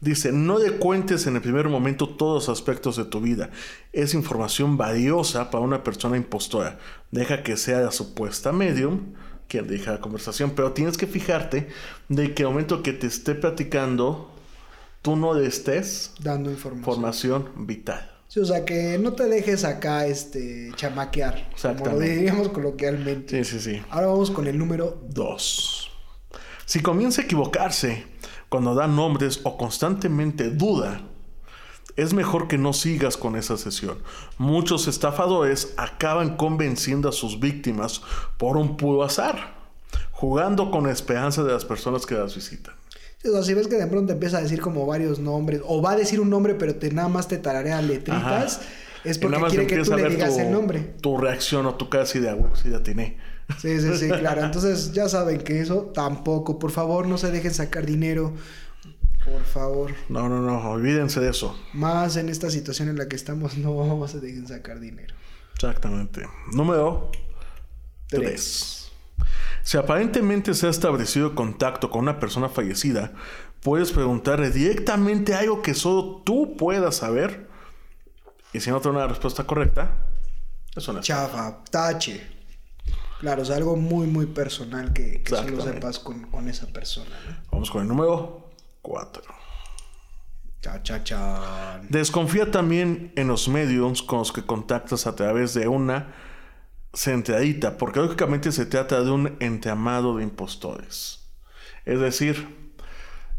Dice, 0.00 0.30
no 0.30 0.58
le 0.58 0.72
cuentes 0.72 1.26
en 1.26 1.36
el 1.36 1.42
primer 1.42 1.68
momento 1.68 2.08
todos 2.08 2.48
los 2.48 2.58
aspectos 2.58 2.96
de 2.96 3.04
tu 3.06 3.20
vida. 3.20 3.50
Es 3.92 4.12
información 4.12 4.76
valiosa 4.76 5.50
para 5.50 5.64
una 5.64 5.82
persona 5.82 6.16
impostora. 6.18 6.78
Deja 7.10 7.42
que 7.42 7.56
sea 7.56 7.80
la 7.80 7.92
supuesta 7.92 8.52
medium 8.52 9.14
quien 9.48 9.66
deja 9.66 9.92
la 9.92 10.00
conversación, 10.00 10.52
pero 10.56 10.72
tienes 10.72 10.96
que 10.96 11.06
fijarte 11.06 11.68
de 12.08 12.34
que 12.34 12.42
el 12.42 12.48
momento 12.48 12.82
que 12.82 12.92
te 12.92 13.06
esté 13.06 13.34
platicando, 13.34 14.30
tú 15.02 15.16
no 15.16 15.34
le 15.34 15.46
estés 15.46 16.12
dando 16.20 16.50
información, 16.50 17.50
vital. 17.56 18.12
Sí, 18.28 18.40
o 18.40 18.44
sea, 18.44 18.64
que 18.64 18.98
no 18.98 19.12
te 19.12 19.24
dejes 19.24 19.64
acá 19.64 20.06
este 20.06 20.72
chamaquear, 20.74 21.48
como 21.62 21.86
lo 21.86 21.98
diríamos 22.00 22.48
coloquialmente. 22.48 23.44
Sí, 23.44 23.58
sí, 23.58 23.60
sí. 23.60 23.82
Ahora 23.90 24.08
vamos 24.08 24.30
con 24.30 24.46
el 24.46 24.58
número 24.58 25.00
dos. 25.08 25.90
Si 26.64 26.80
comienza 26.80 27.22
a 27.22 27.24
equivocarse 27.24 28.04
cuando 28.48 28.74
da 28.74 28.88
nombres 28.88 29.40
o 29.44 29.56
constantemente 29.56 30.50
duda, 30.50 31.02
es 31.96 32.12
mejor 32.14 32.46
que 32.48 32.58
no 32.58 32.72
sigas 32.72 33.16
con 33.16 33.36
esa 33.36 33.56
sesión. 33.56 33.98
Muchos 34.38 34.86
estafadores 34.88 35.72
acaban 35.76 36.36
convenciendo 36.36 37.08
a 37.08 37.12
sus 37.12 37.40
víctimas 37.40 38.02
por 38.38 38.56
un 38.56 38.76
puro 38.76 39.02
azar, 39.02 39.54
jugando 40.12 40.70
con 40.70 40.84
la 40.84 40.92
esperanza 40.92 41.42
de 41.42 41.52
las 41.52 41.64
personas 41.64 42.06
que 42.06 42.14
las 42.14 42.34
visitan. 42.34 42.74
O 43.34 43.42
si 43.42 43.54
ves 43.54 43.66
que 43.66 43.76
de 43.76 43.86
pronto 43.86 44.12
empieza 44.12 44.38
a 44.38 44.42
decir 44.42 44.60
como 44.60 44.86
varios 44.86 45.18
nombres, 45.18 45.60
o 45.66 45.82
va 45.82 45.92
a 45.92 45.96
decir 45.96 46.20
un 46.20 46.30
nombre, 46.30 46.54
pero 46.54 46.76
te 46.76 46.90
nada 46.92 47.08
más 47.08 47.26
te 47.26 47.38
tararea 47.38 47.82
letritas, 47.82 48.56
Ajá. 48.58 48.66
es 49.04 49.18
porque 49.18 49.40
quiere 49.48 49.66
que 49.66 49.82
tú 49.82 49.96
le 49.96 50.08
digas 50.10 50.34
tu- 50.34 50.40
el 50.40 50.52
nombre. 50.52 50.80
Tu 51.00 51.16
reacción 51.18 51.66
o 51.66 51.74
tu 51.74 51.88
así 51.98 52.20
de 52.20 52.28
agua, 52.30 52.50
sí, 52.54 52.70
ya 52.70 52.82
tiene. 52.82 53.16
Sí, 53.58 53.80
sí, 53.80 53.96
sí, 53.96 54.08
claro. 54.08 54.42
Entonces 54.44 54.92
ya 54.92 55.08
saben 55.08 55.38
que 55.40 55.60
eso 55.60 55.90
tampoco. 55.94 56.58
Por 56.58 56.70
favor, 56.70 57.06
no 57.06 57.16
se 57.18 57.30
dejen 57.30 57.54
sacar 57.54 57.86
dinero. 57.86 58.32
Por 59.26 59.42
favor. 59.44 59.92
No, 60.08 60.28
no, 60.28 60.40
no, 60.40 60.70
olvídense 60.70 61.20
de 61.20 61.30
eso. 61.30 61.58
Más 61.72 62.16
en 62.16 62.28
esta 62.28 62.48
situación 62.48 62.88
en 62.88 62.96
la 62.96 63.08
que 63.08 63.16
estamos, 63.16 63.58
no 63.58 64.06
se 64.06 64.20
dejen 64.20 64.46
sacar 64.46 64.78
dinero. 64.78 65.14
Exactamente. 65.54 66.26
Número 66.52 67.10
Tres. 68.08 68.90
3. 69.18 69.26
Si 69.64 69.76
aparentemente 69.76 70.54
se 70.54 70.68
ha 70.68 70.70
establecido 70.70 71.34
contacto 71.34 71.90
con 71.90 72.02
una 72.02 72.20
persona 72.20 72.48
fallecida, 72.48 73.12
puedes 73.62 73.90
preguntarle 73.90 74.50
directamente 74.50 75.34
algo 75.34 75.60
que 75.60 75.74
solo 75.74 76.22
tú 76.24 76.56
puedas 76.56 76.96
saber. 76.96 77.48
Y 78.52 78.60
si 78.60 78.70
no 78.70 78.80
te 78.80 78.88
da 78.88 78.94
una 78.94 79.06
respuesta 79.08 79.44
correcta, 79.44 80.06
es 80.76 80.86
una 80.86 81.00
Chafa, 81.00 81.64
tache. 81.70 82.36
Claro, 83.18 83.42
es 83.42 83.50
algo 83.50 83.76
muy, 83.76 84.06
muy 84.06 84.26
personal 84.26 84.92
que, 84.92 85.22
que 85.22 85.34
solo 85.34 85.60
sepas 85.62 85.98
con, 85.98 86.30
con 86.30 86.48
esa 86.48 86.66
persona. 86.66 87.10
¿no? 87.28 87.36
Vamos 87.50 87.70
con 87.70 87.82
el 87.82 87.88
número 87.88 88.45
4. 88.86 89.22
Cha, 90.60 90.82
cha, 90.82 91.02
cha. 91.02 91.80
Desconfía 91.88 92.52
también 92.52 93.12
en 93.16 93.26
los 93.26 93.48
medios 93.48 94.02
con 94.02 94.20
los 94.20 94.30
que 94.30 94.46
contactas 94.46 95.08
a 95.08 95.16
través 95.16 95.54
de 95.54 95.66
una 95.66 96.14
centradita, 96.94 97.78
porque 97.78 97.98
lógicamente 97.98 98.52
se 98.52 98.64
trata 98.64 99.02
de 99.02 99.10
un 99.10 99.36
entramado 99.40 100.16
de 100.16 100.22
impostores. 100.22 101.28
Es 101.84 101.98
decir, 101.98 102.72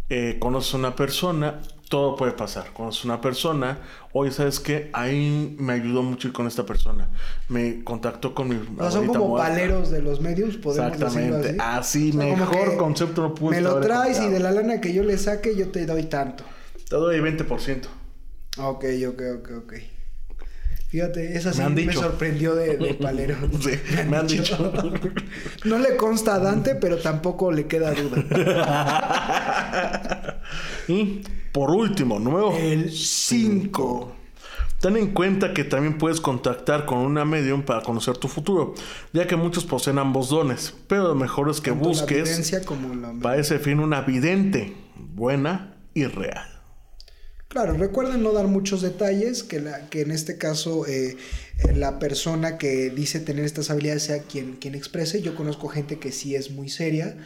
eh, 0.09 0.35
conoces 0.39 0.73
a 0.73 0.77
una 0.77 0.95
persona, 0.97 1.61
todo 1.89 2.15
puede 2.15 2.33
pasar. 2.33 2.71
Conoces 2.73 3.05
una 3.05 3.21
persona, 3.21 3.79
oye, 4.11 4.31
¿sabes 4.31 4.59
qué? 4.59 4.89
Ahí 4.93 5.55
me 5.59 5.73
ayudó 5.73 6.03
mucho 6.03 6.27
ir 6.27 6.33
con 6.33 6.47
esta 6.47 6.65
persona. 6.65 7.07
Me 7.49 7.83
contactó 7.83 8.33
con 8.35 8.49
mi. 8.49 8.55
O 8.55 8.81
sea, 8.81 8.91
son 8.91 9.07
como 9.07 9.27
muerta. 9.29 9.49
paleros 9.49 9.89
de 9.89 10.01
los 10.01 10.19
medios, 10.21 10.57
podemos 10.57 10.91
decirlo 10.99 11.37
Exactamente. 11.37 11.61
así. 11.61 12.09
Así, 12.09 12.09
O 12.09 12.13
sea, 12.13 12.21
como 12.23 12.37
mejor 12.37 12.77
concepto 12.77 13.21
no 13.21 13.33
pude 13.33 13.55
Me 13.55 13.61
lo 13.61 13.79
traes 13.79 14.19
y 14.19 14.27
de 14.29 14.39
la 14.39 14.51
lana 14.51 14.81
que 14.81 14.93
yo 14.93 15.03
le 15.03 15.17
saque, 15.17 15.55
yo 15.55 15.69
te 15.69 15.85
doy 15.85 16.03
tanto. 16.03 16.43
Te 16.89 16.95
doy 16.95 17.19
20%. 17.19 17.85
Ok, 18.59 18.85
ok, 19.09 19.21
ok, 19.39 19.49
ok. 19.63 19.73
Fíjate, 20.89 21.35
esa 21.37 21.51
sí 21.51 21.61
Me 21.61 21.69
me, 21.69 21.81
dicho. 21.81 21.99
sorprendió 21.99 22.55
de, 22.55 22.77
de 22.77 22.93
palero. 23.01 23.35
Sí, 23.59 23.71
me 24.09 24.17
han 24.17 24.25
dicho. 24.27 24.73
no 25.65 25.79
le 25.79 25.97
consta 25.97 26.35
a 26.35 26.39
Dante, 26.39 26.75
pero 26.75 26.97
tampoco 26.97 27.51
le 27.51 27.67
queda 27.67 27.91
duda. 27.93 28.23
Por 31.57 31.71
último, 31.71 32.19
número 32.19 32.55
El 32.55 32.91
5. 32.91 34.15
Ten 34.79 34.95
en 34.95 35.11
cuenta 35.11 35.55
que 35.55 35.63
también 35.63 35.97
puedes 35.97 36.21
contactar 36.21 36.85
con 36.85 36.99
una 36.99 37.25
medium 37.25 37.63
para 37.63 37.81
conocer 37.81 38.15
tu 38.15 38.27
futuro, 38.27 38.75
ya 39.11 39.25
que 39.25 39.35
muchos 39.35 39.65
poseen 39.65 39.97
ambos 39.97 40.29
dones, 40.29 40.75
pero 40.87 41.07
lo 41.07 41.15
mejor 41.15 41.49
es 41.49 41.59
que 41.59 41.71
Tanto 41.71 41.89
busques 41.89 42.29
evidencia 42.29 42.61
como 42.61 42.93
la... 42.93 43.11
para 43.23 43.37
ese 43.37 43.57
fin 43.57 43.79
una 43.79 44.01
vidente, 44.01 44.75
buena 44.95 45.75
y 45.95 46.05
real. 46.05 46.47
Claro, 47.47 47.73
recuerden 47.73 48.21
no 48.21 48.33
dar 48.33 48.45
muchos 48.45 48.83
detalles, 48.83 49.41
que, 49.41 49.59
la, 49.59 49.89
que 49.89 50.01
en 50.01 50.11
este 50.11 50.37
caso 50.37 50.85
eh, 50.85 51.17
la 51.73 51.97
persona 51.97 52.59
que 52.59 52.91
dice 52.91 53.19
tener 53.19 53.45
estas 53.45 53.71
habilidades 53.71 54.03
sea 54.03 54.21
quien, 54.21 54.57
quien 54.57 54.75
exprese. 54.75 55.23
Yo 55.23 55.33
conozco 55.33 55.69
gente 55.69 55.97
que 55.97 56.11
sí 56.11 56.35
es 56.35 56.51
muy 56.51 56.69
seria 56.69 57.17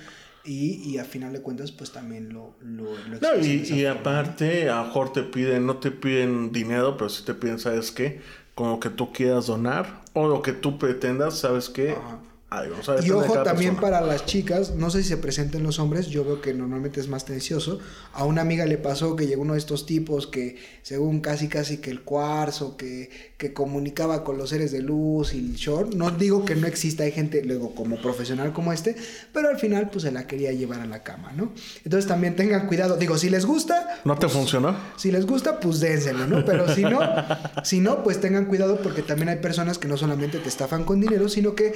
y, 0.43 0.89
y 0.89 0.97
a 0.97 1.05
final 1.05 1.33
de 1.33 1.41
cuentas 1.41 1.71
pues 1.71 1.91
también 1.91 2.33
lo, 2.33 2.55
lo, 2.61 2.97
lo 2.97 3.19
No, 3.19 3.35
y, 3.39 3.63
y 3.69 3.85
aparte, 3.85 4.69
a 4.69 4.77
lo 4.81 4.85
mejor 4.85 5.13
te 5.13 5.23
piden, 5.23 5.65
no 5.65 5.77
te 5.77 5.91
piden 5.91 6.51
dinero, 6.51 6.97
pero 6.97 7.09
sí 7.09 7.23
te 7.23 7.33
piden, 7.33 7.59
¿sabes 7.59 7.91
qué? 7.91 8.21
Con 8.55 8.69
lo 8.71 8.79
que 8.79 8.89
tú 8.89 9.11
quieras 9.13 9.47
donar 9.47 10.01
o 10.13 10.27
lo 10.27 10.41
que 10.41 10.53
tú 10.53 10.77
pretendas, 10.77 11.39
¿sabes 11.39 11.69
qué? 11.69 11.91
Ajá. 11.91 12.19
Algo. 12.51 12.75
o 12.79 12.83
sea, 12.83 12.95
Y 13.01 13.09
ojo 13.11 13.41
también 13.43 13.75
persona. 13.75 13.97
para 13.97 14.01
las 14.05 14.25
chicas, 14.25 14.75
no 14.75 14.89
sé 14.89 15.03
si 15.03 15.07
se 15.09 15.15
presenten 15.17 15.63
los 15.63 15.79
hombres, 15.79 16.07
yo 16.07 16.25
veo 16.25 16.41
que 16.41 16.53
normalmente 16.53 16.99
es 16.99 17.07
más 17.07 17.23
tendencioso. 17.23 17.79
A 18.13 18.25
una 18.25 18.41
amiga 18.41 18.65
le 18.65 18.77
pasó 18.77 19.15
que 19.15 19.25
llegó 19.25 19.43
uno 19.43 19.53
de 19.53 19.59
estos 19.59 19.85
tipos 19.85 20.27
que 20.27 20.57
según 20.81 21.21
casi 21.21 21.47
casi 21.47 21.77
que 21.77 21.91
el 21.91 22.01
cuarzo, 22.01 22.75
que, 22.75 23.09
que 23.37 23.53
comunicaba 23.53 24.25
con 24.25 24.37
los 24.37 24.49
seres 24.49 24.73
de 24.73 24.81
luz 24.81 25.33
y 25.33 25.37
el 25.39 25.55
short. 25.55 25.93
No 25.93 26.11
digo 26.11 26.43
que 26.43 26.55
no 26.55 26.67
exista, 26.67 27.03
hay 27.03 27.13
gente 27.13 27.41
luego 27.45 27.73
como 27.73 28.01
profesional 28.01 28.51
como 28.51 28.73
este, 28.73 28.97
pero 29.31 29.47
al 29.47 29.57
final 29.57 29.89
pues 29.89 30.03
se 30.03 30.11
la 30.11 30.27
quería 30.27 30.51
llevar 30.51 30.81
a 30.81 30.85
la 30.85 31.03
cama, 31.03 31.31
¿no? 31.31 31.53
Entonces 31.85 32.05
también 32.07 32.35
tengan 32.35 32.67
cuidado, 32.67 32.97
digo, 32.97 33.17
si 33.17 33.29
les 33.29 33.45
gusta, 33.45 34.01
¿No 34.03 34.17
te 34.17 34.27
funcionó? 34.27 34.75
si 34.97 35.09
les 35.09 35.25
gusta, 35.25 35.57
pues 35.61 35.79
dénselo, 35.79 36.27
¿no? 36.27 36.43
Pero 36.43 36.67
si 36.75 36.83
no, 36.83 36.99
si 37.63 37.79
no, 37.79 38.03
pues 38.03 38.19
tengan 38.19 38.43
cuidado 38.45 38.81
porque 38.81 39.03
también 39.03 39.29
hay 39.29 39.37
personas 39.37 39.77
que 39.77 39.87
no 39.87 39.95
solamente 39.95 40.39
te 40.39 40.49
estafan 40.49 40.83
con 40.83 40.99
dinero, 40.99 41.29
sino 41.29 41.55
que 41.55 41.73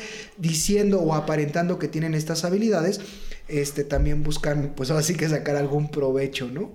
diciendo 0.66 1.00
o 1.00 1.14
aparentando 1.14 1.78
que 1.78 1.88
tienen 1.88 2.16
estas 2.16 2.44
habilidades, 2.44 3.00
este, 3.48 3.84
también 3.84 4.24
buscan, 4.24 4.74
pues 4.76 4.90
ahora 4.90 5.04
sí 5.04 5.14
que 5.16 5.30
sacar 5.30 5.56
algún 5.58 5.92
provecho, 5.92 6.50
¿no? 6.52 6.72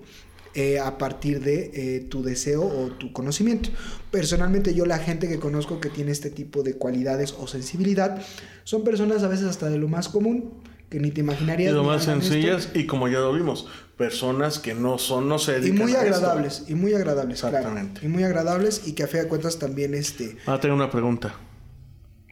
Eh, 0.55 0.79
a 0.81 0.97
partir 0.99 1.41
de 1.41 1.71
eh, 1.75 2.01
tu 2.09 2.23
deseo 2.25 2.63
o 2.65 2.89
tu 2.93 3.13
conocimiento. 3.13 3.71
Personalmente 4.11 4.75
yo 4.75 4.85
la 4.85 4.99
gente 4.99 5.29
que 5.29 5.39
conozco 5.39 5.81
que 5.81 5.91
tiene 5.91 6.11
este 6.13 6.31
tipo 6.31 6.63
de 6.65 6.75
cualidades 6.75 7.35
o 7.39 7.47
sensibilidad 7.47 8.21
son 8.65 8.83
personas 8.83 9.23
a 9.23 9.29
veces 9.29 9.47
hasta 9.47 9.69
de 9.71 9.79
lo 9.79 9.87
más 9.89 10.09
común 10.09 10.55
que 10.89 10.99
ni 10.99 11.11
te 11.13 11.21
Y 11.21 11.25
imaginarías. 11.25 11.73
lo 11.73 11.83
ni 11.83 11.89
más 11.89 12.03
esto. 12.03 12.13
sencillas, 12.21 12.69
y 12.75 12.87
como 12.87 13.07
ya 13.09 13.19
lo 13.21 13.33
vimos, 13.33 13.67
personas 13.97 14.59
que 14.59 14.75
no 14.75 14.99
son, 14.99 15.29
no 15.29 15.39
se 15.39 15.53
Y 15.53 15.61
dedican 15.61 15.79
muy 15.83 15.93
a 15.95 16.03
esto. 16.03 16.15
agradables, 16.17 16.65
y 16.69 16.75
muy 16.75 16.95
agradables, 16.95 17.41
claro. 17.41 17.57
Exactamente. 17.59 18.05
Y 18.05 18.09
muy 18.09 18.23
agradables 18.25 18.83
y 18.87 18.93
que 18.93 19.05
a 19.05 19.07
fe 19.09 19.19
de 19.19 19.29
cuentas 19.29 19.59
también 19.61 19.95
este... 19.95 20.37
Ah, 20.47 20.59
tengo 20.61 20.75
una 20.77 20.91
pregunta. 20.91 21.35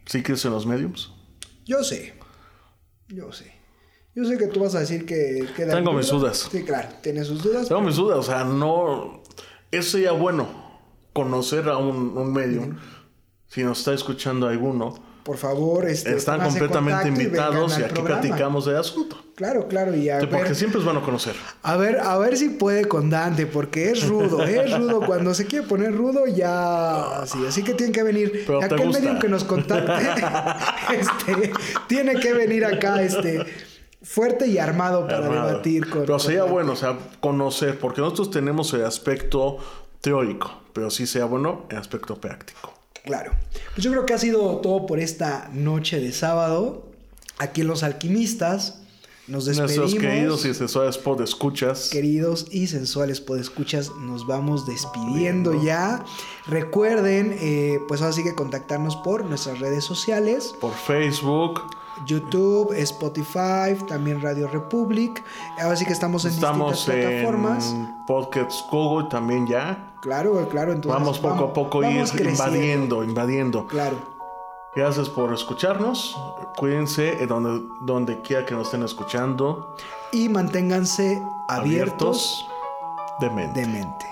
¿Sí 0.07 0.23
crees 0.23 0.45
en 0.45 0.53
los 0.53 0.67
mediums? 0.67 1.13
Yo 1.69 1.85
sé, 1.85 2.15
yo 3.09 3.31
sé. 3.31 3.53
Yo 4.15 4.25
sé 4.25 4.39
que 4.39 4.47
tú 4.47 4.61
vas 4.61 4.75
a 4.75 4.81
decir 4.81 5.05
que... 5.05 5.47
queda 5.55 5.75
Tengo 5.75 5.91
en 5.91 5.99
mis 5.99 6.09
duda. 6.09 6.19
dudas. 6.21 6.49
Sí, 6.51 6.65
claro, 6.65 6.89
tiene 7.03 7.23
sus 7.25 7.43
dudas. 7.43 7.69
Tengo 7.69 7.83
mis 7.83 7.95
dudas, 7.97 8.19
o 8.19 8.23
sea, 8.23 8.43
no... 8.43 9.23
Eso 9.71 9.91
sería 9.91 10.13
bueno, 10.13 10.49
conocer 11.13 11.69
a 11.69 11.77
un, 11.77 12.17
un 12.17 12.33
medium. 12.33 12.79
Si 13.47 13.63
nos 13.63 13.81
está 13.81 13.93
escuchando 13.93 14.49
alguno, 14.49 14.95
Por 15.29 15.37
favor, 15.37 15.85
este, 15.87 16.17
están 16.17 16.41
completamente 16.41 17.05
y 17.07 17.11
invitados 17.11 17.79
y 17.79 17.83
aquí 17.83 17.93
programa. 17.93 18.23
platicamos 18.23 18.65
del 18.65 18.77
asunto. 18.79 19.23
Claro, 19.35 19.69
claro, 19.69 19.95
y 19.95 20.09
a 20.09 20.21
Sí, 20.23 20.27
porque 20.27 20.55
siempre 20.55 20.79
es 20.79 20.87
bueno 20.87 21.03
conocer. 21.03 21.35
a 21.63 21.77
ver, 21.77 22.01
a 22.01 22.17
ver 22.17 22.39
si 22.39 22.49
puede 22.49 22.87
con 22.87 23.11
Dante, 23.11 23.45
porque 23.45 23.91
es 23.91 24.09
rudo, 24.09 24.43
es 24.43 24.75
rudo. 24.79 25.01
Cuando 25.07 25.35
se 25.35 25.45
quiere 25.45 25.67
poner 25.67 25.95
rudo, 25.95 26.27
ya 26.27 27.21
así. 27.21 27.39
Así 27.47 27.63
que 27.63 27.75
tiene 27.75 27.93
que 27.93 28.03
venir. 28.03 28.45
Pero 28.47 28.61
te 28.61 28.65
Aquel 28.65 28.87
gusta. 28.87 29.01
medium 29.01 29.19
que 29.19 29.29
nos 29.29 29.45
contacte, 29.45 29.93
este, 30.99 31.53
tiene 31.89 32.15
que 32.19 32.33
venir 32.33 32.65
acá, 32.65 33.03
este, 33.03 33.45
fuerte 34.03 34.47
y 34.47 34.57
armado 34.57 35.07
para 35.07 35.27
Armado. 35.27 35.49
debatir 35.49 35.91
con. 35.91 36.01
Pero 36.01 36.19
sería 36.19 36.45
bueno, 36.45 36.73
o 36.73 36.77
sea, 36.77 36.97
conocer, 37.21 37.79
porque 37.79 38.01
nosotros 38.01 38.31
tenemos 38.31 38.73
el 38.73 38.87
aspecto 38.87 39.59
teórico, 40.01 40.63
pero 40.73 40.89
sí 40.91 41.07
sea 41.07 41.27
bueno 41.27 41.67
el 41.71 41.77
aspecto 41.77 42.17
práctico. 42.19 42.73
Claro. 43.09 43.33
Pues 43.75 43.83
yo 43.83 43.91
creo 43.91 44.05
que 44.05 44.13
ha 44.13 44.19
sido 44.19 44.59
todo 44.59 44.85
por 44.85 44.99
esta 45.01 45.49
noche 45.55 45.99
de 45.99 46.13
sábado. 46.13 46.85
Aquí 47.39 47.63
en 47.63 47.67
Los 47.69 47.83
Alquimistas. 47.83 48.81
Nos 49.29 49.47
despedimos. 49.47 49.77
Nuestros 49.93 50.03
queridos 50.03 50.45
y 50.45 50.51
asesores 50.51 50.99
pod 50.99 51.23
escuchas. 51.23 51.89
Queridos 51.91 52.49
y 52.51 52.67
sensuales 52.67 53.23
podescuchas, 53.23 53.91
nos 53.99 54.27
vamos 54.27 54.67
despidiendo 54.67 55.63
ya. 55.63 56.05
Recuerden, 56.47 57.35
eh, 57.41 57.79
pues 57.89 58.03
ahora 58.03 58.13
sí 58.13 58.23
que 58.23 58.35
contactarnos 58.35 58.97
por 58.97 59.25
nuestras 59.25 59.59
redes 59.59 59.85
sociales. 59.85 60.55
por 60.61 60.75
Facebook. 60.75 61.63
YouTube, 62.07 62.73
Spotify, 62.77 63.75
también 63.89 64.21
Radio 64.21 64.49
Republic. 64.49 65.25
Ahora 65.61 65.77
sí 65.77 65.87
que 65.87 65.93
estamos 65.95 66.25
en 66.27 66.33
Estamos 66.33 66.73
distintas 66.73 67.11
plataformas. 67.11 67.73
en 67.73 67.89
Podcast 68.07 68.53
Google 68.71 69.09
también 69.11 69.47
ya. 69.47 69.88
Claro, 70.01 70.47
claro. 70.49 70.73
Entonces 70.73 71.01
Vamos 71.01 71.19
poco 71.19 71.45
a 71.45 71.53
poco 71.53 71.83
ir 71.83 72.05
invadiendo, 72.25 73.03
invadiendo. 73.05 73.67
Claro. 73.67 73.97
Gracias 74.75 75.09
por 75.09 75.33
escucharnos. 75.33 76.17
Cuídense 76.57 77.23
en 77.23 77.29
donde, 77.29 77.67
donde 77.81 78.21
quiera 78.23 78.45
que 78.47 78.55
nos 78.55 78.69
estén 78.69 78.83
escuchando. 78.83 79.75
Y 80.13 80.29
manténganse 80.29 81.21
abiertos, 81.49 82.47
de 83.21 83.31
mente. 83.31 83.61
de 83.61 83.67
mente. 83.67 84.07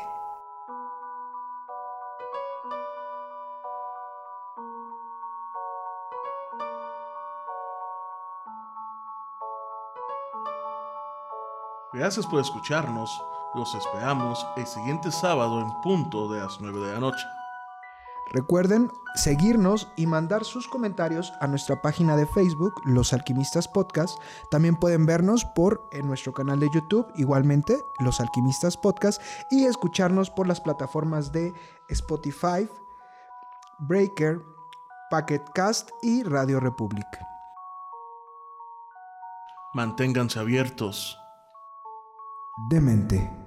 Gracias 11.92 12.26
por 12.26 12.40
escucharnos. 12.40 13.22
Los 13.56 13.74
esperamos 13.74 14.46
el 14.58 14.66
siguiente 14.66 15.10
sábado 15.10 15.62
en 15.62 15.80
punto 15.80 16.28
de 16.28 16.40
las 16.40 16.60
9 16.60 16.78
de 16.78 16.92
la 16.92 17.00
noche. 17.00 17.24
Recuerden 18.30 18.92
seguirnos 19.14 19.88
y 19.96 20.06
mandar 20.06 20.44
sus 20.44 20.68
comentarios 20.68 21.32
a 21.40 21.46
nuestra 21.46 21.80
página 21.80 22.18
de 22.18 22.26
Facebook, 22.26 22.74
Los 22.84 23.14
Alquimistas 23.14 23.66
Podcast. 23.66 24.18
También 24.50 24.76
pueden 24.76 25.06
vernos 25.06 25.46
por 25.46 25.88
en 25.92 26.06
nuestro 26.06 26.34
canal 26.34 26.60
de 26.60 26.68
YouTube, 26.70 27.06
igualmente, 27.14 27.78
Los 27.98 28.20
Alquimistas 28.20 28.76
Podcast, 28.76 29.22
y 29.50 29.64
escucharnos 29.64 30.28
por 30.28 30.46
las 30.46 30.60
plataformas 30.60 31.32
de 31.32 31.54
Spotify, 31.88 32.68
Breaker, 33.78 34.42
Pocket 35.08 35.44
Cast 35.54 35.88
y 36.02 36.24
Radio 36.24 36.60
Republic. 36.60 37.06
Manténganse 39.72 40.40
abiertos. 40.40 41.18
Demente. 42.68 43.45